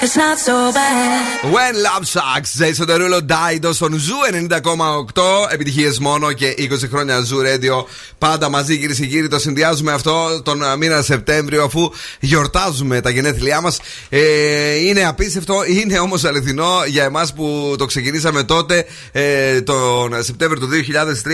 it's 0.07 0.15
not 0.15 0.37
so 0.47 0.55
bad. 0.77 1.51
When 1.55 1.73
Love 1.87 2.05
Sucks, 2.15 2.51
Jason 2.59 2.85
Derulo 2.91 3.19
Dido 3.33 3.69
στον 3.73 3.93
Ζου 3.97 4.15
90,8. 4.49 5.47
Επιτυχίες 5.51 5.99
μόνο 5.99 6.31
και 6.31 6.53
20 6.57 6.65
χρόνια 6.89 7.21
Ζου 7.21 7.37
Radio. 7.41 7.85
Πάντα 8.17 8.49
μαζί 8.49 8.77
κυρίε 8.77 8.95
και 8.95 9.05
κύριοι. 9.05 9.27
Το 9.27 9.39
συνδυάζουμε 9.39 9.91
αυτό 9.91 10.41
τον 10.43 10.63
ε, 10.63 10.75
μήνα 10.77 11.01
Σεπτέμβριο 11.01 11.63
αφού 11.63 11.89
γιορτάζουμε 12.19 13.01
τα 13.01 13.09
γενέθλιά 13.09 13.61
μας. 13.61 13.79
Ε, 14.09 14.75
είναι 14.75 15.05
απίστευτο, 15.05 15.63
είναι 15.65 15.99
όμως 15.99 16.23
αληθινό 16.23 16.71
για 16.87 17.03
εμάς 17.03 17.33
που 17.33 17.75
το 17.77 17.85
ξεκινήσαμε 17.85 18.43
τότε 18.43 18.85
ε, 19.11 19.61
τον 19.61 20.23
Σεπτέμβριο 20.23 20.61
του 20.67 20.69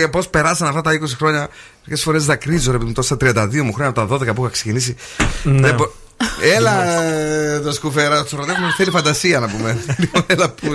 2003. 0.04 0.10
Πώς 0.10 0.28
περάσαν 0.28 0.68
αυτά 0.68 0.80
τα 0.80 0.92
20 0.92 0.96
χρόνια. 1.16 1.48
Μερικέ 1.86 2.04
φορές 2.04 2.24
δακρύζω 2.24 2.70
ρε 2.70 2.76
παιδί 2.76 2.88
μου 2.88 2.94
τόσα 2.94 3.16
32 3.20 3.60
μου 3.62 3.72
χρόνια 3.72 3.92
από 4.02 4.18
τα 4.18 4.30
12 4.30 4.34
που 4.34 4.42
είχα 4.42 4.50
ξεκινήσει. 4.52 4.96
Ναι. 5.42 5.60
Δεν 5.60 5.74
μπο- 5.74 5.90
Έλα, 6.56 7.02
ε, 7.02 7.60
το 7.60 7.72
σκουφέρα. 7.72 8.22
Τους 8.22 8.32
ρωτήσουμε, 8.32 8.72
θέλει 8.76 8.90
φαντασία 8.90 9.40
να 9.40 9.48
πούμε. 9.48 9.78
Λοιπόν, 9.96 10.22
Έλα, 10.26 10.48
που, 10.50 10.66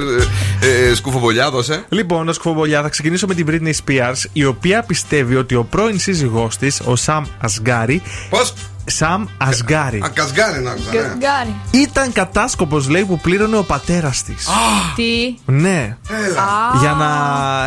ε, 0.62 0.90
ε, 0.90 0.96
σκουφομπολιά, 0.96 1.50
δώσε. 1.50 1.86
Λοιπόν, 1.90 2.26
να 2.26 2.34
σκουφομπολιά, 2.34 2.82
θα 2.82 2.90
ξεκινήσω 2.90 3.28
με 3.28 3.34
την 3.34 3.46
Britney 3.50 3.72
Spears, 3.86 4.24
η 4.34 4.46
οποία 4.46 4.84
πιστεύει 4.84 5.36
ότι 5.36 5.56
ο 5.56 5.64
πρώην 5.64 6.00
σύζυγός 6.00 6.58
της, 6.58 6.82
ο 6.86 6.96
Σαμ 6.96 7.24
Ασγκάρη. 7.40 8.02
Πώς; 8.30 8.54
Σαμ 8.86 9.26
Ασγκάρη. 9.38 10.02
Α, 10.06 10.10
κασγκάρι 10.14 10.62
να 10.62 10.72
άκουσα, 10.72 10.92
ναι. 10.94 11.00
Γκάρι. 11.00 11.56
Ήταν 11.72 12.12
κατάσκοπος, 12.12 12.90
λέει, 12.90 13.04
που 13.06 13.20
πλήρωνε 13.20 13.58
ο 13.58 13.64
πατέρας 13.64 14.24
της. 14.24 14.48
Τι; 14.96 15.38
Ναι. 15.46 15.98
Έλα. 16.28 16.48
Για 16.80 16.92
να 16.92 17.10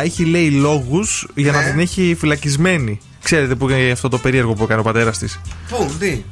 έχει, 0.03 0.25
λέει, 0.25 0.49
λόγους 0.49 1.27
για 1.35 1.51
να 1.51 1.61
Ναι. 1.61 1.69
την 1.69 1.79
έχει 1.79 2.15
φυλακισμένη. 2.19 2.99
Ξέρετε 3.23 3.55
που 3.55 3.69
είναι 3.69 3.91
αυτό 3.91 4.09
το 4.09 4.17
περίεργο 4.17 4.53
που 4.53 4.63
έκανε 4.63 4.79
ο 4.79 4.83
πατέρας 4.83 5.17
της. 5.17 5.39
Πού, 5.69 5.91
τι; 5.99 6.23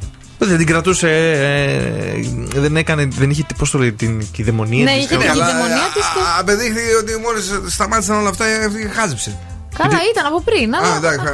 Δεν 0.44 0.58
την 0.58 0.66
κρατούσε. 0.66 1.10
ε, 2.54 2.60
δεν 2.60 2.78
έκανε. 2.78 3.08
Δεν 3.12 3.30
είχε. 3.30 3.46
Πώς 3.58 3.72
το 3.72 3.78
λέει, 3.78 3.92
την 3.92 4.26
κυδαιμονία 4.32 4.84
Ναι, 4.84 4.92
της. 4.92 5.04
είχε 5.04 5.18
την 5.18 5.30
αλλά, 5.30 5.46
κυδαιμονία 5.46 5.76
της 5.94 6.04
και- 6.14 6.20
α, 6.20 6.40
Απεδείχθη 6.40 6.94
ότι 7.02 7.18
μόλις 7.18 7.74
σταμάτησαν 7.74 8.16
όλα 8.18 8.30
αυτά, 8.30 8.46
αυτή 8.66 8.90
χάζεψε. 8.94 9.38
Καλά, 9.78 9.98
ήταν 10.12 10.26
από 10.26 10.42
πριν. 10.42 10.76
Α, 10.76 10.80
Αλλά... 10.84 10.96
εντάξει. 10.96 11.26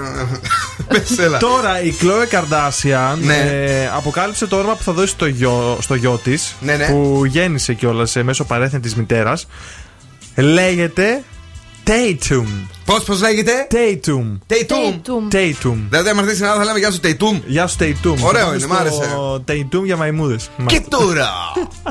Πες, 0.87 1.17
έλα. 1.17 1.37
Τώρα 1.37 1.81
η 1.81 1.93
Khloe 2.01 2.35
Kardashian 2.37 3.17
Ναι. 3.21 3.35
ε, 3.35 3.87
αποκάλυψε 3.95 4.47
το 4.47 4.55
όνομα 4.57 4.75
που 4.75 4.83
θα 4.83 4.91
δώσει 4.91 5.07
στο 5.07 5.25
γιο, 5.25 5.77
στο 5.81 5.95
γιο 5.95 6.19
της. 6.23 6.55
Ναι, 6.59 6.75
ναι. 6.75 6.87
Που 6.87 7.21
γέννησε 7.25 7.73
κιόλας 7.73 8.15
μέσω 8.23 8.43
παρένθετης 8.43 8.95
μητέρας. 8.95 9.47
Λέγεται 10.35 11.23
Tatum. 11.87 12.45
Πώς, 12.85 13.03
πώς 13.03 13.21
λέγεται; 13.21 13.67
Tatum. 13.71 14.37
Τεϊτούμ. 14.45 15.27
Tatum. 15.31 15.77
Δηλαδή, 15.89 16.09
άμα 16.09 16.21
έρθεις 16.21 16.41
Ελλάδα, 16.41 16.59
θα 16.59 16.65
λέμε 16.65 16.79
Γεια 16.79 16.91
σου, 16.91 16.99
Τεϊτούμ. 16.99 17.39
Γεια 17.45 17.67
σου, 17.67 17.77
Tatum. 17.79 18.15
Ωραίο 18.21 18.53
είναι, 18.53 18.67
μ' 18.67 18.73
άρεσε. 18.73 19.15
Tatum 19.47 19.83
για 19.83 19.97
μαϊμούδες. 19.97 20.49
Και 20.65 20.81
τώρα, 20.89 21.29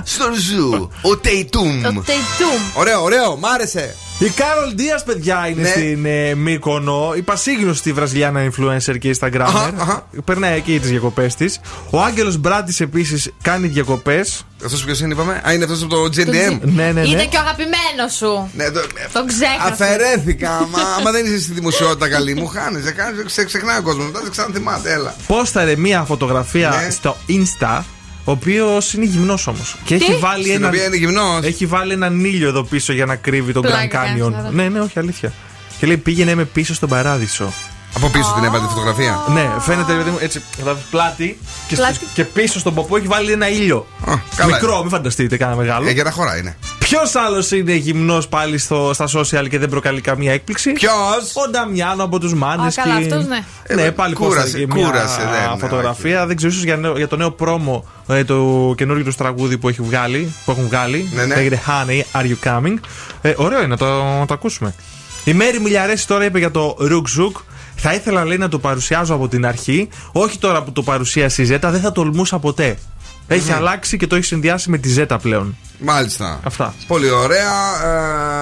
στον 0.02 0.34
Zoo, 0.34 0.90
ο 1.02 1.16
Τεϊτούμ. 1.16 1.82
Το 1.82 1.88
Τεϊτούμ. 1.88 2.62
Ωραίο, 2.74 3.02
ωραίο, 3.02 3.36
μ' 3.36 3.46
άρεσε. 3.46 3.96
Η 4.18 4.28
Κάρολ 4.28 4.72
Δία, 4.74 5.02
παιδιά, 5.06 5.48
είναι 5.48 5.62
Ναι. 5.62 5.68
στην 5.68 6.04
ε, 6.06 6.34
Μύκονο. 6.34 7.12
Η 7.16 7.22
πασίγνωστη 7.22 7.92
Βραζιλιάνα 7.92 8.48
influencer 8.50 8.98
και 8.98 9.16
Instagrammer. 9.20 9.40
Αχα, 9.40 9.72
αχα. 9.78 10.08
Περνάει 10.24 10.56
εκεί 10.56 10.78
τις 10.80 10.90
διακοπές 10.90 11.34
της. 11.34 11.60
Ο 11.90 12.00
Άγγελος 12.02 12.36
Μπράντη 12.36 12.74
επίσης 12.78 13.30
κάνει 13.42 13.66
διακοπές. 13.66 14.44
Αυτός 14.64 14.84
ποιος 14.84 15.00
είναι, 15.00 15.12
είπαμε; 15.12 15.42
Α, 15.46 15.52
είναι 15.52 15.64
αυτός 15.64 15.82
από 15.82 15.94
το 15.94 16.02
GDM. 16.04 16.58
Ναι, 16.62 16.84
ναι, 16.84 16.92
ναι. 16.92 17.00
Είναι 17.08 17.24
και 17.26 17.36
ο 17.36 17.40
αγαπημένος 17.40 18.12
σου. 18.16 18.50
Ναι, 18.56 18.70
το- 18.70 18.80
Τον 19.12 19.26
ξέχασα. 19.26 19.72
Αφαιρέθηκα. 19.72 20.50
Μα 20.72 20.78
άμα 20.98 21.10
δεν 21.10 21.24
είσαι 21.26 21.40
στη 21.40 21.52
δημοσιότητα 21.52 22.08
καλή, 22.08 22.34
μου 22.34 22.46
χάνεις. 22.46 22.84
Ξεχνάει 23.46 23.78
ο 23.78 23.82
κόσμος. 23.82 24.06
Μετά 24.06 24.20
δεν 24.22 24.30
ξαναθυμάται, 24.30 24.92
έλα. 24.92 25.14
Πόσταρε 25.26 25.76
μία 25.76 26.02
φωτογραφία 26.02 26.68
Ναι. 26.84 26.90
στο 26.90 27.16
Insta. 27.28 27.82
Ο 28.28 28.30
οποίος 28.32 28.92
είναι 28.94 29.04
γυμνός 29.04 29.46
όμως. 29.46 29.76
Και 29.84 29.94
έχει 29.94 30.16
βάλει, 30.20 30.42
Στην 30.42 30.54
ένα, 30.54 30.68
οποία 30.68 30.84
είναι 30.84 30.96
γυμνός; 30.96 31.44
έχει 31.44 31.66
βάλει 31.66 31.92
έναν 31.92 32.24
ήλιο 32.24 32.48
εδώ 32.48 32.62
πίσω 32.62 32.92
για 32.92 33.06
να 33.06 33.16
κρύβει 33.16 33.52
τον 33.52 33.62
Grand 33.62 33.66
Πλάκα 33.66 33.86
κάνεις, 33.86 34.22
Canyon. 34.22 34.30
βέβαια. 34.32 34.50
Ναι, 34.50 34.68
ναι, 34.68 34.80
όχι 34.80 34.98
αλήθεια. 34.98 35.32
Και 35.78 35.86
λέει 35.86 35.96
πήγαινε 35.96 36.34
με 36.34 36.44
πίσω 36.44 36.74
στον 36.74 36.88
παράδεισο. 36.88 37.52
Από 37.96 38.08
πίσω 38.08 38.32
την 38.34 38.44
έβαλε 38.44 38.62
τη 38.64 38.68
φωτογραφία; 38.68 39.24
Ναι, 39.32 39.50
φαίνεται 39.60 39.92
παιδί 39.92 40.10
μου 40.10 40.16
έτσι. 40.20 40.42
κατάλαβες, 40.56 40.82
Πλάτη 40.90 41.38
και, 41.68 41.74
στο- 41.74 41.84
Πλάτη. 41.84 41.98
και 42.14 42.24
πίσω 42.24 42.58
στον 42.58 42.74
ποπό 42.74 42.96
έχει 42.96 43.06
βάλει 43.06 43.32
ένα 43.32 43.48
ήλιο. 43.48 43.86
Α, 44.06 44.12
καλά. 44.36 44.54
Μικρό, 44.54 44.80
μην 44.80 44.90
φανταστείτε, 44.90 45.36
κάνα 45.36 45.54
μεγάλο. 45.56 45.88
Ε, 45.88 45.90
για 45.90 46.02
να 46.04 46.10
χωρά 46.10 46.36
είναι. 46.36 46.56
Ποιος 46.88 47.14
άλλος 47.14 47.50
είναι 47.50 47.74
γυμνός 47.74 48.28
πάλι 48.28 48.58
στο, 48.58 48.90
στα 48.94 49.08
social 49.14 49.48
και 49.50 49.58
δεν 49.58 49.68
προκαλεί 49.68 50.00
καμία 50.00 50.32
έκπληξη; 50.32 50.72
Ποιος; 50.72 50.92
Ο 51.46 51.50
Νταμιάνο 51.50 52.04
από 52.04 52.18
τους 52.20 52.34
Μάνες. 52.34 52.78
Α, 52.78 52.82
καλά, 52.82 52.94
αυτός, 52.96 53.26
ναι. 53.26 53.44
Ναι, 53.74 53.82
Ε, 53.82 53.90
πάλι 53.90 54.14
κούρασε, 54.14 54.36
κούρασε, 54.36 54.58
και 54.58 54.66
μια 54.74 54.86
κούρασε, 54.86 55.20
δεν, 55.20 55.50
ναι, 55.52 55.58
φωτογραφία. 55.58 56.26
Δεν 56.26 56.36
ξέρω, 56.36 56.52
ίσως 56.52 56.64
για, 56.64 56.76
νέο- 56.76 56.96
για 56.96 57.08
το 57.08 57.16
νέο 57.16 57.30
promo 57.30 57.84
ε, 58.08 58.24
το 58.24 58.72
καινούργιο 58.76 59.04
τους 59.04 59.16
τραγούδι 59.16 59.58
που, 59.58 59.68
έχει 59.68 59.82
βγάλει, 59.82 60.32
που 60.44 60.50
έχουν 60.50 60.64
βγάλει. 60.66 61.10
Ναι, 61.14 61.24
ναι. 61.24 61.34
Λέγεται 61.34 61.60
Honey, 61.66 62.20
Are 62.20 62.24
You 62.24 62.48
Coming; 62.48 62.74
Ε, 63.22 63.32
ωραίο 63.36 63.58
είναι 63.58 63.66
να 63.66 63.76
το, 63.76 64.02
να 64.18 64.26
το 64.26 64.34
ακούσουμε. 64.34 64.74
Η 65.24 65.32
Μαίρη 65.32 65.60
Μηλιαρέση 65.60 66.06
τώρα 66.06 66.24
είπε 66.24 66.38
για 66.38 66.50
το 66.50 66.76
Ρουκ 66.78 67.08
Ζουκ. 67.08 67.36
Θα 67.76 67.94
ήθελα 67.94 68.24
λέει 68.24 68.36
να 68.36 68.48
το 68.48 68.58
παρουσιάζω 68.58 69.14
από 69.14 69.28
την 69.28 69.46
αρχή. 69.46 69.88
Όχι 70.12 70.38
τώρα 70.38 70.62
που 70.62 70.72
το 70.72 70.82
παρουσίασε 70.82 71.42
η 71.42 71.44
Ζέτα, 71.44 71.70
δεν 71.70 71.80
θα 71.80 71.92
τολμούσα 71.92 72.38
ποτέ. 72.38 72.78
Έχει 73.28 73.52
αλλάξει 73.52 73.96
και 73.96 74.06
το 74.06 74.16
έχει 74.16 74.24
συνδυάσει 74.24 74.70
με 74.70 74.78
τη 74.78 74.88
Ζέτα 74.88 75.18
πλέον. 75.18 75.56
Μάλιστα. 75.78 76.40
Αυτά. 76.44 76.74
Πολύ 76.86 77.10
ωραία. 77.10 77.52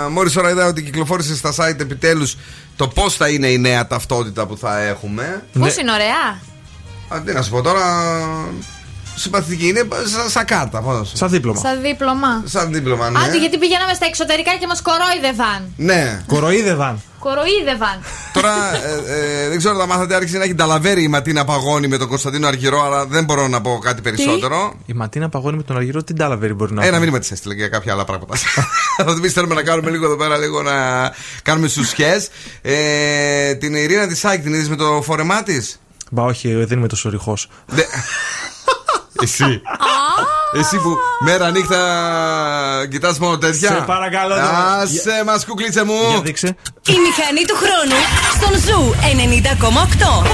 Ε, 0.05 0.09
Μόλις 0.09 0.31
τώρα 0.31 0.51
είδα 0.51 0.67
ότι 0.67 0.83
κυκλοφόρησε 0.83 1.37
στα 1.37 1.53
site 1.57 1.81
επιτέλους 1.81 2.37
το 2.77 2.89
πώς 2.89 3.15
θα 3.17 3.29
είναι 3.29 3.47
η 3.47 3.59
νέα 3.59 3.87
ταυτότητα 3.87 4.47
που 4.47 4.57
θα 4.57 4.81
έχουμε. 4.81 5.43
Πώς 5.59 5.75
Ναι. 5.77 5.83
είναι 5.83 5.93
ωραία; 5.93 6.41
Α, 7.09 7.23
τι 7.25 7.33
να 7.33 7.43
σου 7.43 7.51
πω 7.51 7.63
τώρα. 7.63 7.83
Συμπαθητική 9.17 9.69
είναι 9.69 9.83
σαν, 10.15 10.29
σαν 10.31 10.45
κάρτα. 10.45 10.81
Πώς. 10.81 11.13
Σαν 11.15 11.29
δίπλωμα. 11.31 11.61
Σαν 11.61 11.81
δίπλωμα. 11.83 12.43
Σαν 12.45 12.73
δίπλωμα, 12.73 13.11
ναι. 13.11 13.19
Άντε, 13.19 13.39
γιατί 13.39 13.59
πηγαίναμε 13.59 13.95
στα 13.95 14.07
εξωτερικά 14.07 14.57
και 14.61 14.67
μας 14.67 14.83
κορόιδευαν. 14.83 15.73
Ναι. 15.77 16.23
Κοροϊδεύαν. 16.27 17.03
Κοροϊδεύαν. 17.19 17.99
Τώρα 18.33 18.53
ε, 18.75 19.45
ε, 19.45 19.49
δεν 19.49 19.59
ξέρω 19.59 19.75
αν 19.75 19.81
τα 19.81 19.87
μάθατε, 19.87 20.15
άρχισε 20.15 20.39
να 20.39 20.45
έχει 20.45 20.55
ταλαβέρει 20.55 21.03
η 21.03 21.09
Ματίνα 21.09 21.45
Παγώνη 21.45 21.89
με 21.89 21.97
τον 21.97 22.09
Κωνσταντίνο 22.09 22.47
Αργυρό, 22.47 22.83
αλλά 22.85 23.07
δεν 23.07 23.25
μπορώ 23.25 23.49
να 23.49 23.61
πω 23.61 23.79
κάτι 23.83 24.03
περισσότερο. 24.03 24.75
Η 24.87 24.93
Ματίνα 24.93 25.29
παγώνει 25.29 25.57
με 25.57 25.63
τον 25.63 25.77
Αργυρό, 25.77 26.03
τι 26.03 26.15
τάλαβερη 26.15 26.55
μπορεί 26.55 26.73
να 26.73 26.83
Ένα 26.83 26.93
πει. 26.93 26.99
μήνυμα 26.99 27.19
της 27.19 27.31
έστειλε 27.31 27.55
για 27.55 27.69
κάποια 27.69 27.93
άλλα 27.93 28.05
πράγματα. 28.05 28.37
Θα 28.97 29.05
του 29.05 29.29
θέλουμε 29.29 29.55
να 29.55 29.63
κάνουμε 29.63 29.91
λίγο 29.91 30.05
εδώ 30.05 30.17
πέρα, 30.17 30.37
λίγο 30.39 30.63
να 30.63 30.73
κάνουμε 31.43 31.69
σουσιέ. 31.69 32.27
Ε, 32.63 33.55
την 33.55 33.75
Ειρήνα 33.75 34.07
της 34.07 34.19
Σάικ 34.19 34.43
την 34.43 34.55
είδες 34.55 34.69
με 34.69 34.77
το 34.77 35.03
φόρεμά 35.03 35.43
της; 35.43 35.79
Μπα, 36.11 36.23
όχι, 36.23 36.49
ε, 36.49 36.67
δεν 36.67 36.79
είμαι 36.79 36.89
τόσο 36.89 37.11
ρηχός. 37.11 37.49
Εσύ. 39.23 39.63
Εσύ 40.59 40.77
που 40.77 40.97
μέρα 41.21 41.51
νύχτα 41.51 41.81
κοιτάς 42.91 43.19
μόνο 43.19 43.39
τέτοια. 43.39 43.69
Σε 43.69 43.83
παρακαλώ, 43.87 44.35
τώρα. 44.35 44.79
Άσε 44.81 45.23
μας 45.27 45.45
κουκλίτσε 45.45 45.85
μου. 45.85 45.95
Για 46.11 46.21
δείξε. 46.21 46.47
Η 46.87 46.93
μηχανή 46.93 47.45
του 47.47 47.57
χρόνου 47.57 48.01
στον 48.35 48.61
Ζου 48.61 48.95
90,8. 49.01 50.27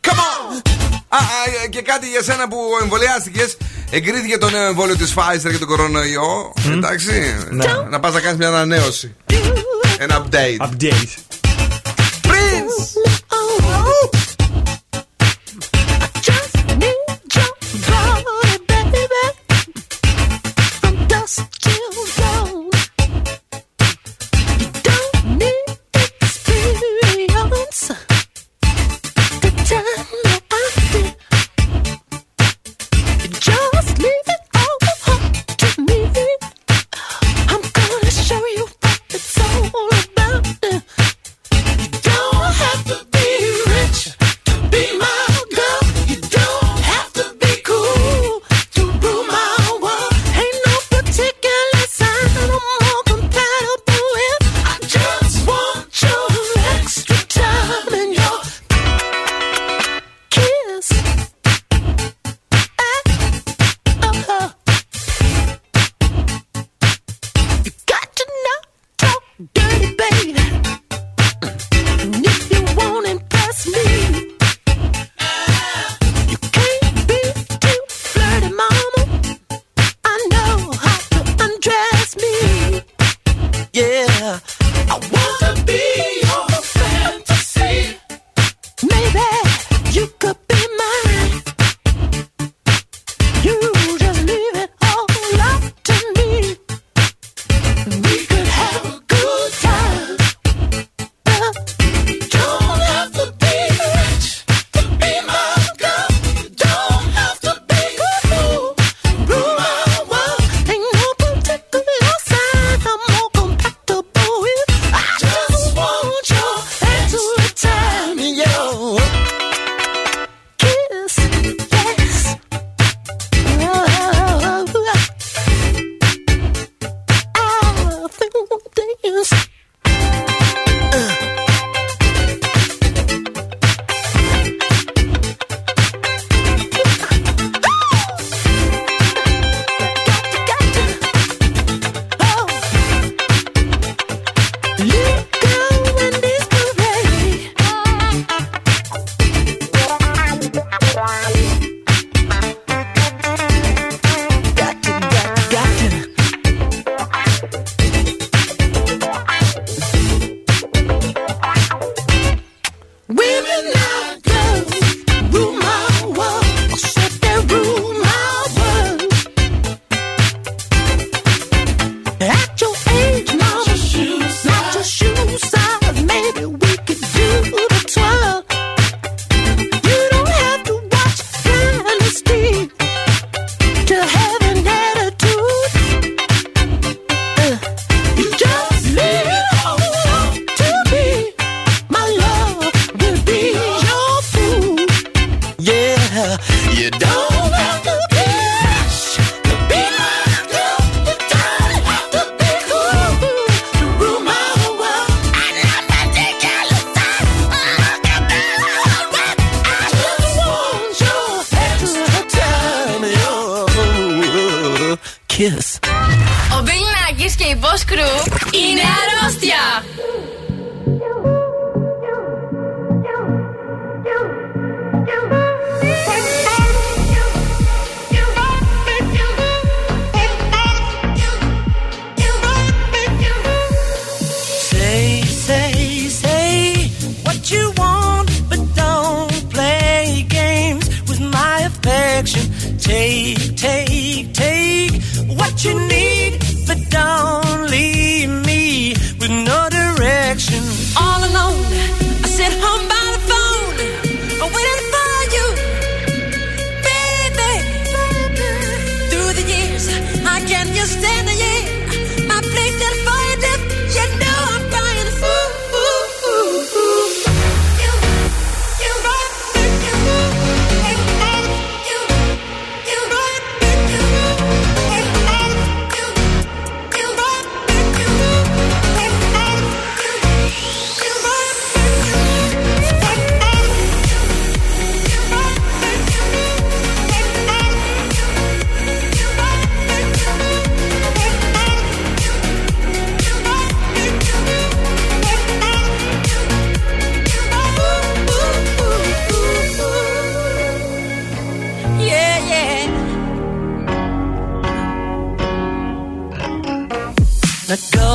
Come 0.00 0.10
on! 0.10 0.60
Α, 1.08 1.16
α, 1.16 1.66
και 1.70 1.82
κάτι 1.82 2.08
για 2.08 2.22
σένα 2.22 2.48
που 2.48 2.56
εμβολιάστηκες. 2.82 3.56
Εγκρίθηκε 3.90 4.38
το 4.38 4.50
νέο 4.50 4.66
εμβόλιο 4.66 4.96
της 4.96 5.14
Pfizer 5.16 5.48
για 5.48 5.58
τον 5.58 5.68
κορονοϊό. 5.68 6.52
Εντάξει. 6.70 7.36
Ναι. 7.50 7.64
Να 7.90 8.00
πας 8.00 8.12
να 8.12 8.20
κάνεις 8.20 8.38
μια 8.38 8.48
ανανέωση. 8.48 9.16
Ένα 9.98 10.24
update. 10.24 10.66
Update. 10.66 11.12
Prince! 12.22 12.86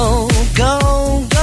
Go, 0.06 0.30
go 0.56 1.35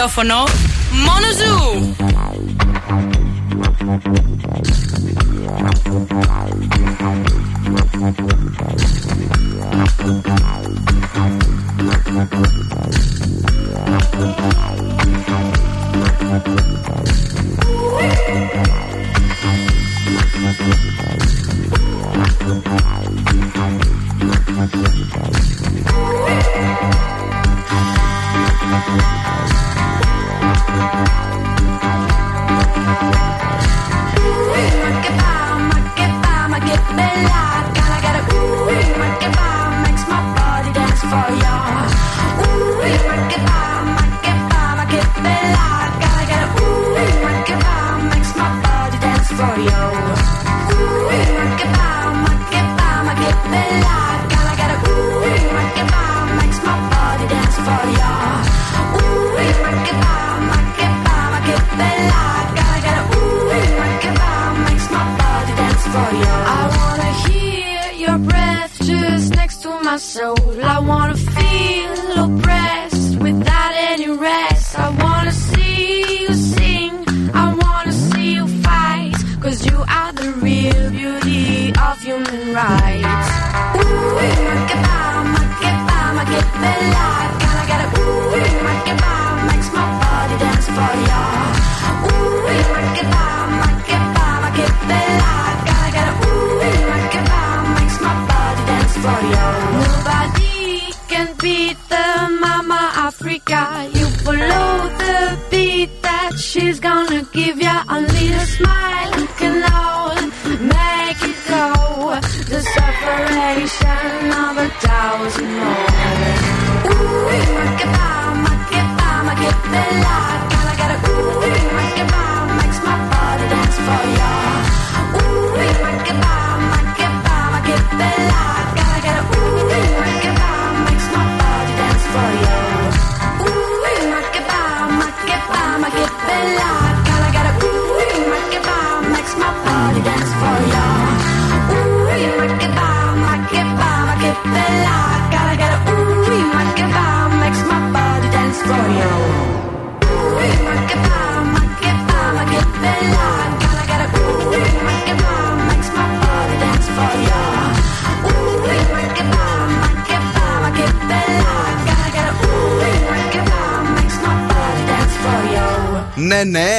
ραδιόφωνο. 0.00 0.34
Μόνο 1.06 1.26
ζου! 1.38 1.94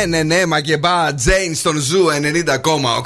Ναι, 0.01 0.07
ναι, 0.07 0.23
ναι, 0.23 0.35
ναι, 0.35 0.45
Makeba, 0.45 1.13
Jain 1.13 1.55
στον 1.55 1.77
Zoo 1.77 2.05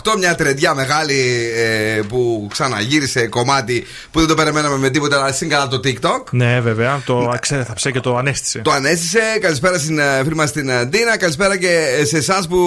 90,8. 0.04 0.18
Μια 0.18 0.36
τρεντιά 0.36 0.74
μεγάλη 0.74 1.52
ε, 1.56 2.02
που 2.08 2.35
ξαναγύρισε 2.48 3.28
κομμάτι 3.28 3.86
που 4.12 4.20
δεν 4.20 4.28
το 4.28 4.34
περιμέναμε 4.34 4.78
με 4.78 4.90
τίποτα, 4.90 5.16
αλλά 5.16 5.32
είναι 5.32 5.50
καλά 5.50 5.68
το 5.68 5.80
TikTok. 5.84 6.24
Ναι, 6.32 6.60
βέβαια. 6.62 7.02
Το 7.06 7.32
ξέθαψε 7.34 7.92
και 7.92 8.00
το 8.00 8.18
ανέστησε. 8.18 8.60
Το 8.60 8.72
ανέστησε. 8.72 9.20
Καλησπέρα 9.42 9.78
στην 9.78 10.00
ε, 10.00 10.22
φίλη 10.24 10.36
μας 10.36 10.52
την 10.52 10.70
ε, 10.70 10.86
Ντίνα. 10.86 11.18
Καλησπέρα 11.18 11.58
και 11.58 12.02
σε 12.04 12.18
εσάς 12.18 12.48
που 12.48 12.58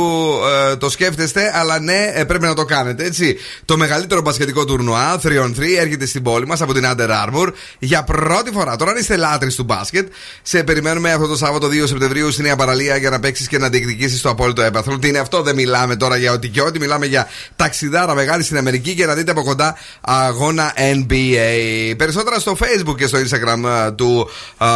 ε, 0.70 0.76
το 0.76 0.90
σκέφτεστε, 0.90 1.50
αλλά 1.54 1.80
ναι, 1.80 2.12
ε, 2.14 2.24
πρέπει 2.24 2.44
να 2.44 2.54
το 2.54 2.64
κάνετε, 2.64 3.04
έτσι. 3.04 3.36
Το 3.64 3.76
μεγαλύτερο 3.76 4.20
μπασκετικό 4.20 4.64
τουρνουά, 4.64 5.20
3 5.22 5.26
on 5.26 5.54
3, 5.58 5.62
έρχεται 5.78 6.06
στην 6.06 6.22
πόλη 6.22 6.46
μας 6.46 6.60
από 6.60 6.74
την 6.74 6.84
Under 6.86 7.08
Armour 7.08 7.48
για 7.78 8.04
πρώτη 8.04 8.50
φορά. 8.50 8.76
Τώρα, 8.76 8.90
αν 8.90 8.96
είστε 8.96 9.16
λάτρεις 9.16 9.48
του 9.48 9.64
μπάσκετ, 9.64 10.08
σε 10.42 10.62
περιμένουμε 10.62 11.12
αυτό 11.12 11.26
το 11.26 11.36
Σάββατο 11.36 11.66
2 11.66 11.70
Σεπτεμβρίου 11.84 12.30
στη 12.30 12.42
Νέα 12.42 12.56
Παραλία 12.56 12.96
για 12.96 13.10
να 13.10 13.20
παίξεις 13.20 13.48
και 13.48 13.58
να 13.58 13.68
διεκδικήσεις 13.68 14.20
το 14.20 14.28
απόλυτο 14.28 14.62
έπαθρο. 14.62 14.98
Τι 14.98 15.08
είναι 15.08 15.18
αυτό, 15.18 15.42
δεν 15.42 15.54
μιλάμε 15.54 15.96
τώρα 15.96 16.16
για 16.16 16.32
ό,τι 16.32 16.48
και 16.48 16.60
ό,τι. 16.60 16.78
Μιλάμε 16.78 17.06
για 17.06 17.28
ταξιδάρα 17.56 18.14
μεγάλη 18.14 18.42
στην 18.42 18.56
Αμερική 18.56 18.94
και 18.94 19.06
να 19.06 19.14
δείτε 19.14 19.30
από 19.30 19.42
κοντά 19.42 19.67
αγώνα 20.00 20.72
NBA. 20.76 21.94
Περισσότερα 21.96 22.38
στο 22.38 22.56
Facebook 22.60 22.96
και 22.96 23.06
στο 23.06 23.18
Instagram 23.18 23.86
ε, 23.86 23.90
του 23.90 24.28
ε, 24.58 24.66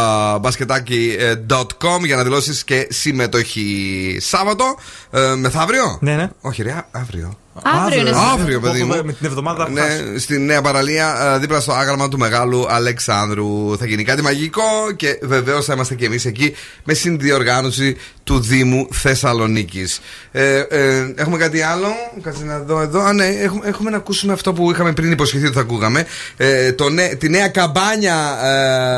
basketaki.com 0.41 1.99
για 2.05 2.15
να 2.15 2.23
δηλώσεις 2.23 2.63
και 2.63 2.87
συμμετοχή. 2.89 4.17
Σάββατο, 4.21 4.75
ε, 5.11 5.35
μεθαύριο; 5.35 5.97
Ναι, 6.01 6.15
ναι. 6.15 6.29
Όχι, 6.41 6.61
ρε, 6.63 6.75
αύριο. 6.91 7.37
Αύριο 7.61 7.99
είναι 7.99 8.11
Αύριο, 8.33 8.59
παιδί 8.59 8.83
μου. 8.83 8.95
Με 9.03 9.13
την 9.13 9.25
εβδομάδα 9.25 9.69
Ναι, 9.69 10.17
στη 10.17 10.39
Νέα 10.39 10.61
Παραλία, 10.61 11.33
ε, 11.35 11.39
δίπλα 11.39 11.59
στο 11.59 11.71
άγαλμα 11.71 12.09
του 12.09 12.17
μεγάλου 12.17 12.65
Αλεξάνδρου. 12.69 13.77
Θα 13.77 13.85
γίνει 13.85 14.03
κάτι 14.03 14.21
μαγικό 14.21 14.61
και 14.95 15.19
βεβαίως 15.21 15.65
θα 15.65 15.73
είμαστε 15.73 15.95
και 15.95 16.05
εμείς 16.05 16.25
εκεί 16.25 16.55
με 16.83 16.93
συνδιοργάνωση 16.93 17.97
του 18.23 18.39
Δήμου 18.39 18.87
Θεσσαλονίκης. 18.91 19.99
Ε, 20.31 20.59
ε, 20.59 21.13
έχουμε 21.15 21.37
κάτι 21.37 21.61
άλλο; 21.61 21.87
Κάτσε 22.21 22.43
να 22.43 22.59
δω 22.59 22.81
εδώ. 22.81 22.99
Α, 23.01 23.13
ναι, 23.13 23.25
έχουμε, 23.25 23.67
έχουμε 23.67 23.89
να 23.89 23.97
ακούσουμε 23.97 24.33
αυτό 24.33 24.53
που 24.53 24.71
είχαμε 24.71 24.93
πριν 24.93 25.11
υποσχεθεί 25.11 25.45
ότι 25.45 25.55
θα 25.55 25.61
ακούγαμε. 25.61 26.05
Ε, 26.37 26.71
το, 26.73 26.89
νέ- 26.89 27.17
τη 27.17 27.29
νέα 27.29 27.47
καμπάνια 27.47 28.15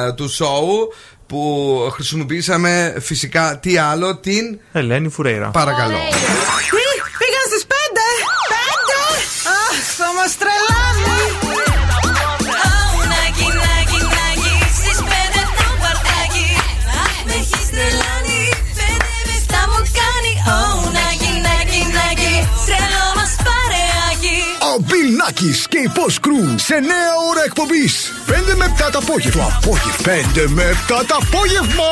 ε, 0.08 0.14
του 0.14 0.30
σοου 0.30 0.94
που 1.28 1.78
χρησιμοποιήσαμε 1.94 2.96
φυσικά 3.00 3.60
τι 3.62 3.78
άλλο, 3.78 4.16
την. 4.16 4.60
Ελένη 4.72 5.10
Φουρέιρα. 5.10 5.50
Παρακαλώ. 5.50 5.98
Πήγαν 5.98 6.85
τρελάνει! 10.42 11.18
Νάκι, 13.12 13.48
νάκι, 13.64 14.00
νάκι, 14.18 14.54
στις 14.78 14.98
πέντε 15.12 15.42
το 15.58 15.68
παρτάκι 15.82 16.50
Αχ, 17.04 17.16
με 17.28 17.34
έχεις 17.42 17.66
τρελάνει, 17.74 18.42
παιδεύεις, 18.78 19.44
θα 19.52 19.62
μου 19.70 19.80
κάνει 20.00 20.32
Ω, 20.56 20.60
νάκι, 20.98 21.32
νάκι, 21.46 21.82
νάκι, 21.98 22.34
τρελό 22.68 23.08
μας 23.18 23.34
παρεάκι 23.46 24.38
Ο 24.72 24.74
Bill 24.90 25.10
Nackis 25.20 25.60
και 25.72 25.80
η 25.86 25.88
Boss 25.96 26.16
Crew 26.26 26.48
σε 26.68 26.76
νέα 26.92 27.12
ώρα 27.30 27.44
εκπομπής. 27.50 27.94
5 28.28 28.56
με 28.60 28.66
7 28.88 28.90
το 28.92 29.00
απόγευμα. 29.04 29.46
Το 29.46 29.54
απόγευμα. 29.62 30.04
5 30.04 30.46
με 30.58 30.64
7 30.88 31.04
το 31.10 31.16
απόγευμα. 31.24 31.92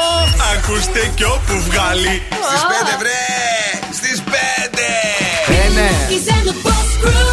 Ακούστε 0.53 1.11
κι 1.15 1.23
όπου 1.23 1.55
βγάλει. 1.67 2.15
Στις 2.47 2.61
5 2.71 2.93
βρε! 3.01 3.21
Στις 3.99 4.17
5! 4.31 4.33
Ε, 5.65 5.69
ναι. 5.77 5.89
He's 6.11 6.27
in 6.35 6.41
the 6.49 6.55
boss 6.65 6.89
crew 7.01 7.13
Here 7.13 7.21
we 7.21 7.29
go. 7.29 7.32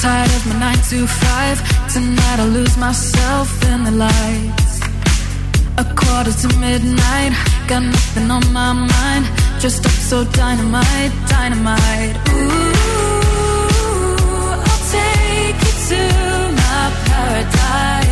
Tired 0.00 0.30
of 0.30 0.46
my 0.46 0.58
9 0.60 0.76
to 0.90 1.06
5. 1.06 1.92
Tonight 1.92 2.38
I'll 2.38 2.46
lose 2.46 2.76
myself 2.76 3.48
in 3.64 3.82
the 3.82 3.90
lights. 3.90 4.80
A 5.76 5.84
quarter 5.84 6.32
to 6.32 6.48
midnight. 6.58 7.32
Got 7.66 7.82
nothing 7.82 8.30
on 8.30 8.44
my 8.52 8.72
mind. 8.72 9.24
Just 9.58 9.84
up 9.84 9.92
so 9.92 10.24
dynamite, 10.24 11.12
dynamite. 11.28 12.16
Ooh, 12.28 12.72
I'll 14.68 14.82
take 14.94 15.58
you 15.66 15.74
to 15.90 16.00
my 16.62 16.84
paradise. 17.08 18.07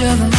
each 0.00 0.04
other. 0.04 0.37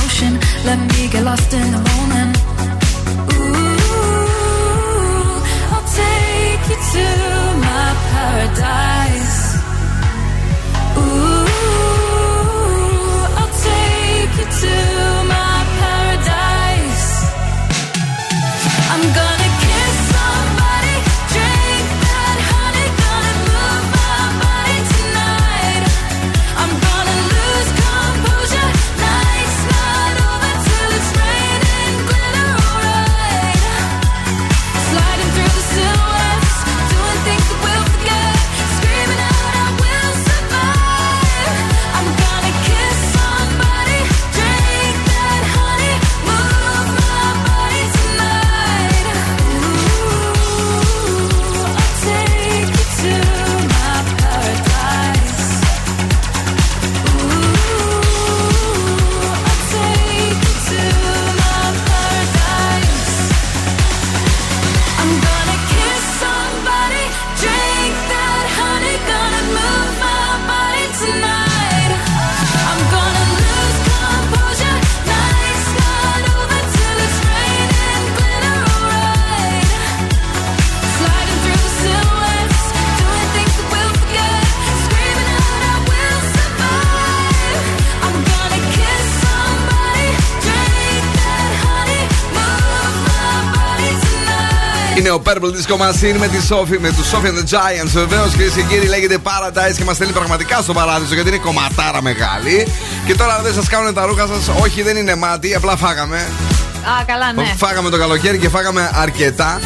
Purple 95.29 95.51
Disco 95.57 95.77
Machine 95.77 96.17
με, 96.17 96.27
τη 96.27 96.37
Sophie, 96.49 96.79
με 96.79 96.89
τους 96.91 97.11
Sophie 97.11 97.27
and 97.27 97.37
the 97.37 97.55
Giants. 97.55 97.91
Βεβαίως 97.93 98.31
κυρίες 98.31 98.53
και 98.53 98.61
κύριοι 98.61 98.87
λέγεται 98.87 99.17
Paradise 99.23 99.75
και 99.77 99.83
μας 99.83 99.95
στέλνει 99.95 100.13
πραγματικά 100.13 100.61
στο 100.61 100.73
παράδεισο 100.73 101.13
γιατί 101.13 101.29
είναι 101.29 101.37
κομματάρα 101.37 102.01
μεγάλη. 102.01 102.67
Και 103.05 103.15
τώρα 103.15 103.39
δεν 103.43 103.53
σας 103.53 103.67
κάνουν 103.67 103.93
τα 103.93 104.05
ρούχα 104.05 104.27
σας. 104.27 104.55
Όχι, 104.61 104.81
δεν 104.81 104.97
είναι 104.97 105.15
μάτι, 105.15 105.55
απλά 105.55 105.75
φάγαμε. 105.75 106.17
Α, 106.17 107.03
καλά, 107.05 107.33
ναι. 107.33 107.53
Φάγαμε 107.57 107.89
το 107.89 107.97
καλοκαίρι 107.97 108.37
και 108.37 108.49
φάγαμε 108.49 108.91
αρκετά. 108.93 109.59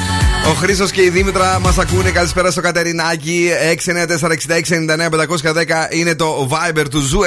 Ο 0.45 0.49
Χρήστος 0.55 0.91
και 0.91 1.03
η 1.03 1.09
Δήμητρα 1.09 1.59
μας 1.59 1.77
ακούνε. 1.77 2.11
Καλησπέρα 2.11 2.51
στο 2.51 2.61
Κατερινάκι. 2.61 3.49
694-6699-510 3.85 3.89
είναι 5.89 6.15
το 6.15 6.49
Viber 6.51 6.85
του 6.89 6.99
Zoo 6.99 7.19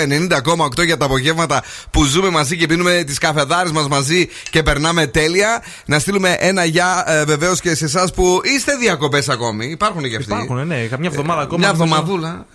90,8 0.79 0.85
για 0.85 0.97
τα 0.97 1.05
απογεύματα 1.05 1.63
που 1.91 2.05
ζούμε 2.05 2.31
μαζί 2.31 2.57
και 2.57 2.67
πίνουμε 2.67 3.03
τις 3.07 3.19
καφεδάρες 3.19 3.73
μας 3.73 3.89
μαζί 3.89 4.29
και 4.51 4.63
περνάμε 4.63 5.07
τέλεια. 5.07 5.63
Να 5.87 5.99
στείλουμε 5.99 6.37
ένα 6.39 6.65
γεια 6.65 7.05
ε, 7.07 7.25
βεβαίως 7.25 7.61
και 7.61 7.75
σε 7.75 7.85
εσάς 7.85 8.13
που 8.13 8.41
είστε 8.45 8.77
διακοπές 8.77 9.29
ακόμη. 9.29 9.67
Υπάρχουν 9.67 10.03
και 10.09 10.17
αυτοί. 10.17 10.33
Υπάρχουν, 10.33 10.67
ναι, 10.67 10.77
καμιά 10.85 11.09
εβδομάδα 11.13 11.41
ακόμα. 11.41 11.59
Μια 11.59 11.73
νομίζω. 11.73 11.95
εβδομαδούλα. 11.97 12.47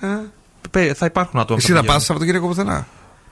Πε- 0.71 0.95
Θα 0.97 1.05
υπάρχουν 1.05 1.39
άτομα. 1.39 1.59
Εσύ 1.63 1.73
θα 1.73 1.83
πας 1.83 2.03
Σαββατοκύριακο 2.03 2.47
πουθενά; 2.47 2.88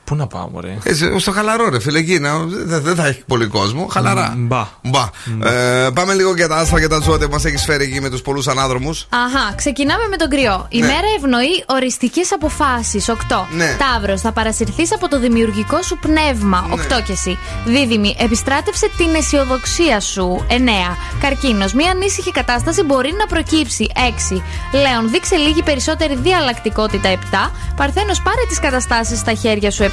Πού 0.10 0.16
να 0.16 0.28
πάω, 0.28 0.50
μωρέ; 0.54 0.78
Ε, 0.84 0.94
στο 1.20 1.32
χαλαρό, 1.32 1.70
ρε 1.70 1.80
φίλε, 1.80 2.00
εκεί 2.00 2.20
να- 2.20 2.38
δεν 2.66 2.82
δεν 2.82 2.96
θα 2.96 3.06
έχει 3.08 3.24
πολύ 3.28 3.46
κόσμο. 3.46 3.88
Χαλαρά. 3.92 4.34
Μπα. 4.38 4.68
Μπα. 4.84 5.10
Ε, 5.50 5.90
πάμε 5.94 6.14
λίγο 6.14 6.34
για 6.36 6.48
τα 6.48 6.56
άστρα 6.56 6.80
και 6.80 6.88
τα 6.88 7.00
ζώα 7.00 7.18
που 7.18 7.28
μας 7.32 7.46
έχεις 7.46 7.64
φέρει 7.66 7.84
εκεί 7.84 8.02
με 8.02 8.10
τους 8.10 8.22
πολλούς 8.22 8.48
ανάδρομους. 8.48 9.08
Αχά, 9.10 9.54
ξεκινάμε 9.56 10.08
με 10.10 10.16
τον 10.18 10.30
κρυό. 10.30 10.66
Η 10.70 10.80
Ναι. 10.80 10.86
μέρα 10.86 11.08
ευνοεί 11.18 11.64
οριστικές 11.68 12.32
αποφάσεις. 12.32 13.10
8. 13.10 13.48
Ναι. 13.52 13.76
Ταύρος, 13.80 14.22
θα 14.22 14.32
παρασυρθείς 14.32 14.94
από 14.94 15.08
το 15.10 15.20
δημιουργικό 15.20 15.82
σου 15.82 15.98
πνεύμα. 16.02 16.68
8 16.70 17.00
και 17.06 17.12
εσύ. 17.12 17.38
Δίδυμη, 17.66 18.16
επιστράτευσε 18.20 18.90
την 18.98 19.16
αισιοδοξία 19.16 20.00
σου. 20.00 20.46
9. 20.48 20.98
Καρκίνος, 21.22 21.74
μία 21.74 21.92
ανήσυχη 21.92 22.32
κατάσταση 22.32 22.84
μπορεί 22.84 23.12
να 23.20 23.26
προκύψει. 23.26 23.88
6. 23.96 24.42
Λέων, 24.72 25.10
δείξε 25.12 25.36
λίγη 25.36 25.64
περισσότερη 25.64 26.16
διαλλακτικότητα. 26.16 27.08
7. 27.10 27.52
Παρθένος, 27.76 28.22
πάρε 28.22 28.42
τις 28.50 28.60
καταστάσεις 28.60 29.20
στα 29.20 29.34
χέρια 29.34 29.72
σου. 29.72 29.84
7. 29.84 29.90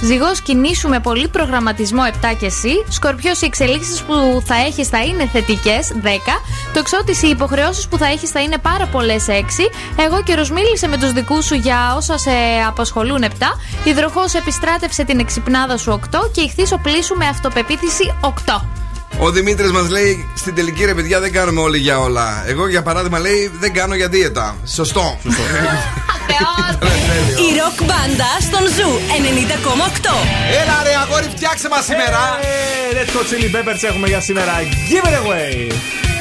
Ζυγός, 0.00 0.40
κινήσου 0.40 0.88
με 0.88 1.00
πολύ 1.00 1.28
προγραμματισμό. 1.28 2.02
7 2.04 2.32
και 2.38 2.46
εσύ. 2.46 2.84
Σκορπιός, 2.88 3.40
οι 3.40 3.44
εξελίξεις 3.44 4.02
που 4.02 4.42
θα 4.44 4.54
έχεις 4.54 4.88
θα 4.88 5.04
είναι 5.04 5.28
θετικές. 5.32 5.92
10. 6.02 6.42
Το 6.72 6.78
εξώτη, 6.78 7.26
οι 7.26 7.28
υποχρεώσεις 7.28 7.88
που 7.88 7.98
θα 7.98 8.06
έχεις 8.06 8.30
θα 8.30 8.40
είναι 8.40 8.58
πάρα 8.58 8.86
πολλές. 8.86 9.28
6. 9.28 9.70
Εγώ 9.96 10.22
καιρο 10.22 10.44
μίλησε 10.52 10.88
με 10.88 10.98
τους 10.98 11.12
δικούς 11.12 11.44
σου 11.44 11.54
για 11.54 11.94
όσα 11.96 12.18
σε 12.18 12.30
απασχολούν. 12.66 13.22
7. 13.22 13.28
Υδροχό, 13.84 14.24
επιστράτευσε 14.32 15.04
την 15.04 15.18
εξυπνάδα 15.18 15.76
σου. 15.76 15.90
8. 15.90 16.30
Και 16.32 16.40
ηχθή, 16.40 16.74
οπλίσου 16.74 17.16
με 17.16 17.26
αυτοπεποίθηση. 17.26 18.14
8. 18.20 18.85
Ο 19.18 19.30
Δημήτρης 19.30 19.70
μας 19.70 19.90
λέει 19.90 20.28
στην 20.36 20.54
τελική 20.54 20.84
ρε 20.84 20.94
παιδιά 20.94 21.20
δεν 21.20 21.32
κάνουμε 21.32 21.60
όλοι 21.60 21.78
για 21.78 21.98
όλα. 21.98 22.44
Εγώ 22.46 22.68
για 22.68 22.82
παράδειγμα 22.82 23.18
λέει 23.18 23.50
δεν 23.60 23.72
κάνω 23.72 23.94
για 23.94 24.08
δίαιτα. 24.08 24.56
Σωστό. 24.66 25.18
Η 27.46 27.58
ροκ 27.58 27.86
μπάντα 27.88 28.30
στον 28.40 28.66
Zoo 28.76 28.90
90,8. 28.90 30.10
Έλα 30.62 30.82
ρε 30.82 30.94
αγόρι 31.02 31.28
φτιάξε 31.36 31.68
μας 31.68 31.84
σήμερα. 31.84 32.38
Ε, 32.40 32.96
Red 32.96 33.16
Hot 33.16 33.26
Chili 33.30 33.56
Peppers 33.56 33.82
έχουμε 33.82 34.06
για 34.06 34.20
σήμερα. 34.20 34.52
Give 34.90 35.06
it 35.06 35.12
away. 35.12 35.72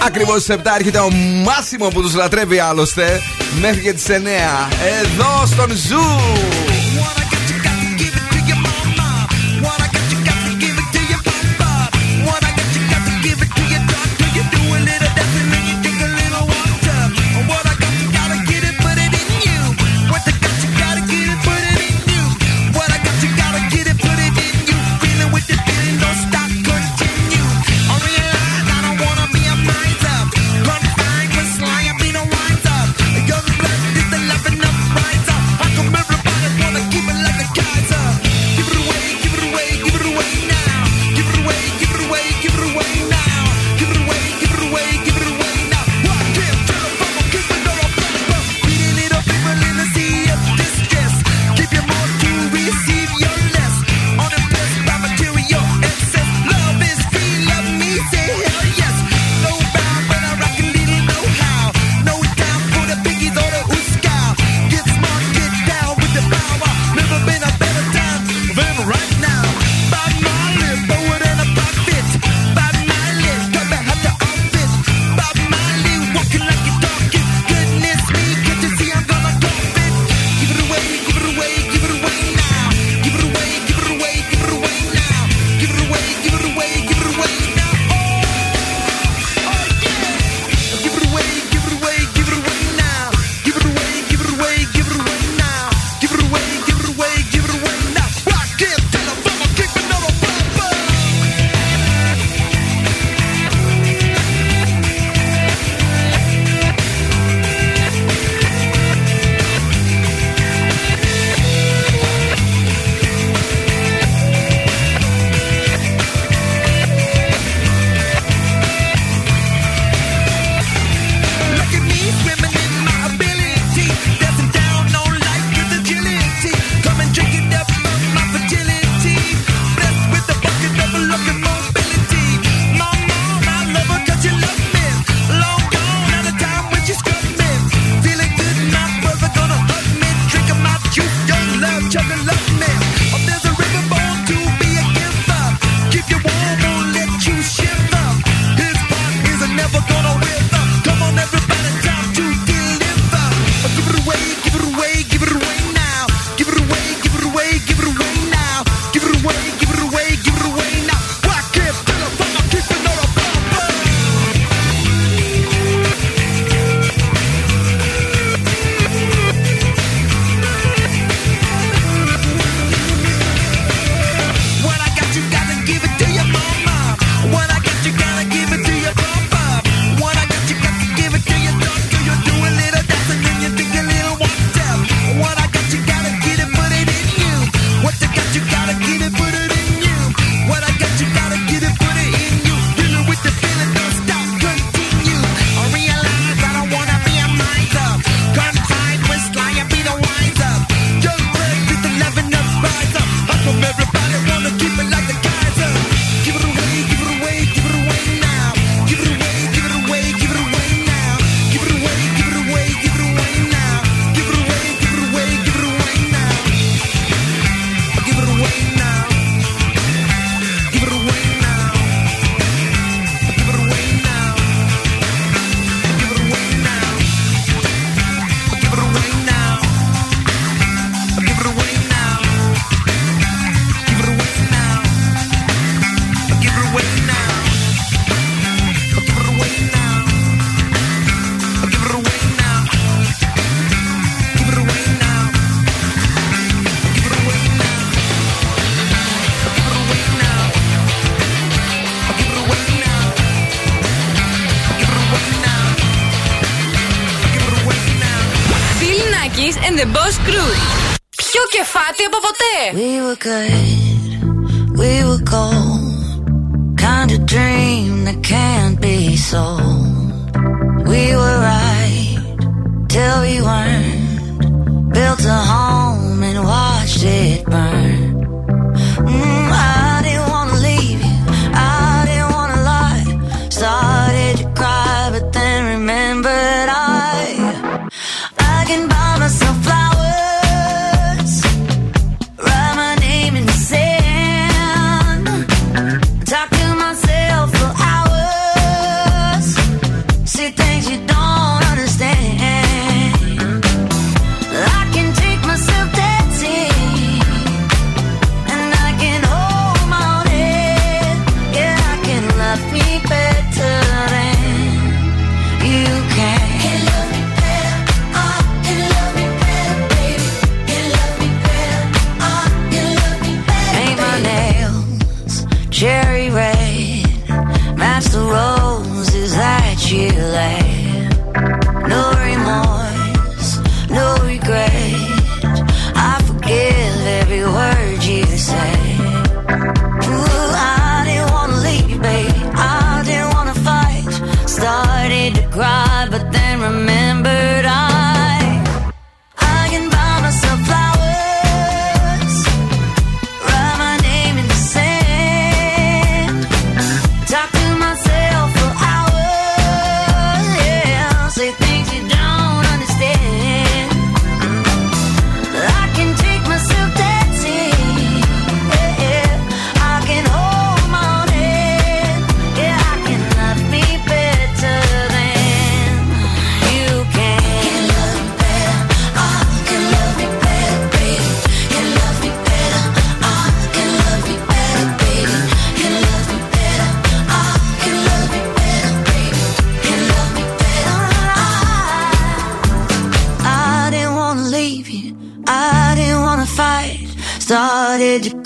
Ακριβώς 0.06 0.42
στις 0.42 0.56
7 0.56 0.60
έρχεται 0.78 1.00
ο 1.00 1.10
Μάσιμο 1.46 1.88
που 1.88 2.02
τους 2.02 2.14
λατρεύει 2.14 2.60
άλλωστε. 2.60 3.22
Μέχρι 3.62 3.82
και 3.82 3.94
τις 3.94 4.06
9. 4.08 4.12
Εδώ 5.02 5.46
στον 5.46 5.72
Zoo. 5.72 6.75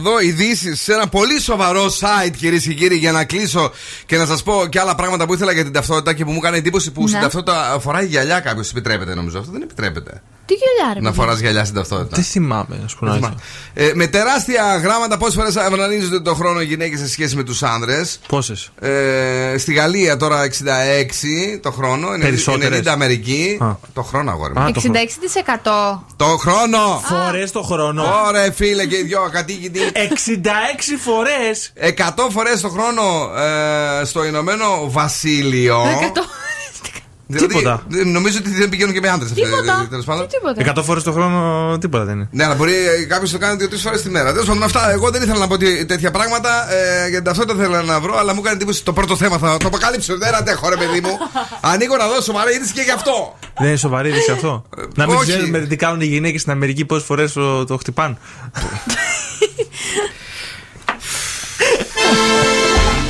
δω 0.00 0.20
ειδήσεις 0.20 0.80
σε 0.80 0.92
ένα 0.92 1.08
πολύ 1.08 1.40
σοβαρό 1.40 1.84
site, 1.86 2.30
κυρίες 2.36 2.62
και 2.62 2.74
κύριοι, 2.74 2.96
για 2.96 3.12
να 3.12 3.24
κλείσω 3.24 3.72
και 4.06 4.16
να 4.16 4.26
σας 4.26 4.42
πω 4.42 4.66
και 4.68 4.80
άλλα 4.80 4.94
πράγματα 4.94 5.26
που 5.26 5.34
ήθελα 5.34 5.52
για 5.52 5.62
την 5.62 5.72
ταυτότητα 5.72 6.12
και 6.14 6.24
που 6.24 6.30
μου 6.30 6.38
έκανε 6.42 6.56
εντύπωση 6.56 6.90
που 6.90 7.02
Ναι. 7.02 7.08
στην 7.08 7.20
ταυτότητα 7.20 7.78
φοράει 7.80 8.06
γυαλιά 8.06 8.40
κάποιος. 8.40 8.70
Επιτρέπεται 8.70 9.14
νομίζω. 9.14 9.38
Αυτό 9.38 9.52
δεν 9.52 9.62
επιτρέπεται. 9.62 10.22
Τι 10.50 10.56
γυαλιά, 10.56 10.94
ρε. 10.94 11.00
Να 11.00 11.10
παιδί. 11.10 11.20
φοράς 11.20 11.38
γυαλιά 11.40 11.64
στην 11.64 11.76
ταυτότητα. 11.76 12.16
Δεν 12.16 12.24
θυμάμαι, 12.24 12.78
να 12.82 12.88
σου 12.88 12.98
πω 12.98 13.06
να 13.06 13.14
θυμάμαι. 13.14 13.34
Ε, 13.74 13.90
με 13.94 14.06
τεράστια 14.06 14.80
γράμματα, 14.82 15.16
πόσες 15.16 15.34
φορές 15.34 15.56
αυνανίζονται 15.56 16.20
το 16.20 16.34
χρόνο 16.34 16.60
οι 16.60 16.64
γυναίκες 16.64 16.98
σε 16.98 17.08
σχέση 17.08 17.36
με 17.36 17.42
τους 17.42 17.62
άνδρες; 17.62 18.20
Πόσες; 18.28 18.70
Ε, 18.80 19.54
στη 19.58 19.72
Γαλλία 19.72 20.16
τώρα 20.16 20.42
66 20.42 21.58
το 21.62 21.70
χρόνο, 21.70 22.08
90 22.12 22.20
Περισσότερες. 22.20 22.78
90 22.78 22.92
Αμερική. 22.92 23.58
Α. 23.60 23.76
Το 23.92 24.02
χρόνο 24.02 24.30
αγόρι 24.30 24.52
μου. 24.52 24.66
66%. 24.66 26.04
Το 26.16 26.24
χρόνο! 26.24 27.02
Φορές 27.04 27.52
το 27.52 27.62
χρόνο. 27.62 28.04
Ωραία, 28.26 28.52
φίλε 28.52 28.86
και 28.86 28.96
οι 28.96 29.02
δυο 29.02 29.20
ακατοίκητοι. 29.20 29.80
66 29.94 30.96
φορές. 30.98 31.72
100 31.74 32.28
φορές 32.30 32.60
το 32.60 32.68
χρόνο 32.68 33.30
ε, 34.00 34.04
στο 34.04 34.24
Ηνωμένο 34.24 34.90
Βασίλειο. 34.90 35.82
Δηλαδή, 37.30 37.46
Τίποτα. 37.54 37.82
ε, 37.94 38.04
Νομίζω 38.04 38.38
ότι 38.40 38.50
δεν 38.50 38.68
πηγαίνουν 38.68 38.92
και 38.94 39.00
με 39.00 39.08
άντρες. 39.08 39.32
Τίποτα. 39.32 39.86
Τέλος 39.90 40.04
πάντων. 40.04 40.26
100 40.76 40.82
φορές 40.84 41.02
το 41.02 41.12
χρόνο 41.12 41.78
τίποτα 41.80 42.04
δεν 42.04 42.14
είναι. 42.14 42.28
Ναι, 42.30 42.44
αλλά 42.44 42.54
μπορεί 42.54 42.72
κάποιος 43.08 43.32
να 43.32 43.38
το 43.38 43.44
κάνει 43.44 43.56
δύο-τρεις 43.56 43.82
φορές 43.82 44.02
τη 44.02 44.10
μέρα. 44.10 44.32
Τέλος 44.32 44.46
πάντων, 44.46 44.62
αυτά. 44.62 44.90
Εγώ 44.92 45.10
δεν 45.10 45.22
ήθελα 45.22 45.38
να 45.38 45.46
πω 45.46 45.56
τι- 45.56 45.84
τέτοια 45.86 46.10
πράγματα. 46.10 46.72
Ε, 46.72 47.08
για 47.08 47.16
την 47.16 47.24
ταυτότητα 47.24 47.58
ήθελα 47.62 47.82
να 47.82 48.00
βρω, 48.00 48.18
αλλά 48.18 48.32
μου 48.34 48.40
έκανε 48.40 48.54
εντύπωση 48.56 48.84
το 48.84 48.92
πρώτο 48.92 49.16
θέμα. 49.16 49.38
Θα 49.38 49.56
το 49.56 49.66
αποκαλύψω. 49.66 50.18
Δεν 50.18 50.34
αντέχω, 50.34 50.68
ρε 50.68 50.76
παιδί 50.76 51.00
μου. 51.00 51.18
Ανοίγω 51.72 51.96
να 51.96 52.06
δώσω 52.06 52.22
σοβαρή 52.22 52.54
είδηση 52.54 52.72
και 52.72 52.80
γι' 52.82 52.90
αυτό. 52.90 53.38
Δεν 53.58 53.68
είναι 53.68 53.76
σοβαρή 53.76 54.08
είδηση 54.08 54.30
αυτό. 54.30 54.64
να 54.96 55.06
μην 55.06 55.16
όχι. 55.16 55.30
ξέρουμε 55.30 55.58
τι 55.58 55.76
κάνουν 55.76 56.00
οι 56.00 56.04
γυναίκες 56.06 56.40
στην 56.40 56.52
Αμερική, 56.52 56.84
πόσες 56.84 57.04
φορές 57.06 57.32
το, 57.32 57.64
το 57.64 57.76
χτυπάν. 57.76 58.18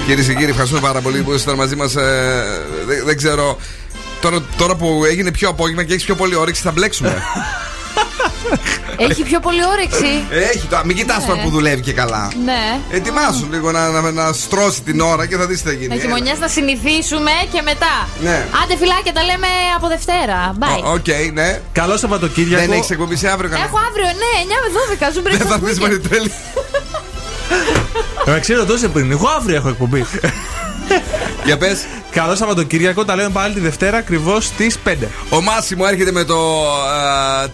Κυρίες 0.06 0.26
και 0.26 0.34
κύριοι, 0.34 0.51
ευχαριστούμε 0.51 0.80
πάρα 0.80 1.01
πολύ 1.01 1.22
που 1.22 1.30
ήσασταν 1.30 1.56
μαζί 1.56 1.76
μας. 1.76 1.92
δεν, 1.92 3.05
δεν 3.05 3.16
ξέρω. 3.16 3.59
Τώρα, 4.20 4.42
τώρα 4.56 4.74
που 4.76 5.05
έγινε 5.05 5.30
πιο 5.30 5.48
απόγευμα 5.48 5.84
και 5.84 5.92
έχεις 5.92 6.05
πιο 6.05 6.14
πολύ 6.14 6.34
όρεξη, 6.34 6.62
θα 6.62 6.70
μπλέξουμε. 6.70 7.22
Έχει 8.97 9.22
πιο 9.22 9.40
πολύ 9.40 9.60
όρεξη. 9.72 10.24
Έχει 10.30 10.66
τώρα, 10.66 10.84
μην 10.84 10.97
κοιτάς 10.97 11.18
Ναι. 11.18 11.26
τώρα 11.26 11.42
που 11.42 11.51
δουλεύει 11.51 11.80
και 11.80 11.92
καλά. 11.92 12.32
Ναι. 12.44 12.78
Ετοιμάσου 12.90 13.47
λίγο 13.51 13.70
να, 13.70 13.88
να, 13.90 14.10
να 14.10 14.32
στρώσει 14.32 14.82
την 14.82 15.01
ώρα 15.01 15.26
και 15.26 15.36
θα 15.36 15.47
δεις 15.47 15.62
τι 15.62 15.68
θα 15.68 15.74
γίνει. 15.74 15.94
Να 15.94 16.01
χειμωνιάς 16.01 16.38
να 16.38 16.48
συνηθίσουμε 16.48 17.30
και 17.52 17.62
μετά. 17.62 18.09
Ναι. 18.20 18.47
Άντε 18.62 18.76
φυλάκια, 18.76 19.12
τα 19.12 19.22
λέμε 19.22 19.47
από 19.76 19.86
Δευτέρα. 19.88 20.38
Bye. 20.60 20.82
Οκ, 20.94 21.32
ναι. 21.32 21.60
Καλό 21.72 21.97
Σαββατοκύριακο. 21.97 22.66
Δεν 22.66 22.72
έχεις 22.72 22.90
εκπομπή 22.90 23.16
σε 23.16 23.28
αύριο 23.28 23.48
κανένα; 23.51 23.68
Έχω 23.68 23.78
αύριο, 23.88 24.06
ναι, 24.22 24.32
9 24.44 24.56
με 24.64 24.68
12. 25.09 25.12
Ζουν 25.14 25.22
Δεν 25.38 25.47
θα 25.47 25.59
δεις 25.59 25.78
Μαριτέλη. 25.80 26.32
Ε, 28.24 28.38
ξέρω 28.38 28.64
τόσο 28.64 28.88
πριν. 28.88 29.10
Εγώ 29.10 29.28
αύριο 29.38 29.56
έχω 29.56 29.68
εκπομπή. 29.68 30.06
Για 31.44 31.56
πες. 31.56 31.84
Καλό 32.12 32.35
Σαββατοκύριακο, 32.35 33.05
τα 33.05 33.16
λέμε 33.16 33.28
πάλι 33.28 33.55
τη 33.55 33.61
Δευτέρα 33.61 33.97
ακριβώς 33.97 34.45
στις 34.45 34.78
5. 34.85 34.95
Ο 35.31 35.41
Μάσιμο 35.41 35.85
έρχεται 35.89 36.12
με 36.12 36.24
το 36.24 36.62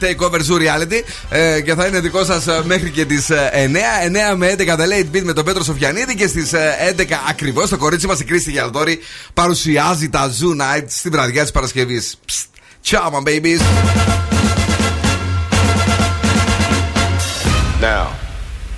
ε, 0.00 0.14
Takeover 0.14 0.38
Zoo 0.38 0.58
Reality 0.60 1.02
ε, 1.28 1.60
και 1.60 1.74
θα 1.74 1.86
είναι 1.86 2.00
δικό 2.00 2.24
σας 2.24 2.44
μέχρι 2.64 2.90
και 2.90 3.04
τις 3.04 3.28
9. 3.30 4.32
9 4.32 4.36
με 4.36 4.54
11 4.58 4.62
The 4.62 4.66
Late 4.66 5.16
Beat 5.16 5.22
με 5.22 5.32
τον 5.32 5.44
Πέτρο 5.44 5.64
Σοφιανίδη 5.64 6.14
και 6.14 6.26
στις 6.26 6.52
11 6.96 7.04
ακριβώς 7.28 7.68
το 7.68 7.76
κορίτσι 7.76 8.06
μας 8.06 8.20
η 8.20 8.24
Κρίστη 8.24 8.50
Γιαλδόρη 8.50 8.98
παρουσιάζει 9.34 10.08
τα 10.08 10.30
Zoo 10.30 10.62
Night 10.62 10.84
στην 10.88 11.10
βραδιά 11.10 11.42
της 11.42 11.50
Παρασκευής. 11.50 12.18
Ciao, 12.88 13.10
my 13.10 13.20
babies. 13.20 13.60
Now, 17.80 18.25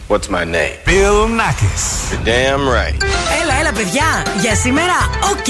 what's 0.09 0.29
my 0.37 0.45
name? 0.57 0.77
Bill 0.85 1.21
Nakis. 1.41 1.85
You're 2.11 2.25
damn 2.25 2.63
right. 2.79 2.97
Έλα, 3.43 3.55
έλα, 3.61 3.73
παιδιά. 3.73 4.27
Για 4.41 4.55
σήμερα, 4.55 4.97
οκ. 5.23 5.49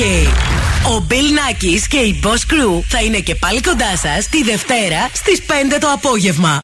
Ο 0.93 1.07
Bill 1.09 1.15
Nakis 1.39 1.81
και 1.89 1.97
η 1.97 2.21
Boss 2.25 2.53
Crew 2.53 2.83
θα 2.89 3.03
είναι 3.03 3.19
και 3.19 3.35
πάλι 3.35 3.61
κοντά 3.61 3.97
σας 3.97 4.29
τη 4.29 4.43
Δευτέρα 4.43 5.09
στις 5.13 5.43
5 5.47 5.79
το 5.81 5.89
απόγευμα. 5.95 6.57